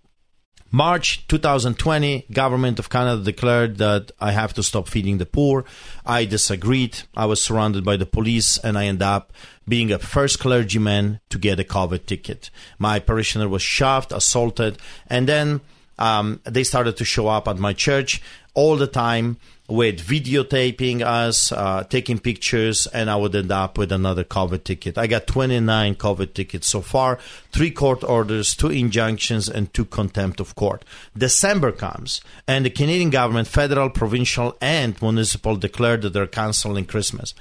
March 0.74 1.28
2020, 1.28 2.28
government 2.32 2.80
of 2.80 2.89
Canada 2.89 3.22
declared 3.22 3.76
that 3.80 4.10
I 4.22 4.32
have 4.32 4.54
to 4.54 4.64
stop 4.64 4.88
feeding 4.88 5.18
the 5.18 5.26
poor. 5.26 5.66
I 6.06 6.24
disagreed. 6.24 7.02
I 7.14 7.26
was 7.26 7.41
surrounded 7.41 7.84
by 7.84 7.97
the 7.97 8.06
police 8.06 8.58
and 8.58 8.78
I 8.78 8.86
ended 8.86 9.02
up 9.02 9.34
being 9.68 9.91
a 9.91 9.99
first 9.99 10.39
clergyman 10.39 11.20
to 11.30 11.38
get 11.38 11.60
a 11.60 11.66
COVID 11.66 12.06
ticket. 12.06 12.49
My 12.80 12.99
parishioner 12.99 13.49
was 13.49 13.62
shoved, 13.62 14.14
assaulted, 14.14 14.78
and 15.08 15.28
then 15.28 15.60
um, 16.02 16.41
they 16.45 16.64
started 16.64 16.97
to 16.97 17.06
show 17.06 17.28
up 17.28 17.47
at 17.47 17.60
my 17.60 17.74
church 17.74 18.22
all 18.54 18.76
the 18.76 18.88
time 18.88 19.38
with 19.72 20.06
videotaping 20.06 21.02
us, 21.02 21.52
uh, 21.54 21.84
taking 21.86 22.20
pictures, 22.20 22.88
and 22.88 23.10
I 23.10 23.16
would 23.16 23.34
end 23.34 23.52
up 23.52 23.78
with 23.78 23.91
another 23.91 24.26
COVID 24.26 24.66
ticket. 24.66 24.97
I 24.97 25.08
got 25.08 25.28
29 25.28 25.95
COVID 25.95 26.34
tickets 26.34 26.68
so 26.68 26.82
far, 26.82 27.20
three 27.52 27.72
court 27.72 28.04
orders, 28.04 28.54
two 28.54 28.70
injunctions, 28.70 29.47
and 29.47 29.74
two 29.74 29.86
contempt 29.86 30.41
of 30.41 30.56
court. 30.56 30.84
December 31.18 31.72
comes, 31.72 32.20
and 32.47 32.66
the 32.66 32.70
Canadian 32.70 33.12
government, 33.12 33.47
federal, 33.47 33.89
provincial, 33.89 34.58
and 34.60 35.02
municipal, 35.02 35.56
declared 35.56 36.02
that 36.02 36.12
they're 36.12 36.28
canceling 36.28 36.86
Christmas. 36.86 37.34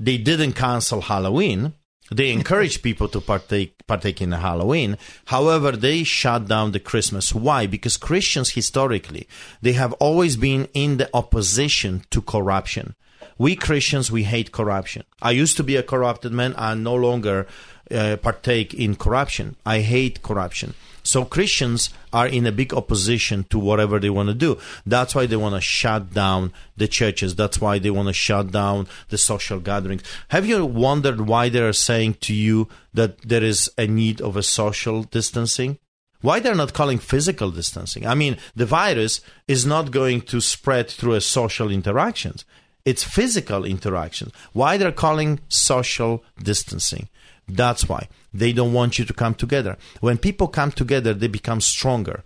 They 0.00 0.16
didn't 0.16 0.54
cancel 0.54 1.02
Halloween 1.02 1.74
they 2.10 2.30
encourage 2.30 2.82
people 2.82 3.08
to 3.08 3.20
partake 3.20 3.86
partake 3.86 4.20
in 4.20 4.32
Halloween. 4.32 4.98
However, 5.26 5.72
they 5.72 6.04
shut 6.04 6.46
down 6.46 6.72
the 6.72 6.80
Christmas. 6.80 7.34
Why? 7.34 7.66
Because 7.66 7.96
Christians 7.96 8.50
historically 8.50 9.26
they 9.62 9.72
have 9.72 9.92
always 9.94 10.36
been 10.36 10.68
in 10.74 10.98
the 10.98 11.08
opposition 11.14 12.04
to 12.10 12.20
corruption. 12.20 12.94
We 13.38 13.56
Christians 13.56 14.12
we 14.12 14.24
hate 14.24 14.52
corruption. 14.52 15.04
I 15.20 15.32
used 15.32 15.56
to 15.56 15.64
be 15.64 15.76
a 15.76 15.82
corrupted 15.82 16.32
man. 16.32 16.54
I 16.56 16.74
no 16.74 16.94
longer 16.94 17.46
uh, 17.90 18.16
partake 18.16 18.74
in 18.74 18.96
corruption. 18.96 19.56
I 19.66 19.80
hate 19.80 20.22
corruption. 20.22 20.74
So 21.04 21.24
Christians 21.24 21.90
are 22.12 22.26
in 22.26 22.46
a 22.46 22.52
big 22.52 22.72
opposition 22.72 23.44
to 23.50 23.58
whatever 23.58 24.00
they 24.00 24.10
want 24.10 24.30
to 24.30 24.34
do. 24.34 24.58
That's 24.86 25.14
why 25.14 25.26
they 25.26 25.36
want 25.36 25.54
to 25.54 25.60
shut 25.60 26.14
down 26.14 26.52
the 26.76 26.88
churches. 26.88 27.36
That's 27.36 27.60
why 27.60 27.78
they 27.78 27.90
want 27.90 28.08
to 28.08 28.14
shut 28.14 28.50
down 28.50 28.88
the 29.10 29.18
social 29.18 29.60
gatherings. 29.60 30.02
Have 30.28 30.46
you 30.46 30.64
wondered 30.64 31.20
why 31.20 31.50
they 31.50 31.60
are 31.60 31.74
saying 31.74 32.14
to 32.22 32.34
you 32.34 32.68
that 32.94 33.18
there 33.20 33.44
is 33.44 33.70
a 33.76 33.86
need 33.86 34.20
of 34.20 34.36
a 34.36 34.42
social 34.42 35.02
distancing? 35.02 35.78
Why 36.22 36.40
they're 36.40 36.54
not 36.54 36.72
calling 36.72 36.98
physical 36.98 37.50
distancing? 37.50 38.06
I 38.06 38.14
mean, 38.14 38.38
the 38.56 38.64
virus 38.64 39.20
is 39.46 39.66
not 39.66 39.90
going 39.90 40.22
to 40.22 40.40
spread 40.40 40.88
through 40.88 41.12
a 41.12 41.20
social 41.20 41.70
interactions. 41.70 42.46
It's 42.86 43.04
physical 43.04 43.66
interactions. 43.66 44.32
Why 44.54 44.78
they're 44.78 44.90
calling 44.90 45.40
social 45.48 46.24
distancing? 46.42 47.08
That's 47.48 47.88
why. 47.88 48.08
They 48.32 48.52
don't 48.52 48.72
want 48.72 48.98
you 48.98 49.04
to 49.04 49.12
come 49.12 49.34
together. 49.34 49.76
When 50.00 50.18
people 50.18 50.48
come 50.48 50.72
together, 50.72 51.14
they 51.14 51.28
become 51.28 51.60
stronger. 51.60 52.22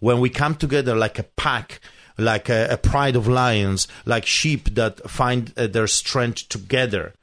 When 0.00 0.20
we 0.20 0.30
come 0.30 0.54
together 0.54 0.94
like 0.94 1.18
a 1.18 1.24
pack, 1.24 1.80
like 2.16 2.48
a, 2.48 2.68
a 2.70 2.76
pride 2.76 3.16
of 3.16 3.26
lions, 3.26 3.88
like 4.04 4.26
sheep 4.26 4.74
that 4.74 5.08
find 5.10 5.52
uh, 5.56 5.66
their 5.66 5.86
strength 5.86 6.48
together, 6.48 7.14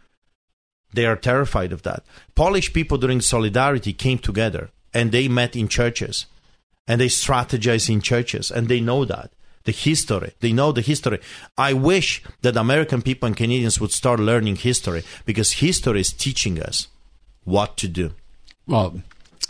they 0.93 1.05
are 1.05 1.15
terrified 1.15 1.71
of 1.71 1.83
that. 1.83 2.03
Polish 2.35 2.73
people 2.73 2.97
during 2.97 3.21
Solidarity 3.21 3.93
came 3.93 4.17
together 4.17 4.69
and 4.93 5.11
they 5.11 5.27
met 5.27 5.55
in 5.55 5.67
churches 5.67 6.25
and 6.87 6.99
they 6.99 7.07
strategized 7.07 7.89
in 7.89 8.01
churches 8.01 8.51
and 8.51 8.67
they 8.67 8.79
know 8.79 9.05
that 9.05 9.31
the 9.65 9.71
history. 9.71 10.31
They 10.39 10.53
know 10.53 10.71
the 10.71 10.81
history. 10.81 11.19
I 11.57 11.73
wish 11.73 12.23
that 12.41 12.55
American 12.55 13.01
people 13.01 13.27
and 13.27 13.35
Canadians 13.35 13.81
would 13.81 13.91
start 13.91 14.19
learning 14.19 14.57
history 14.57 15.03
because 15.25 15.53
history 15.53 16.01
is 16.01 16.13
teaching 16.13 16.61
us 16.61 16.87
what 17.45 17.77
to 17.77 17.87
do. 17.87 18.11
Well, 18.67 19.01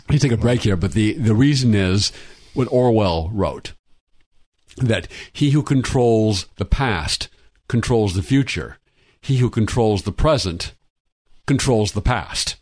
you 0.08 0.18
take 0.18 0.32
a 0.32 0.36
break 0.36 0.62
here, 0.62 0.76
but 0.76 0.92
the, 0.92 1.14
the 1.14 1.34
reason 1.34 1.74
is 1.74 2.12
what 2.54 2.68
Orwell 2.70 3.30
wrote 3.32 3.72
that 4.76 5.08
he 5.32 5.50
who 5.50 5.62
controls 5.62 6.46
the 6.56 6.64
past 6.64 7.28
controls 7.66 8.14
the 8.14 8.22
future. 8.22 8.78
He 9.20 9.38
who 9.38 9.50
controls 9.50 10.02
the 10.02 10.12
present 10.12 10.74
controls 11.46 11.92
the 11.92 12.02
past. 12.02 12.56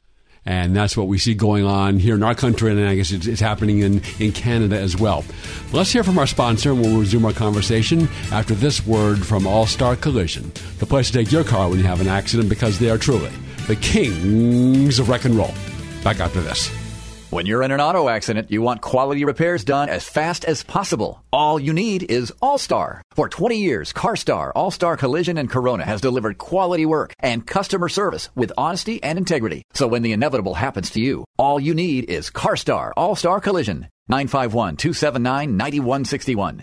And 0.46 0.76
that's 0.76 0.96
what 0.96 1.08
we 1.08 1.16
see 1.16 1.34
going 1.34 1.64
on 1.64 1.98
here 1.98 2.14
in 2.14 2.22
our 2.22 2.34
country, 2.34 2.70
and 2.70 2.86
I 2.86 2.96
guess 2.96 3.12
it's, 3.12 3.26
it's 3.26 3.40
happening 3.40 3.78
in, 3.78 4.02
in 4.18 4.30
Canada 4.30 4.78
as 4.78 4.94
well. 4.94 5.24
Let's 5.72 5.90
hear 5.90 6.04
from 6.04 6.18
our 6.18 6.26
sponsor, 6.26 6.70
and 6.72 6.82
we'll 6.82 7.00
resume 7.00 7.24
our 7.24 7.32
conversation 7.32 8.08
after 8.30 8.54
this 8.54 8.86
word 8.86 9.24
from 9.24 9.46
All 9.46 9.66
Star 9.66 9.96
Collision, 9.96 10.52
the 10.80 10.86
place 10.86 11.10
to 11.10 11.14
take 11.14 11.32
your 11.32 11.44
car 11.44 11.70
when 11.70 11.78
you 11.78 11.86
have 11.86 12.02
an 12.02 12.08
accident 12.08 12.50
because 12.50 12.78
they 12.78 12.90
are 12.90 12.98
truly 12.98 13.32
the 13.66 13.76
kings 13.76 14.98
of 14.98 15.08
wreck 15.08 15.24
and 15.24 15.34
roll. 15.34 15.54
Back 16.02 16.20
after 16.20 16.40
this. 16.40 16.70
When 17.30 17.46
you're 17.46 17.64
in 17.64 17.72
an 17.72 17.80
auto 17.80 18.08
accident, 18.08 18.52
you 18.52 18.62
want 18.62 18.80
quality 18.80 19.24
repairs 19.24 19.64
done 19.64 19.88
as 19.88 20.08
fast 20.08 20.44
as 20.44 20.62
possible. 20.62 21.24
All 21.32 21.58
you 21.58 21.72
need 21.72 22.04
is 22.08 22.32
All 22.40 22.58
Star. 22.58 23.02
For 23.16 23.28
20 23.28 23.56
years, 23.56 23.92
CarStar, 23.92 24.52
All 24.54 24.70
Star 24.70 24.96
Collision, 24.96 25.36
and 25.36 25.50
Corona 25.50 25.84
has 25.84 26.00
delivered 26.00 26.38
quality 26.38 26.86
work 26.86 27.12
and 27.18 27.44
customer 27.44 27.88
service 27.88 28.28
with 28.36 28.52
honesty 28.56 29.02
and 29.02 29.18
integrity. 29.18 29.62
So 29.72 29.88
when 29.88 30.02
the 30.02 30.12
inevitable 30.12 30.54
happens 30.54 30.90
to 30.90 31.00
you, 31.00 31.24
all 31.36 31.58
you 31.58 31.74
need 31.74 32.08
is 32.08 32.30
CarStar, 32.30 32.92
All 32.96 33.16
Star 33.16 33.40
Collision. 33.40 33.88
951 34.08 34.76
279 34.76 35.56
9161. 35.56 36.62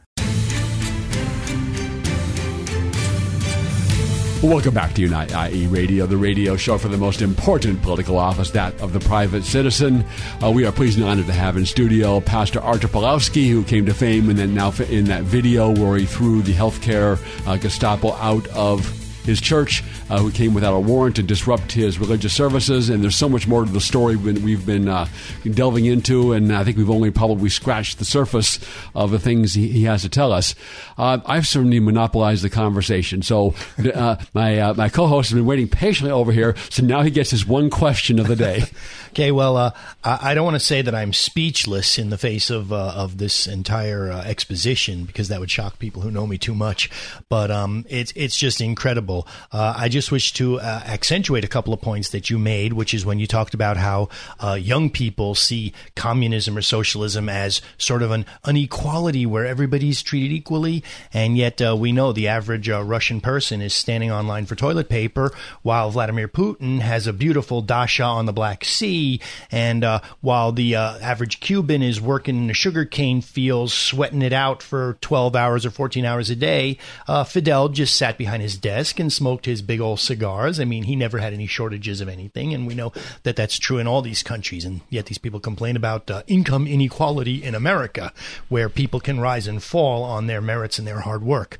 Welcome 4.43 4.73
back 4.73 4.95
to 4.95 5.01
Unite 5.03 5.31
IE 5.53 5.67
Radio, 5.67 6.07
the 6.07 6.17
radio 6.17 6.57
show 6.57 6.79
for 6.79 6.87
the 6.87 6.97
most 6.97 7.21
important 7.21 7.79
political 7.83 8.17
office, 8.17 8.49
that 8.51 8.73
of 8.81 8.91
the 8.91 8.99
private 8.99 9.43
citizen. 9.43 10.03
Uh, 10.43 10.49
we 10.49 10.65
are 10.65 10.71
pleased 10.71 10.97
and 10.97 11.07
honored 11.07 11.27
to 11.27 11.31
have 11.31 11.57
in 11.57 11.65
studio 11.67 12.19
Pastor 12.21 12.59
Artur 12.59 12.87
Pawlowski, 12.87 13.47
who 13.47 13.63
came 13.63 13.85
to 13.85 13.93
fame 13.93 14.31
and 14.31 14.39
then 14.39 14.55
now 14.55 14.73
in 14.89 15.05
that 15.05 15.21
video 15.21 15.69
where 15.69 15.95
he 15.95 16.07
threw 16.07 16.41
the 16.41 16.53
healthcare 16.53 17.19
uh, 17.45 17.55
Gestapo 17.55 18.13
out 18.13 18.47
of 18.47 19.00
his 19.23 19.41
church, 19.41 19.83
uh, 20.09 20.19
who 20.19 20.31
came 20.31 20.53
without 20.53 20.73
a 20.73 20.79
warrant 20.79 21.15
to 21.17 21.23
disrupt 21.23 21.71
his 21.71 21.99
religious 21.99 22.33
services. 22.33 22.89
And 22.89 23.03
there's 23.03 23.15
so 23.15 23.29
much 23.29 23.47
more 23.47 23.65
to 23.65 23.71
the 23.71 23.81
story 23.81 24.15
we've 24.15 24.65
been 24.65 24.87
uh, 24.87 25.07
delving 25.43 25.85
into, 25.85 26.33
and 26.33 26.53
I 26.53 26.63
think 26.63 26.77
we've 26.77 26.89
only 26.89 27.11
probably 27.11 27.49
scratched 27.49 27.99
the 27.99 28.05
surface 28.05 28.59
of 28.95 29.11
the 29.11 29.19
things 29.19 29.53
he, 29.53 29.67
he 29.67 29.83
has 29.83 30.01
to 30.03 30.09
tell 30.09 30.31
us. 30.31 30.55
Uh, 30.97 31.19
I've 31.25 31.47
certainly 31.47 31.79
monopolized 31.79 32.43
the 32.43 32.49
conversation, 32.49 33.21
so 33.21 33.55
uh, 33.93 34.17
my 34.33 34.59
uh, 34.59 34.73
my 34.73 34.89
co-host 34.89 35.29
has 35.29 35.35
been 35.35 35.45
waiting 35.45 35.67
patiently 35.67 36.11
over 36.11 36.31
here. 36.31 36.55
So 36.69 36.83
now 36.83 37.01
he 37.01 37.11
gets 37.11 37.31
his 37.31 37.45
one 37.45 37.69
question 37.69 38.19
of 38.19 38.27
the 38.27 38.35
day. 38.35 38.63
Okay, 39.11 39.33
well, 39.33 39.57
uh, 39.57 39.71
I 40.05 40.33
don't 40.33 40.45
want 40.45 40.55
to 40.55 40.61
say 40.61 40.81
that 40.81 40.95
I'm 40.95 41.11
speechless 41.11 41.97
in 41.97 42.11
the 42.11 42.17
face 42.17 42.49
of 42.49 42.71
of 42.71 43.17
this 43.17 43.45
entire 43.45 44.09
exposition 44.09 45.03
because 45.03 45.27
that 45.27 45.41
would 45.41 45.51
shock 45.51 45.79
people 45.79 46.01
who 46.01 46.11
know 46.11 46.25
me 46.25 46.37
too 46.37 46.55
much. 46.55 46.89
But 47.27 47.51
um, 47.51 47.85
it's 47.89 48.13
it's 48.15 48.37
just 48.37 48.61
incredible. 48.61 49.10
Uh, 49.19 49.73
I 49.77 49.89
just 49.89 50.11
wish 50.11 50.33
to 50.33 50.59
uh, 50.59 50.81
accentuate 50.85 51.43
a 51.43 51.47
couple 51.47 51.73
of 51.73 51.81
points 51.81 52.09
that 52.09 52.29
you 52.29 52.37
made, 52.39 52.73
which 52.73 52.93
is 52.93 53.05
when 53.05 53.19
you 53.19 53.27
talked 53.27 53.53
about 53.53 53.77
how 53.77 54.09
uh, 54.39 54.53
young 54.53 54.89
people 54.89 55.35
see 55.35 55.73
communism 55.95 56.57
or 56.57 56.61
socialism 56.61 57.29
as 57.29 57.61
sort 57.77 58.03
of 58.03 58.11
an 58.11 58.25
inequality 58.47 59.25
where 59.25 59.45
everybody's 59.45 60.01
treated 60.01 60.31
equally, 60.31 60.83
and 61.13 61.37
yet 61.37 61.61
we 61.77 61.91
know 61.91 62.11
the 62.11 62.27
average 62.27 62.69
Russian 62.69 63.21
person 63.21 63.61
is 63.61 63.73
standing 63.73 64.11
online 64.11 64.45
for 64.45 64.55
toilet 64.55 64.89
paper 64.89 65.31
while 65.61 65.91
Vladimir 65.91 66.27
Putin 66.27 66.79
has 66.79 67.07
a 67.07 67.13
beautiful 67.13 67.61
dacha 67.61 68.03
on 68.03 68.25
the 68.25 68.33
Black 68.33 68.63
Sea. 68.63 69.19
And 69.51 69.83
uh, 69.83 70.01
while 70.21 70.51
the 70.51 70.75
uh, 70.75 70.99
average 70.99 71.39
Cuban 71.39 71.81
is 71.81 71.99
working 71.99 72.37
in 72.37 72.49
a 72.49 72.53
sugarcane 72.53 73.21
fields, 73.21 73.73
sweating 73.73 74.21
it 74.21 74.33
out 74.33 74.61
for 74.63 74.97
12 75.01 75.35
hours 75.35 75.65
or 75.65 75.71
14 75.71 76.05
hours 76.05 76.29
a 76.29 76.35
day, 76.35 76.77
uh, 77.07 77.23
Fidel 77.23 77.69
just 77.69 77.95
sat 77.95 78.17
behind 78.17 78.41
his 78.41 78.57
desk 78.57 78.99
smoked 79.09 79.45
his 79.45 79.61
big 79.61 79.81
old 79.81 79.99
cigars. 79.99 80.59
I 80.59 80.65
mean, 80.65 80.83
he 80.83 80.95
never 80.95 81.17
had 81.19 81.33
any 81.33 81.47
shortages 81.47 82.01
of 82.01 82.09
anything, 82.09 82.53
and 82.53 82.67
we 82.67 82.75
know 82.75 82.91
that 83.23 83.35
that's 83.35 83.57
true 83.57 83.79
in 83.79 83.87
all 83.87 84.01
these 84.01 84.23
countries. 84.23 84.65
And 84.65 84.81
yet, 84.89 85.07
these 85.07 85.17
people 85.17 85.39
complain 85.39 85.75
about 85.75 86.11
uh, 86.11 86.23
income 86.27 86.67
inequality 86.67 87.43
in 87.43 87.55
America, 87.55 88.13
where 88.49 88.69
people 88.69 88.99
can 88.99 89.19
rise 89.19 89.47
and 89.47 89.63
fall 89.63 90.03
on 90.03 90.27
their 90.27 90.41
merits 90.41 90.77
and 90.77 90.87
their 90.87 91.01
hard 91.01 91.23
work. 91.23 91.57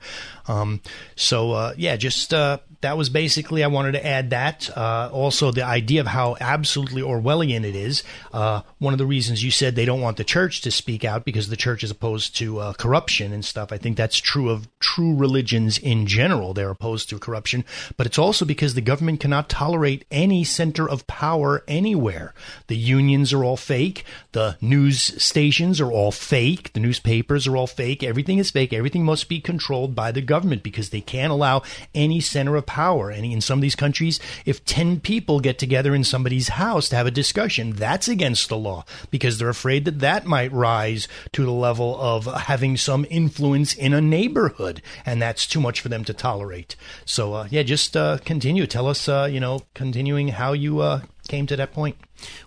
Um, 0.47 0.81
so, 1.15 1.51
uh, 1.51 1.73
yeah, 1.77 1.95
just 1.95 2.33
uh, 2.33 2.59
that 2.81 2.97
was 2.97 3.09
basically 3.09 3.63
I 3.63 3.67
wanted 3.67 3.93
to 3.93 4.05
add 4.05 4.31
that. 4.31 4.69
Uh, 4.75 5.09
also, 5.11 5.51
the 5.51 5.65
idea 5.65 6.01
of 6.01 6.07
how 6.07 6.35
absolutely 6.41 7.01
Orwellian 7.01 7.63
it 7.63 7.75
is. 7.75 8.03
Uh, 8.33 8.61
one 8.79 8.93
of 8.93 8.97
the 8.97 9.05
reasons 9.05 9.43
you 9.43 9.51
said 9.51 9.75
they 9.75 9.85
don't 9.85 10.01
want 10.01 10.17
the 10.17 10.23
church 10.23 10.61
to 10.61 10.71
speak 10.71 11.05
out 11.05 11.23
because 11.23 11.49
the 11.49 11.55
church 11.55 11.83
is 11.83 11.91
opposed 11.91 12.35
to 12.37 12.59
uh, 12.59 12.73
corruption 12.73 13.31
and 13.31 13.45
stuff. 13.45 13.71
I 13.71 13.77
think 13.77 13.97
that's 13.97 14.17
true 14.17 14.49
of 14.49 14.67
true 14.79 15.15
religions 15.15 15.77
in 15.77 16.07
general. 16.07 16.53
They're 16.53 16.71
opposed 16.71 17.09
to 17.09 17.19
corruption, 17.19 17.63
but 17.97 18.07
it's 18.07 18.17
also 18.19 18.45
because 18.45 18.73
the 18.73 18.81
government 18.81 19.19
cannot 19.19 19.49
tolerate 19.49 20.05
any 20.11 20.43
center 20.43 20.89
of 20.89 21.07
power 21.07 21.63
anywhere. 21.67 22.33
The 22.67 22.77
unions 22.77 23.31
are 23.33 23.43
all 23.43 23.57
fake. 23.57 24.03
The 24.31 24.57
news 24.59 25.21
stations 25.21 25.79
are 25.79 25.91
all 25.91 26.11
fake. 26.11 26.73
The 26.73 26.79
newspapers 26.79 27.47
are 27.47 27.55
all 27.55 27.67
fake. 27.67 28.03
Everything 28.03 28.39
is 28.39 28.51
fake. 28.51 28.73
Everything 28.73 29.05
must 29.05 29.29
be 29.29 29.39
controlled 29.39 29.95
by 29.95 30.11
the 30.11 30.21
government 30.21 30.63
because 30.63 30.89
they 30.89 31.01
can't 31.01 31.31
allow 31.31 31.61
any 31.93 32.19
center 32.19 32.55
of 32.55 32.65
power. 32.71 33.09
And 33.09 33.25
in 33.25 33.41
some 33.41 33.59
of 33.59 33.61
these 33.61 33.75
countries, 33.75 34.17
if 34.45 34.63
10 34.63 35.01
people 35.01 35.41
get 35.41 35.59
together 35.59 35.93
in 35.93 36.05
somebody's 36.05 36.47
house 36.47 36.87
to 36.87 36.95
have 36.95 37.05
a 37.05 37.11
discussion, 37.11 37.73
that's 37.73 38.07
against 38.07 38.47
the 38.47 38.55
law 38.55 38.85
because 39.09 39.37
they're 39.37 39.49
afraid 39.49 39.83
that 39.83 39.99
that 39.99 40.25
might 40.25 40.53
rise 40.53 41.09
to 41.33 41.43
the 41.43 41.51
level 41.51 41.99
of 41.99 42.25
having 42.43 42.77
some 42.77 43.05
influence 43.09 43.73
in 43.73 43.93
a 43.93 43.99
neighborhood. 43.99 44.81
And 45.05 45.21
that's 45.21 45.45
too 45.45 45.59
much 45.59 45.81
for 45.81 45.89
them 45.89 46.05
to 46.05 46.13
tolerate. 46.13 46.77
So, 47.03 47.33
uh, 47.33 47.47
yeah, 47.49 47.63
just 47.63 47.97
uh, 47.97 48.19
continue. 48.23 48.65
Tell 48.65 48.87
us, 48.87 49.09
uh, 49.09 49.27
you 49.29 49.41
know, 49.41 49.63
continuing 49.73 50.29
how 50.29 50.53
you 50.53 50.79
uh, 50.79 51.01
came 51.31 51.47
to 51.47 51.55
that 51.55 51.71
point. 51.71 51.95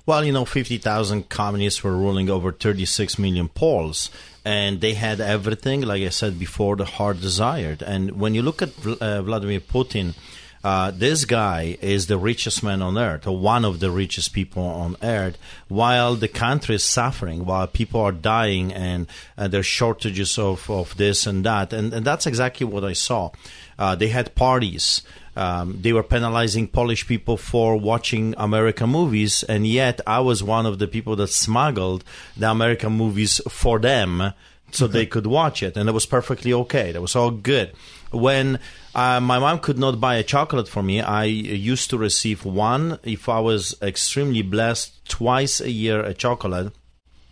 Well, 0.05 0.23
you 0.25 0.33
know, 0.33 0.45
50,000 0.45 1.29
communists 1.31 1.83
were 1.83 1.97
ruling 1.97 2.29
over 2.29 2.53
36 2.53 3.19
million 3.19 3.49
Poles 3.49 4.11
and 4.45 4.81
they 4.83 4.93
had 4.93 5.21
everything, 5.21 5.81
like 5.81 6.03
I 6.03 6.11
said 6.11 6.39
before, 6.39 6.77
the 6.77 6.85
heart 6.85 7.21
desired. 7.21 7.83
And 7.83 8.21
when 8.21 8.35
you 8.35 8.43
look 8.43 8.61
at 8.61 8.71
uh, 8.87 9.23
Vladimir 9.23 9.61
Putin, 9.61 10.15
uh, 10.63 10.91
this 10.91 11.25
guy 11.25 11.77
is 11.81 12.07
the 12.07 12.17
richest 12.17 12.63
man 12.63 12.83
on 12.83 12.97
earth, 12.97 13.27
or 13.27 13.37
one 13.37 13.65
of 13.65 13.81
the 13.81 13.91
richest 13.91 14.33
people 14.33 14.63
on 14.63 14.97
earth, 15.03 15.37
while 15.69 16.15
the 16.15 16.29
country 16.29 16.75
is 16.75 16.85
suffering, 16.85 17.45
while 17.45 17.67
people 17.67 18.01
are 18.01 18.13
dying, 18.13 18.73
and 18.73 19.07
uh, 19.37 19.49
there's 19.49 19.67
shortages 19.67 20.39
of, 20.39 20.71
of 20.71 20.97
this 20.97 21.27
and 21.27 21.45
that. 21.45 21.73
And, 21.73 21.93
and 21.93 22.05
that's 22.07 22.27
exactly 22.27 22.67
what 22.67 22.85
I 22.85 22.95
saw. 22.95 23.31
Uh, 23.79 23.95
they 23.95 24.09
had 24.09 24.35
parties. 24.35 25.03
Um, 25.37 25.79
they 25.81 25.93
were 25.93 26.03
penalizing 26.03 26.69
Polish 26.69 27.07
people 27.07 27.37
for 27.37 27.77
watching 27.77 28.35
American 28.39 28.91
movies, 28.91 29.43
and 29.43 29.67
yet 29.67 30.01
I 30.07 30.21
was 30.21 30.43
one 30.43 30.67
of 30.67 30.79
the 30.79 30.87
people 30.87 31.17
that 31.17 31.29
smuggled 31.29 32.05
the 32.37 32.51
American 32.51 32.93
movies 32.93 33.41
for 33.49 33.79
them 33.79 34.33
so 34.71 34.87
they 34.87 35.07
could 35.07 35.27
watch 35.27 35.63
it, 35.63 35.77
and 35.77 35.89
it 35.89 35.93
was 35.93 36.07
perfectly 36.07 36.53
okay. 36.53 36.93
That 36.93 37.01
was 37.01 37.15
all 37.15 37.31
good. 37.31 37.73
When 38.11 38.59
uh, 38.95 39.21
my 39.21 39.39
mom 39.39 39.61
could 39.61 39.79
not 39.79 40.01
buy 40.01 40.17
a 40.17 40.23
chocolate 40.23 40.69
for 40.69 40.83
me, 40.83 41.01
I 41.01 41.25
used 41.25 41.91
to 41.91 41.99
receive 41.99 42.45
one 42.45 42.99
if 43.03 43.29
I 43.29 43.41
was 43.41 43.75
extremely 43.83 44.43
blessed 44.43 45.09
twice 45.09 45.61
a 45.61 45.71
year 45.71 46.01
a 46.01 46.15
chocolate. 46.15 46.73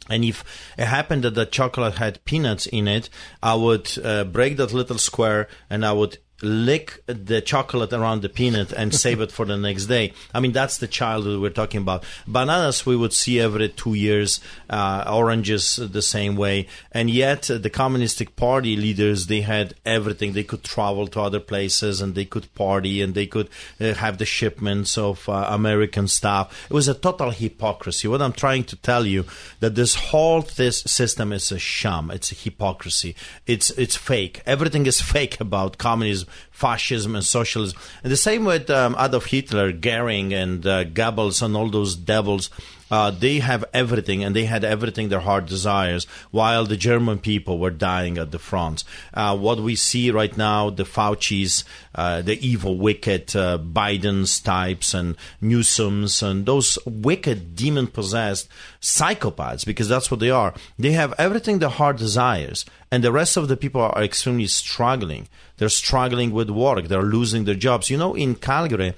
And 0.08 0.24
if 0.24 0.44
it 0.76 0.86
happened 0.86 1.22
that 1.22 1.34
the 1.34 1.46
chocolate 1.46 1.94
had 1.94 2.24
peanuts 2.24 2.66
in 2.66 2.88
it, 2.88 3.08
I 3.42 3.54
would 3.54 3.90
uh, 4.02 4.24
break 4.24 4.56
that 4.56 4.72
little 4.72 4.98
square 4.98 5.48
and 5.70 5.86
I 5.86 5.92
would 5.92 6.18
lick 6.42 7.02
the 7.06 7.40
chocolate 7.40 7.92
around 7.92 8.22
the 8.22 8.28
peanut 8.28 8.72
and 8.72 8.94
save 8.94 9.20
it 9.20 9.32
for 9.32 9.46
the 9.46 9.56
next 9.56 9.86
day. 9.86 10.12
I 10.34 10.40
mean, 10.40 10.52
that's 10.52 10.78
the 10.78 10.88
childhood 10.88 11.40
we're 11.40 11.50
talking 11.50 11.80
about. 11.80 12.04
Bananas 12.26 12.84
we 12.84 12.96
would 12.96 13.12
see 13.12 13.40
every 13.40 13.68
two 13.68 13.94
years, 13.94 14.40
uh, 14.68 15.04
oranges 15.06 15.76
the 15.76 16.02
same 16.02 16.36
way, 16.36 16.66
and 16.90 17.08
yet 17.08 17.50
uh, 17.50 17.58
the 17.58 17.70
Communistic 17.70 18.36
Party 18.36 18.76
leaders 18.76 19.26
they 19.26 19.42
had 19.42 19.74
everything. 19.86 20.32
They 20.32 20.44
could 20.44 20.64
travel 20.64 21.06
to 21.08 21.20
other 21.20 21.40
places 21.40 22.00
and 22.00 22.14
they 22.14 22.24
could 22.24 22.52
party 22.54 23.00
and 23.00 23.14
they 23.14 23.26
could 23.26 23.48
uh, 23.80 23.94
have 23.94 24.18
the 24.18 24.24
shipments 24.24 24.98
of 24.98 25.28
uh, 25.28 25.46
American 25.50 26.08
stuff. 26.08 26.66
It 26.68 26.74
was 26.74 26.88
a 26.88 26.94
total 26.94 27.30
hypocrisy. 27.30 28.08
What 28.08 28.22
I'm 28.22 28.32
trying 28.32 28.64
to 28.64 28.76
tell 28.76 29.06
you 29.06 29.24
that 29.60 29.74
this 29.74 29.94
whole 29.94 30.42
this 30.42 30.80
system 30.82 31.32
is 31.32 31.52
a 31.52 31.58
sham. 31.58 32.10
It's 32.10 32.32
a 32.32 32.34
hypocrisy. 32.34 33.14
It's 33.46 33.70
it's 33.70 33.96
fake. 33.96 34.42
Everything 34.46 34.86
is 34.86 35.00
fake 35.14 35.40
about 35.40 35.78
communism 35.78 36.28
fascism 36.50 37.14
and 37.14 37.24
socialism. 37.24 37.78
And 38.02 38.12
the 38.12 38.16
same 38.16 38.44
with 38.44 38.70
um, 38.70 38.96
Adolf 38.98 39.26
Hitler, 39.26 39.72
Goering, 39.72 40.32
and 40.32 40.66
uh, 40.66 40.84
Goebbels, 40.84 41.42
and 41.42 41.56
all 41.56 41.70
those 41.70 41.96
devils. 41.96 42.50
Uh, 42.92 43.10
they 43.10 43.38
have 43.38 43.64
everything, 43.72 44.22
and 44.22 44.36
they 44.36 44.44
had 44.44 44.64
everything 44.64 45.08
their 45.08 45.20
heart 45.20 45.46
desires, 45.46 46.04
while 46.30 46.66
the 46.66 46.76
German 46.76 47.18
people 47.18 47.58
were 47.58 47.70
dying 47.70 48.18
at 48.18 48.32
the 48.32 48.38
front. 48.38 48.84
Uh, 49.14 49.34
what 49.34 49.58
we 49.58 49.74
see 49.74 50.10
right 50.10 50.36
now, 50.36 50.68
the 50.68 50.84
Fauci's, 50.84 51.64
uh, 51.94 52.20
the 52.20 52.38
evil, 52.46 52.76
wicked 52.76 53.34
uh, 53.34 53.56
Biden's 53.56 54.38
types, 54.40 54.92
and 54.92 55.16
Newsom's, 55.40 56.22
and 56.22 56.44
those 56.44 56.78
wicked, 56.84 57.56
demon 57.56 57.86
possessed 57.86 58.46
psychopaths, 58.82 59.64
because 59.64 59.88
that's 59.88 60.10
what 60.10 60.20
they 60.20 60.30
are. 60.30 60.52
They 60.78 60.92
have 60.92 61.14
everything 61.16 61.60
their 61.60 61.70
heart 61.70 61.96
desires, 61.96 62.66
and 62.90 63.02
the 63.02 63.10
rest 63.10 63.38
of 63.38 63.48
the 63.48 63.56
people 63.56 63.80
are 63.80 64.02
extremely 64.02 64.48
struggling. 64.48 65.28
They're 65.56 65.70
struggling 65.70 66.30
with 66.30 66.50
work, 66.50 66.88
they're 66.88 67.00
losing 67.02 67.46
their 67.46 67.54
jobs. 67.54 67.88
You 67.88 67.96
know, 67.96 68.14
in 68.14 68.34
Calgary, 68.34 68.92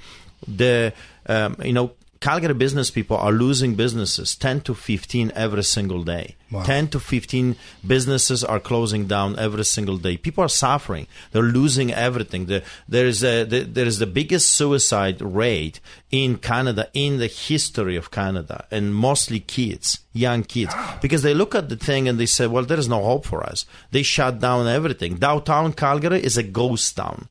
the 0.48 0.92
um, 1.26 1.56
you 1.62 1.72
know 1.72 1.92
Calgary 2.24 2.54
business 2.54 2.90
people 2.90 3.18
are 3.18 3.32
losing 3.32 3.74
businesses 3.74 4.34
10 4.34 4.62
to 4.62 4.74
15 4.74 5.30
every 5.34 5.62
single 5.62 6.02
day. 6.02 6.36
Wow. 6.50 6.62
10 6.62 6.88
to 6.88 6.98
15 6.98 7.54
businesses 7.86 8.42
are 8.42 8.58
closing 8.58 9.06
down 9.06 9.38
every 9.38 9.66
single 9.66 9.98
day. 9.98 10.16
People 10.16 10.42
are 10.42 10.48
suffering. 10.48 11.06
They're 11.32 11.42
losing 11.42 11.92
everything. 11.92 12.46
The, 12.46 12.62
there, 12.88 13.04
is 13.04 13.22
a, 13.22 13.44
the, 13.44 13.60
there 13.64 13.84
is 13.84 13.98
the 13.98 14.06
biggest 14.06 14.48
suicide 14.54 15.20
rate 15.20 15.80
in 16.10 16.38
Canada 16.38 16.88
in 16.94 17.18
the 17.18 17.26
history 17.26 17.94
of 17.94 18.10
Canada, 18.10 18.64
and 18.70 18.94
mostly 18.94 19.40
kids, 19.40 20.00
young 20.14 20.44
kids, 20.44 20.74
because 21.02 21.20
they 21.20 21.34
look 21.34 21.54
at 21.54 21.68
the 21.68 21.76
thing 21.76 22.08
and 22.08 22.18
they 22.18 22.24
say, 22.24 22.46
well, 22.46 22.64
there 22.64 22.78
is 22.78 22.88
no 22.88 23.04
hope 23.04 23.26
for 23.26 23.44
us. 23.44 23.66
They 23.90 24.02
shut 24.02 24.40
down 24.40 24.66
everything. 24.66 25.16
Downtown 25.16 25.74
Calgary 25.74 26.24
is 26.24 26.38
a 26.38 26.42
ghost 26.42 26.96
town 26.96 27.28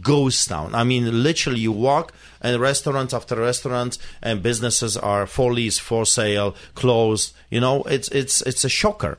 ghost 0.00 0.48
town. 0.48 0.74
I 0.74 0.84
mean, 0.84 1.22
literally, 1.22 1.60
you 1.60 1.72
walk 1.72 2.12
and 2.40 2.60
restaurants 2.60 3.14
after 3.14 3.36
restaurants 3.36 3.98
and 4.22 4.42
businesses 4.42 4.96
are 4.96 5.26
for 5.26 5.52
lease, 5.52 5.78
for 5.78 6.06
sale, 6.06 6.54
closed. 6.74 7.34
You 7.50 7.60
know, 7.60 7.82
it's 7.84 8.08
it's 8.08 8.42
it's 8.42 8.64
a 8.64 8.68
shocker. 8.68 9.18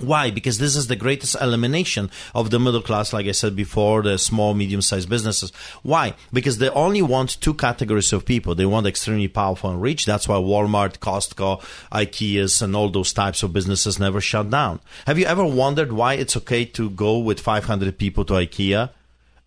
Why? 0.00 0.30
Because 0.30 0.56
this 0.58 0.76
is 0.76 0.86
the 0.86 0.96
greatest 0.96 1.36
elimination 1.40 2.10
of 2.34 2.50
the 2.50 2.58
middle 2.58 2.80
class, 2.80 3.12
like 3.12 3.26
I 3.26 3.32
said 3.32 3.54
before, 3.54 4.02
the 4.02 4.16
small, 4.16 4.54
medium 4.54 4.80
sized 4.80 5.10
businesses. 5.10 5.52
Why? 5.82 6.14
Because 6.32 6.56
they 6.56 6.70
only 6.70 7.02
want 7.02 7.40
two 7.40 7.52
categories 7.52 8.12
of 8.12 8.24
people. 8.24 8.54
They 8.54 8.64
want 8.64 8.86
extremely 8.86 9.28
powerful 9.28 9.70
and 9.70 9.82
rich. 9.82 10.06
That's 10.06 10.26
why 10.26 10.36
Walmart, 10.36 11.00
Costco, 11.00 11.60
IKEAs, 11.92 12.62
and 12.62 12.74
all 12.74 12.88
those 12.88 13.12
types 13.12 13.42
of 13.42 13.52
businesses 13.52 13.98
never 13.98 14.22
shut 14.22 14.48
down. 14.48 14.80
Have 15.06 15.18
you 15.18 15.26
ever 15.26 15.44
wondered 15.44 15.92
why 15.92 16.14
it's 16.14 16.36
okay 16.38 16.64
to 16.64 16.88
go 16.88 17.18
with 17.18 17.38
500 17.38 17.98
people 17.98 18.24
to 18.24 18.34
IKEA 18.34 18.90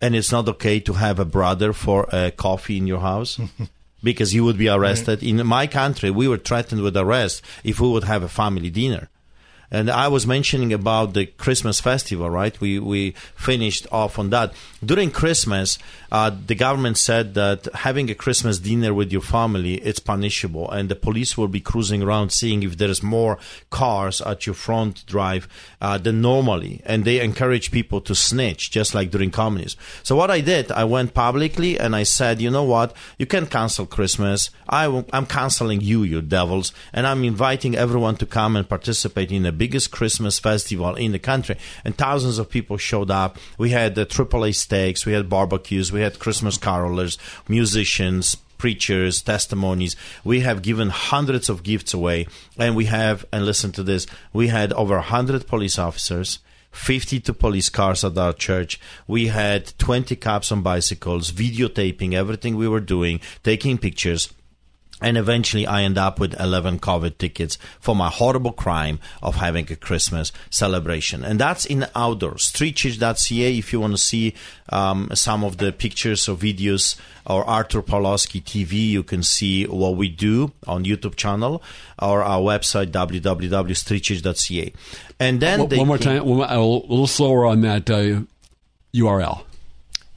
and 0.04 0.14
it's 0.14 0.30
not 0.30 0.46
okay 0.46 0.80
to 0.80 0.92
have 0.92 1.18
a 1.18 1.24
brother 1.24 1.72
for 1.72 2.06
a 2.12 2.30
coffee 2.30 2.76
in 2.76 2.86
your 2.86 3.00
house? 3.00 3.40
because 4.02 4.34
you 4.34 4.44
would 4.44 4.58
be 4.58 4.68
arrested. 4.68 5.22
In 5.22 5.46
my 5.46 5.66
country, 5.66 6.10
we 6.10 6.28
were 6.28 6.36
threatened 6.36 6.82
with 6.82 6.94
arrest 6.94 7.40
if 7.64 7.80
we 7.80 7.88
would 7.88 8.04
have 8.04 8.22
a 8.22 8.28
family 8.28 8.68
dinner. 8.68 9.08
And 9.70 9.90
I 9.90 10.08
was 10.08 10.26
mentioning 10.26 10.74
about 10.74 11.14
the 11.14 11.24
Christmas 11.24 11.80
festival, 11.80 12.28
right? 12.28 12.60
We 12.60 12.78
we 12.78 13.12
finished 13.34 13.86
off 13.90 14.18
on 14.18 14.28
that. 14.28 14.52
During 14.84 15.10
Christmas, 15.10 15.78
uh, 16.14 16.30
the 16.46 16.54
government 16.54 16.96
said 16.96 17.34
that 17.34 17.66
having 17.74 18.08
a 18.08 18.14
Christmas 18.14 18.60
dinner 18.60 18.94
with 18.94 19.10
your 19.10 19.20
family 19.20 19.74
it's 19.78 19.98
punishable, 19.98 20.70
and 20.70 20.88
the 20.88 20.94
police 20.94 21.36
will 21.36 21.48
be 21.48 21.58
cruising 21.58 22.04
around 22.04 22.30
seeing 22.30 22.62
if 22.62 22.78
there 22.78 22.88
is 22.88 23.02
more 23.02 23.36
cars 23.70 24.20
at 24.20 24.46
your 24.46 24.54
front 24.54 25.04
drive 25.06 25.48
uh, 25.80 25.98
than 25.98 26.22
normally, 26.22 26.80
and 26.86 27.04
they 27.04 27.18
encourage 27.18 27.72
people 27.72 28.00
to 28.00 28.14
snitch, 28.14 28.70
just 28.70 28.94
like 28.94 29.10
during 29.10 29.32
communism. 29.32 29.80
So 30.04 30.14
what 30.14 30.30
I 30.30 30.40
did, 30.40 30.70
I 30.70 30.84
went 30.84 31.14
publicly 31.14 31.80
and 31.80 31.96
I 31.96 32.04
said, 32.04 32.40
you 32.40 32.48
know 32.48 32.62
what, 32.62 32.94
you 33.18 33.26
can 33.26 33.46
cancel 33.46 33.84
Christmas. 33.84 34.50
I 34.68 34.84
w- 34.84 35.04
I'm 35.12 35.26
canceling 35.26 35.80
you, 35.80 36.04
you 36.04 36.22
devils, 36.22 36.72
and 36.92 37.08
I'm 37.08 37.24
inviting 37.24 37.74
everyone 37.74 38.18
to 38.18 38.26
come 38.26 38.54
and 38.54 38.68
participate 38.68 39.32
in 39.32 39.42
the 39.42 39.50
biggest 39.50 39.90
Christmas 39.90 40.38
festival 40.38 40.94
in 40.94 41.10
the 41.10 41.18
country. 41.18 41.56
And 41.84 41.98
thousands 41.98 42.38
of 42.38 42.48
people 42.48 42.76
showed 42.76 43.10
up. 43.10 43.36
We 43.58 43.70
had 43.70 43.96
the 43.96 44.06
AAA 44.06 44.54
steaks, 44.54 45.04
we 45.04 45.12
had 45.12 45.28
barbecues, 45.28 45.90
we 45.90 46.03
had 46.04 46.18
Christmas 46.18 46.56
carolers, 46.56 47.18
musicians, 47.48 48.36
preachers, 48.58 49.20
testimonies. 49.20 49.96
We 50.24 50.40
have 50.40 50.62
given 50.62 50.88
hundreds 50.88 51.48
of 51.48 51.62
gifts 51.62 51.92
away, 51.92 52.26
and 52.56 52.74
we 52.74 52.86
have, 52.86 53.24
and 53.32 53.44
listen 53.44 53.72
to 53.72 53.82
this, 53.82 54.06
we 54.32 54.48
had 54.48 54.72
over 54.72 54.94
100 54.94 55.46
police 55.46 55.78
officers. 55.78 56.38
52 56.72 57.32
police 57.34 57.68
cars 57.68 58.04
at 58.04 58.18
our 58.18 58.32
church. 58.32 58.80
We 59.06 59.28
had 59.28 59.78
20 59.78 60.16
cops 60.16 60.50
on 60.50 60.62
bicycles, 60.62 61.30
videotaping 61.30 62.14
everything 62.14 62.56
we 62.56 62.66
were 62.66 62.80
doing, 62.80 63.20
taking 63.44 63.78
pictures. 63.78 64.32
And 65.04 65.18
eventually, 65.18 65.66
I 65.66 65.82
end 65.82 65.98
up 65.98 66.18
with 66.18 66.34
11 66.40 66.78
COVID 66.78 67.18
tickets 67.18 67.58
for 67.78 67.94
my 67.94 68.08
horrible 68.08 68.52
crime 68.52 68.98
of 69.22 69.34
having 69.34 69.70
a 69.70 69.76
Christmas 69.76 70.32
celebration. 70.48 71.22
And 71.22 71.38
that's 71.38 71.66
in 71.66 71.86
outdoors. 71.94 72.50
Streetchurch.ca 72.50 73.58
if 73.58 73.70
you 73.70 73.80
want 73.80 73.92
to 73.92 73.98
see 73.98 74.32
um, 74.70 75.10
some 75.12 75.44
of 75.44 75.58
the 75.58 75.72
pictures 75.72 76.26
or 76.26 76.36
videos 76.36 76.96
or 77.26 77.44
Artur 77.44 77.82
Pawlowski 77.82 78.42
TV, 78.42 78.88
you 78.88 79.02
can 79.02 79.22
see 79.22 79.66
what 79.66 79.94
we 79.96 80.08
do 80.08 80.52
on 80.66 80.86
YouTube 80.86 81.16
channel 81.16 81.62
or 82.00 82.22
our 82.22 82.40
website, 82.40 82.86
www.streetchurch.ca. 82.90 84.72
And 85.20 85.38
then 85.40 85.60
One, 85.60 85.68
one 85.76 85.86
more 85.86 85.98
can- 85.98 86.16
time, 86.16 86.22
a 86.22 86.24
little, 86.24 86.80
little 86.88 87.06
slower 87.06 87.44
on 87.44 87.60
that 87.60 87.90
uh, 87.90 88.22
URL. 88.94 89.42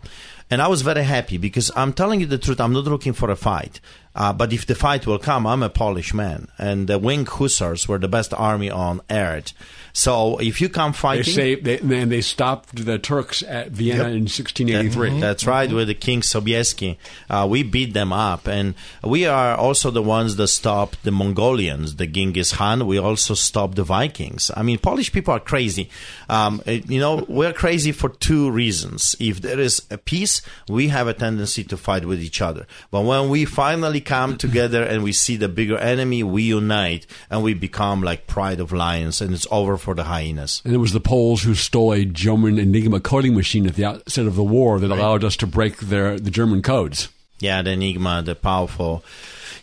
And 0.49 0.61
I 0.61 0.67
was 0.67 0.81
very 0.81 1.03
happy 1.03 1.37
because 1.37 1.71
I'm 1.77 1.93
telling 1.93 2.19
you 2.19 2.25
the 2.25 2.37
truth, 2.37 2.59
I'm 2.59 2.73
not 2.73 2.83
looking 2.83 3.13
for 3.13 3.31
a 3.31 3.37
fight. 3.37 3.79
Uh, 4.15 4.33
but 4.33 4.51
if 4.51 4.65
the 4.65 4.75
fight 4.75 5.07
will 5.07 5.19
come, 5.19 5.47
I'm 5.47 5.63
a 5.63 5.69
Polish 5.69 6.13
man. 6.13 6.47
And 6.57 6.87
the 6.87 6.99
Wing 6.99 7.25
Hussars 7.25 7.87
were 7.87 7.97
the 7.97 8.07
best 8.07 8.33
army 8.33 8.69
on 8.69 9.01
earth. 9.09 9.53
So 9.93 10.37
if 10.37 10.61
you 10.61 10.69
come 10.69 10.91
They 10.91 10.97
fighting. 10.97 11.33
say 11.33 11.55
they, 11.55 11.79
and 11.79 12.11
they 12.11 12.21
stopped 12.21 12.85
the 12.85 12.97
Turks 12.97 13.43
at 13.43 13.71
Vienna 13.71 14.05
in 14.05 14.23
1683. 14.27 15.19
That's 15.19 15.45
right, 15.45 15.71
with 15.71 15.87
the 15.87 15.93
King 15.93 16.21
Sobieski. 16.21 16.97
Uh, 17.29 17.47
we 17.49 17.63
beat 17.63 17.93
them 17.93 18.13
up. 18.13 18.47
And 18.47 18.75
we 19.03 19.25
are 19.25 19.55
also 19.55 19.91
the 19.91 20.01
ones 20.01 20.35
that 20.37 20.47
stopped 20.47 21.03
the 21.03 21.11
Mongolians, 21.11 21.95
the 21.95 22.07
Genghis 22.07 22.53
Khan. 22.53 22.85
We 22.85 22.97
also 22.97 23.33
stopped 23.33 23.75
the 23.75 23.83
Vikings. 23.83 24.51
I 24.55 24.63
mean, 24.63 24.77
Polish 24.77 25.11
people 25.11 25.33
are 25.33 25.39
crazy. 25.39 25.89
Um, 26.29 26.61
you 26.65 26.99
know, 26.99 27.25
we're 27.27 27.53
crazy 27.53 27.91
for 27.91 28.09
two 28.09 28.51
reasons. 28.51 29.15
If 29.19 29.41
there 29.41 29.59
is 29.59 29.81
a 29.89 29.97
peace, 29.97 30.41
we 30.69 30.87
have 30.89 31.07
a 31.07 31.13
tendency 31.13 31.63
to 31.65 31.77
fight 31.77 32.05
with 32.05 32.21
each 32.21 32.41
other. 32.41 32.65
But 32.91 33.01
when 33.01 33.29
we 33.29 33.45
finally 33.45 34.00
come 34.01 34.37
together 34.37 34.83
and 34.83 35.03
we 35.03 35.13
see 35.13 35.37
the 35.37 35.47
bigger 35.47 35.77
enemy, 35.77 36.23
we 36.23 36.43
unite 36.43 37.07
and 37.29 37.43
we 37.43 37.53
become 37.53 38.01
like 38.01 38.27
pride 38.27 38.59
of 38.59 38.71
lions 38.71 39.21
and 39.21 39.33
it's 39.33 39.47
over 39.51 39.77
for 39.77 39.95
the 39.95 40.03
hyenas. 40.03 40.61
And 40.65 40.73
it 40.73 40.79
was 40.79 40.91
the 40.91 40.99
Poles 40.99 41.43
who 41.43 41.55
stole 41.55 41.93
a 41.93 42.03
German 42.05 42.59
Enigma 42.59 42.99
coding 42.99 43.35
machine 43.35 43.65
at 43.65 43.75
the 43.75 43.85
outset 43.85 44.25
of 44.25 44.35
the 44.35 44.43
war 44.43 44.79
that 44.79 44.91
allowed 44.91 45.23
us 45.23 45.37
to 45.37 45.47
break 45.47 45.77
their 45.77 46.19
the 46.19 46.31
German 46.31 46.61
codes. 46.61 47.09
Yeah, 47.39 47.61
the 47.61 47.71
Enigma, 47.71 48.21
the 48.23 48.35
powerful. 48.35 49.03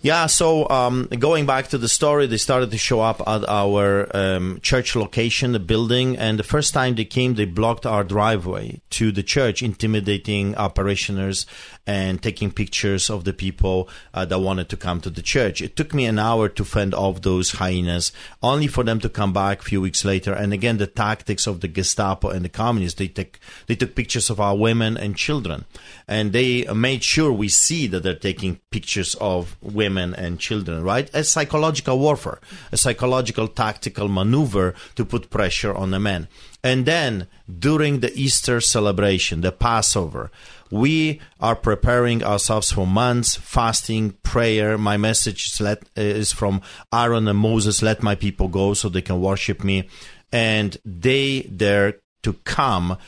Yeah, 0.00 0.26
so 0.26 0.68
um, 0.68 1.08
going 1.18 1.44
back 1.44 1.68
to 1.68 1.78
the 1.78 1.88
story, 1.88 2.28
they 2.28 2.36
started 2.36 2.70
to 2.70 2.78
show 2.78 3.00
up 3.00 3.20
at 3.26 3.48
our 3.48 4.08
um, 4.16 4.60
church 4.62 4.94
location, 4.94 5.50
the 5.50 5.58
building, 5.58 6.16
and 6.16 6.38
the 6.38 6.44
first 6.44 6.72
time 6.72 6.94
they 6.94 7.04
came, 7.04 7.34
they 7.34 7.46
blocked 7.46 7.84
our 7.84 8.04
driveway 8.04 8.80
to 8.90 9.10
the 9.10 9.24
church, 9.24 9.60
intimidating 9.60 10.54
our 10.54 10.70
parishioners 10.70 11.46
and 11.84 12.22
taking 12.22 12.52
pictures 12.52 13.10
of 13.10 13.24
the 13.24 13.32
people 13.32 13.88
uh, 14.14 14.24
that 14.24 14.38
wanted 14.38 14.68
to 14.68 14.76
come 14.76 15.00
to 15.00 15.10
the 15.10 15.22
church. 15.22 15.60
It 15.60 15.74
took 15.74 15.92
me 15.92 16.04
an 16.06 16.18
hour 16.18 16.48
to 16.48 16.64
fend 16.64 16.94
off 16.94 17.22
those 17.22 17.52
hyenas, 17.52 18.12
only 18.40 18.68
for 18.68 18.84
them 18.84 19.00
to 19.00 19.08
come 19.08 19.32
back 19.32 19.60
a 19.60 19.64
few 19.64 19.80
weeks 19.80 20.04
later. 20.04 20.32
And 20.32 20.52
again, 20.52 20.76
the 20.76 20.86
tactics 20.86 21.46
of 21.48 21.60
the 21.60 21.68
Gestapo 21.68 22.28
and 22.28 22.44
the 22.44 22.50
communists, 22.50 22.98
they 22.98 23.08
took, 23.08 23.40
they 23.66 23.74
took 23.74 23.96
pictures 23.96 24.30
of 24.30 24.38
our 24.38 24.56
women 24.56 24.96
and 24.96 25.16
children. 25.16 25.64
And 26.06 26.32
they 26.32 26.64
made 26.72 27.02
sure 27.02 27.32
we 27.32 27.48
see 27.48 27.88
that 27.88 28.02
they're 28.04 28.14
taking 28.14 28.60
pictures 28.70 29.16
of 29.16 29.56
women 29.60 29.87
and 29.96 30.38
children, 30.38 30.82
right? 30.82 31.08
A 31.14 31.24
psychological 31.24 31.98
warfare, 31.98 32.40
a 32.72 32.76
psychological 32.76 33.48
tactical 33.48 34.08
maneuver 34.08 34.74
to 34.96 35.04
put 35.04 35.30
pressure 35.30 35.74
on 35.74 35.92
the 35.92 36.00
men. 36.00 36.28
And 36.62 36.84
then 36.84 37.28
during 37.46 38.00
the 38.00 38.12
Easter 38.14 38.60
celebration, 38.60 39.40
the 39.40 39.52
Passover, 39.52 40.30
we 40.70 41.20
are 41.40 41.56
preparing 41.56 42.22
ourselves 42.22 42.72
for 42.72 42.86
months, 42.86 43.36
fasting, 43.36 44.12
prayer. 44.22 44.76
My 44.76 44.96
message 44.96 45.46
is, 45.46 45.60
let, 45.60 45.82
is 45.96 46.32
from 46.32 46.60
Aaron 46.92 47.28
and 47.28 47.38
Moses, 47.38 47.80
let 47.80 48.02
my 48.02 48.14
people 48.14 48.48
go 48.48 48.74
so 48.74 48.88
they 48.88 49.00
can 49.00 49.20
worship 49.20 49.64
me. 49.64 49.88
And 50.32 50.76
they 50.84 51.42
dare 51.42 52.00
to 52.22 52.34
come, 52.44 52.98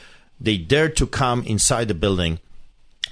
they 0.40 0.56
dare 0.56 0.88
to 0.88 1.06
come 1.06 1.42
inside 1.42 1.88
the 1.88 1.94
building. 1.94 2.38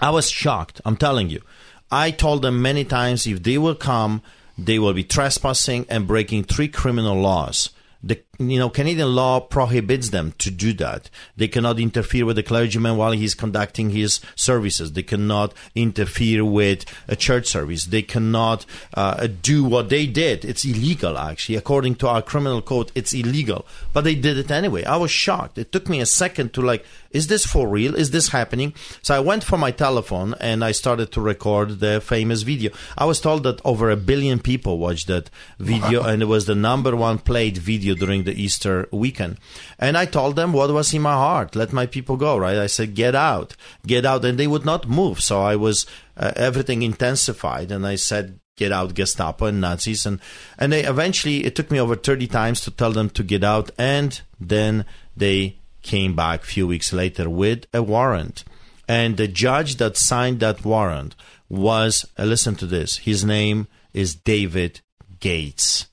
I 0.01 0.11
was 0.11 0.31
shocked, 0.31 0.81
I'm 0.85 0.97
telling 0.97 1.29
you. 1.29 1.43
I 1.91 2.11
told 2.11 2.43
them 2.43 2.61
many 2.61 2.85
times 2.85 3.27
if 3.27 3.43
they 3.43 3.59
will 3.59 3.75
come, 3.75 4.23
they 4.57 4.79
will 4.79 4.93
be 4.93 5.05
trespassing 5.05 5.87
and 5.89 6.07
breaking 6.07 6.45
three 6.45 6.69
criminal 6.69 7.21
laws. 7.21 7.71
The 8.03 8.23
you 8.39 8.59
know 8.59 8.71
Canadian 8.71 9.15
law 9.15 9.41
prohibits 9.41 10.11
them 10.11 10.33
to 10.39 10.51
do 10.51 10.73
that. 10.75 11.11
They 11.37 11.49
cannot 11.49 11.81
interfere 11.81 12.25
with 12.25 12.37
the 12.37 12.43
clergyman 12.43 12.97
while 12.97 13.13
he's 13.13 13.35
conducting 13.35 13.91
his 13.91 14.21
services. 14.37 14.93
They 14.93 15.03
cannot 15.03 15.55
interfere 15.75 16.45
with 16.45 16.85
a 17.09 17.17
church 17.17 17.47
service. 17.47 17.87
They 17.87 18.03
cannot 18.03 18.65
uh, 18.95 19.27
do 19.43 19.65
what 19.65 19.89
they 19.89 20.07
did. 20.07 20.45
It's 20.45 20.65
illegal, 20.65 21.19
actually, 21.19 21.57
according 21.57 21.97
to 21.97 22.09
our 22.09 22.23
criminal 22.23 22.63
code. 22.63 22.93
It's 22.95 23.13
illegal, 23.13 23.67
but 23.93 24.05
they 24.05 24.15
did 24.15 24.39
it 24.39 24.51
anyway. 24.51 24.85
I 24.85 24.97
was 24.97 25.11
shocked. 25.11 25.59
It 25.59 25.73
took 25.73 25.89
me 25.89 26.01
a 26.01 26.07
second 26.07 26.53
to 26.55 26.63
like, 26.63 26.85
is 27.11 27.27
this 27.27 27.45
for 27.47 27.67
real? 27.69 27.95
Is 27.95 28.11
this 28.11 28.29
happening? 28.29 28.75
So 29.03 29.15
I 29.15 29.21
went 29.21 29.43
for 29.43 29.59
my 29.59 29.71
telephone 29.71 30.35
and 30.41 30.65
I 30.65 30.73
started 30.73 31.11
to 31.13 31.21
record 31.21 31.81
the 31.81 32.01
famous 32.01 32.43
video. 32.43 32.71
I 32.97 33.07
was 33.07 33.21
told 33.21 33.43
that 33.45 33.61
over 33.65 33.91
a 33.91 33.97
billion 33.97 34.39
people 34.39 34.79
watched 34.79 35.07
that 35.09 35.31
video, 35.59 36.03
wow. 36.03 36.09
and 36.09 36.23
it 36.23 36.27
was 36.27 36.47
the 36.47 36.55
number 36.55 36.95
one 36.95 37.19
played 37.19 37.57
video 37.57 37.95
during 37.95 38.25
the 38.29 38.41
Easter 38.41 38.89
weekend. 38.93 39.39
And 39.79 39.97
I 39.97 40.05
told 40.05 40.37
them 40.37 40.53
what 40.53 40.73
was 40.73 40.93
in 40.93 41.03
my 41.03 41.15
heart. 41.15 41.57
Let 41.57 41.73
my 41.73 41.87
people 41.87 42.17
go, 42.17 42.37
right? 42.37 42.59
I 42.59 42.67
said, 42.67 42.95
get 42.95 43.15
out, 43.15 43.57
get 43.87 44.05
out. 44.05 44.25
And 44.25 44.39
they 44.39 44.47
would 44.47 44.65
not 44.65 44.89
move. 44.89 45.21
So 45.21 45.41
I 45.43 45.57
was, 45.57 45.87
uh, 46.17 46.33
everything 46.37 46.83
intensified. 46.83 47.73
And 47.73 47.87
I 47.87 47.97
said, 47.97 48.39
get 48.57 48.73
out 48.73 48.95
Gestapo 48.95 49.47
and 49.47 49.61
Nazis. 49.61 50.05
And, 50.05 50.21
and 50.59 50.73
they 50.73 50.85
eventually, 50.85 51.45
it 51.45 51.57
took 51.57 51.71
me 51.71 51.81
over 51.81 51.97
30 51.97 52.27
times 52.27 52.61
to 52.63 52.71
tell 52.71 52.93
them 52.93 53.09
to 53.11 53.23
get 53.23 53.43
out. 53.43 53.71
And 53.79 54.21
then 54.39 54.85
they 55.17 55.59
came 55.83 56.15
back 56.15 56.43
a 56.43 56.47
few 56.47 56.67
weeks 56.67 56.93
later 56.93 57.31
with 57.31 57.65
a 57.73 57.83
warrant. 57.83 58.45
And 58.87 59.17
the 59.17 59.29
judge 59.29 59.77
that 59.77 59.97
signed 59.97 60.41
that 60.41 60.65
warrant 60.65 61.15
was, 61.49 62.05
uh, 62.19 62.25
listen 62.25 62.55
to 62.57 62.67
this, 62.67 62.99
his 62.99 63.25
name 63.25 63.69
is 63.95 64.15
David 64.15 64.81
Gates. 65.21 65.87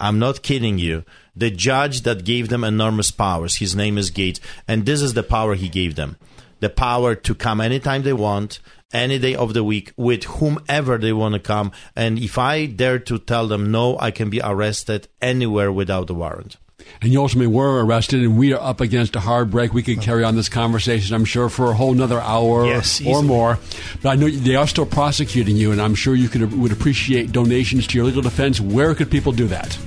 I'm 0.00 0.18
not 0.18 0.42
kidding 0.42 0.78
you 0.78 1.04
the 1.38 1.50
judge 1.50 2.02
that 2.02 2.24
gave 2.24 2.48
them 2.48 2.64
enormous 2.64 3.10
powers. 3.10 3.56
His 3.56 3.76
name 3.76 3.98
is 3.98 4.10
Gates. 4.10 4.40
And 4.66 4.84
this 4.84 5.00
is 5.02 5.14
the 5.14 5.22
power 5.22 5.54
he 5.54 5.68
gave 5.68 5.94
them 5.94 6.16
the 6.60 6.68
power 6.68 7.14
to 7.14 7.34
come 7.34 7.60
anytime 7.60 8.02
they 8.02 8.12
want, 8.12 8.58
any 8.92 9.18
day 9.18 9.34
of 9.34 9.54
the 9.54 9.62
week, 9.62 9.92
with 9.96 10.24
whomever 10.24 10.98
they 10.98 11.12
want 11.12 11.34
to 11.34 11.40
come. 11.40 11.72
And 11.94 12.18
if 12.18 12.38
I 12.38 12.66
dare 12.66 12.98
to 13.00 13.18
tell 13.18 13.46
them 13.46 13.70
no, 13.70 13.98
I 13.98 14.10
can 14.10 14.30
be 14.30 14.40
arrested 14.42 15.08
anywhere 15.20 15.70
without 15.70 16.10
a 16.10 16.14
warrant. 16.14 16.56
And 17.02 17.12
you 17.12 17.20
ultimately 17.20 17.52
were 17.52 17.84
arrested, 17.84 18.22
and 18.22 18.38
we 18.38 18.54
are 18.54 18.60
up 18.60 18.80
against 18.80 19.14
a 19.14 19.20
hard 19.20 19.50
break. 19.50 19.74
We 19.74 19.82
could 19.82 20.00
carry 20.00 20.24
on 20.24 20.36
this 20.36 20.48
conversation, 20.48 21.14
I'm 21.14 21.24
sure, 21.24 21.48
for 21.48 21.70
a 21.70 21.74
whole 21.74 21.92
another 21.92 22.20
hour 22.20 22.66
yes, 22.66 23.04
or 23.04 23.22
more. 23.22 23.58
But 24.02 24.10
I 24.10 24.14
know 24.14 24.28
they 24.28 24.56
are 24.56 24.66
still 24.66 24.86
prosecuting 24.86 25.56
you, 25.56 25.70
and 25.70 25.82
I'm 25.82 25.94
sure 25.94 26.14
you 26.14 26.28
could 26.28 26.52
would 26.58 26.72
appreciate 26.72 27.30
donations 27.30 27.86
to 27.88 27.98
your 27.98 28.06
legal 28.06 28.22
defense. 28.22 28.58
Where 28.60 28.94
could 28.94 29.10
people 29.10 29.32
do 29.32 29.48
that? 29.48 29.78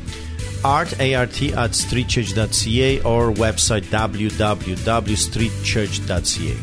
Art, 0.64 1.00
A-R-T, 1.00 1.54
at 1.54 1.72
streetchurch.ca 1.72 3.02
or 3.02 3.32
website 3.32 3.86
www.streetchurch.ca. 3.86 6.56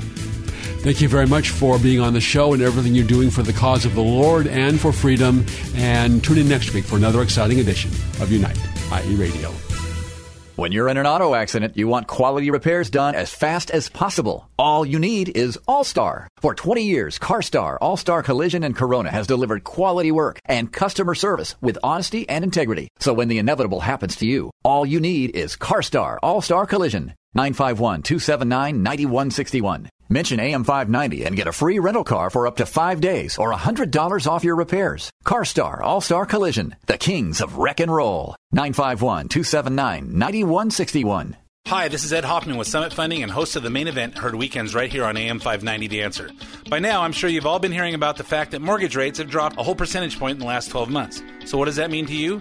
Thank 0.81 1.01
you 1.01 1.09
very 1.09 1.27
much 1.27 1.51
for 1.51 1.79
being 1.79 2.01
on 2.01 2.13
the 2.13 2.21
show 2.21 2.53
and 2.53 2.63
everything 2.63 2.95
you're 2.95 3.07
doing 3.07 3.31
for 3.31 3.43
the 3.43 3.53
cause 3.53 3.85
of 3.85 3.95
the 3.95 4.03
Lord 4.03 4.47
and 4.47 4.81
for 4.81 4.93
freedom. 4.93 5.45
And 5.75 6.23
tune 6.23 6.39
in 6.39 6.49
next 6.49 6.73
week 6.73 6.85
for 6.85 6.97
another 6.97 7.23
exciting 7.23 7.59
edition 7.59 7.91
of 8.21 8.31
Unite, 8.31 8.59
IE 8.93 9.15
Radio. 9.17 9.53
When 10.59 10.73
you're 10.73 10.89
in 10.89 10.97
an 10.97 11.07
auto 11.07 11.37
accident, 11.37 11.77
you 11.77 11.87
want 11.87 12.09
quality 12.09 12.51
repairs 12.51 12.91
done 12.91 13.15
as 13.15 13.33
fast 13.33 13.71
as 13.71 13.89
possible. 13.89 14.51
All 14.59 14.85
you 14.85 14.99
need 14.99 15.29
is 15.37 15.57
All-Star. 15.69 16.27
For 16.39 16.53
20 16.53 16.83
years, 16.83 17.17
CarStar, 17.17 17.79
All-Star 17.81 18.25
Collision 18.25 18.65
and 18.65 18.75
Corona 18.75 19.13
has 19.13 19.29
delivered 19.29 19.63
quality 19.63 20.11
work 20.11 20.41
and 20.45 20.73
customer 20.73 21.15
service 21.15 21.55
with 21.61 21.79
honesty 21.85 22.29
and 22.29 22.43
integrity. 22.43 22.89
So 22.99 23.13
when 23.13 23.29
the 23.29 23.39
inevitable 23.39 23.79
happens 23.79 24.17
to 24.17 24.27
you, 24.27 24.51
all 24.65 24.85
you 24.85 24.99
need 24.99 25.37
is 25.37 25.55
CarStar, 25.55 26.19
All-Star 26.25 26.67
Collision. 26.67 27.15
951-279-9161. 27.37 29.87
Mention 30.11 30.41
AM590 30.41 31.27
and 31.27 31.37
get 31.37 31.47
a 31.47 31.53
free 31.53 31.79
rental 31.79 32.05
car 32.05 32.31
for 32.31 32.47
up 32.47 32.57
to 32.57 32.67
five 32.67 33.01
days 33.01 33.37
or 33.37 33.53
$100 33.53 34.27
off 34.27 34.45
your 34.45 34.57
repairs. 34.57 35.11
CarStar 35.25 35.81
All 35.83 36.01
Star 36.01 36.25
Collision, 36.25 36.77
the 36.87 36.97
kings 36.97 37.41
of 37.43 37.59
wreck 37.59 37.81
and 37.81 37.93
roll. 37.93 38.35
951 38.53 39.29
279 39.29 40.19
9161. 40.19 41.37
Hi, 41.67 41.89
this 41.89 42.03
is 42.03 42.15
Ed 42.15 42.25
Hoffman 42.25 42.57
with 42.57 42.67
Summit 42.67 42.95
Funding 42.95 43.23
and 43.23 43.31
host 43.31 43.55
of 43.55 43.63
the 43.63 43.69
main 43.69 43.89
event 43.89 44.17
heard 44.17 44.35
weekends 44.35 44.75
right 44.75 44.91
here 44.91 45.05
on 45.05 45.19
AM 45.19 45.39
590 45.39 45.89
The 45.89 46.03
Answer. 46.03 46.31
By 46.71 46.79
now, 46.79 47.03
I'm 47.03 47.13
sure 47.13 47.29
you've 47.29 47.45
all 47.45 47.59
been 47.59 47.73
hearing 47.73 47.93
about 47.93 48.17
the 48.17 48.25
fact 48.25 48.53
that 48.53 48.63
mortgage 48.63 48.97
rates 48.97 49.19
have 49.19 49.29
dropped 49.29 49.59
a 49.59 49.63
whole 49.63 49.75
percentage 49.75 50.19
point 50.19 50.37
in 50.37 50.41
the 50.41 50.47
last 50.47 50.71
12 50.71 50.89
months. 50.89 51.23
So, 51.45 51.59
what 51.59 51.67
does 51.67 51.77
that 51.77 51.91
mean 51.91 52.07
to 52.07 52.15
you? 52.15 52.41